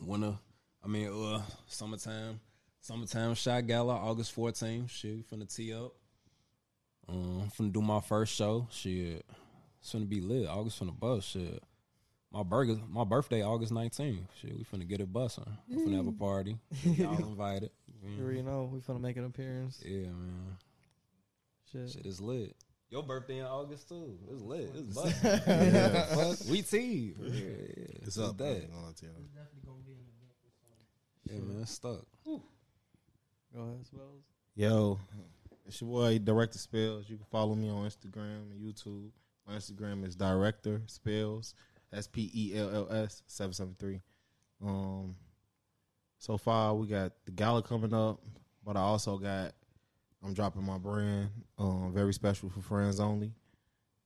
[0.00, 0.38] Winter.
[0.82, 2.40] I mean, uh, summertime.
[2.88, 4.88] Summertime shot gala, August 14th.
[4.88, 5.92] Shit, we finna tee up.
[7.06, 8.66] Um, I'm finna do my first show.
[8.70, 9.26] Shit,
[9.78, 10.48] it's finna be lit.
[10.48, 11.28] August finna bust.
[11.28, 11.62] Shit,
[12.32, 14.20] my burger, my birthday, August 19th.
[14.40, 15.44] Shit, we finna get it busting.
[15.68, 16.56] We finna have a party.
[16.82, 17.72] Y'all invited.
[18.02, 19.82] You already know we finna make an appearance.
[19.84, 20.56] Yeah, man.
[21.70, 21.90] Shit.
[21.90, 22.56] Shit is lit.
[22.88, 24.18] Your birthday in August too.
[24.32, 24.70] It's lit.
[24.74, 25.12] It's busting.
[25.46, 26.38] yeah, fuck.
[26.48, 27.12] We tea.
[27.20, 27.84] Yeah, yeah.
[28.04, 28.38] It's up.
[28.38, 28.44] That.
[28.44, 28.70] man.
[28.78, 29.14] I'll let you know.
[31.24, 31.60] Yeah, man.
[31.60, 32.06] It's stuck.
[33.54, 34.24] Go ahead, Spells.
[34.54, 34.98] Yo,
[35.66, 37.08] it's your boy Director Spells.
[37.08, 39.10] You can follow me on Instagram and YouTube.
[39.46, 41.54] My Instagram is Director Spells.
[41.92, 44.02] S P E L L S seven seven three.
[44.62, 45.16] Um,
[46.18, 48.20] so far we got the gala coming up,
[48.64, 49.54] but I also got
[50.22, 51.30] I'm dropping my brand.
[51.56, 53.32] Um, very special for friends only.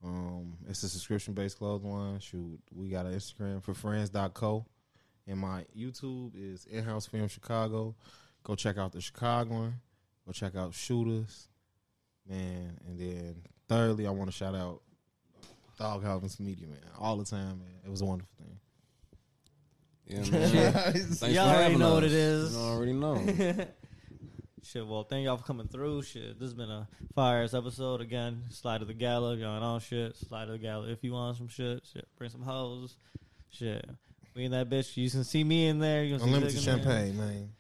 [0.05, 2.21] Um, it's a subscription based clothing line.
[2.21, 4.67] Shoot, we got an Instagram for friends.co.
[5.27, 7.95] And my YouTube is In House Film Chicago.
[8.45, 9.75] Go check out the Chicago one.
[10.27, 11.49] Go check out Shooters.
[12.29, 12.79] Man.
[12.87, 13.37] And then
[13.69, 14.83] thirdly, I want to shout out
[15.79, 16.79] Dog House Media, man.
[16.99, 17.75] All the time, man.
[17.85, 18.59] It was a wonderful thing.
[20.07, 20.95] Yeah, man.
[21.33, 21.95] Y'all already know us.
[21.95, 22.55] what it is.
[22.55, 23.67] You already know.
[24.65, 26.03] Shit, well, thank y'all for coming through.
[26.03, 26.87] Shit, this has been a
[27.17, 28.45] fire ass episode again.
[28.51, 30.17] Slide to the gala, going on shit.
[30.17, 31.83] Slide to the gala if you want some shit.
[31.93, 32.97] Shit, bring some hoes.
[33.51, 33.85] Shit,
[34.37, 34.97] we in that bitch.
[34.97, 36.05] You can see me in there.
[36.05, 36.85] You can see Unlimited Dick in there.
[36.85, 37.51] champagne, man.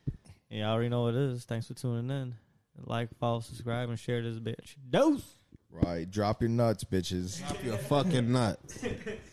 [0.53, 1.45] And y'all already know what it is.
[1.45, 2.35] Thanks for tuning in.
[2.85, 4.77] Like, follow, subscribe, and share this bitch.
[4.91, 5.39] Dose.
[5.71, 6.09] Right.
[6.11, 7.39] Drop your nuts, bitches.
[7.39, 8.61] Drop your fucking nut.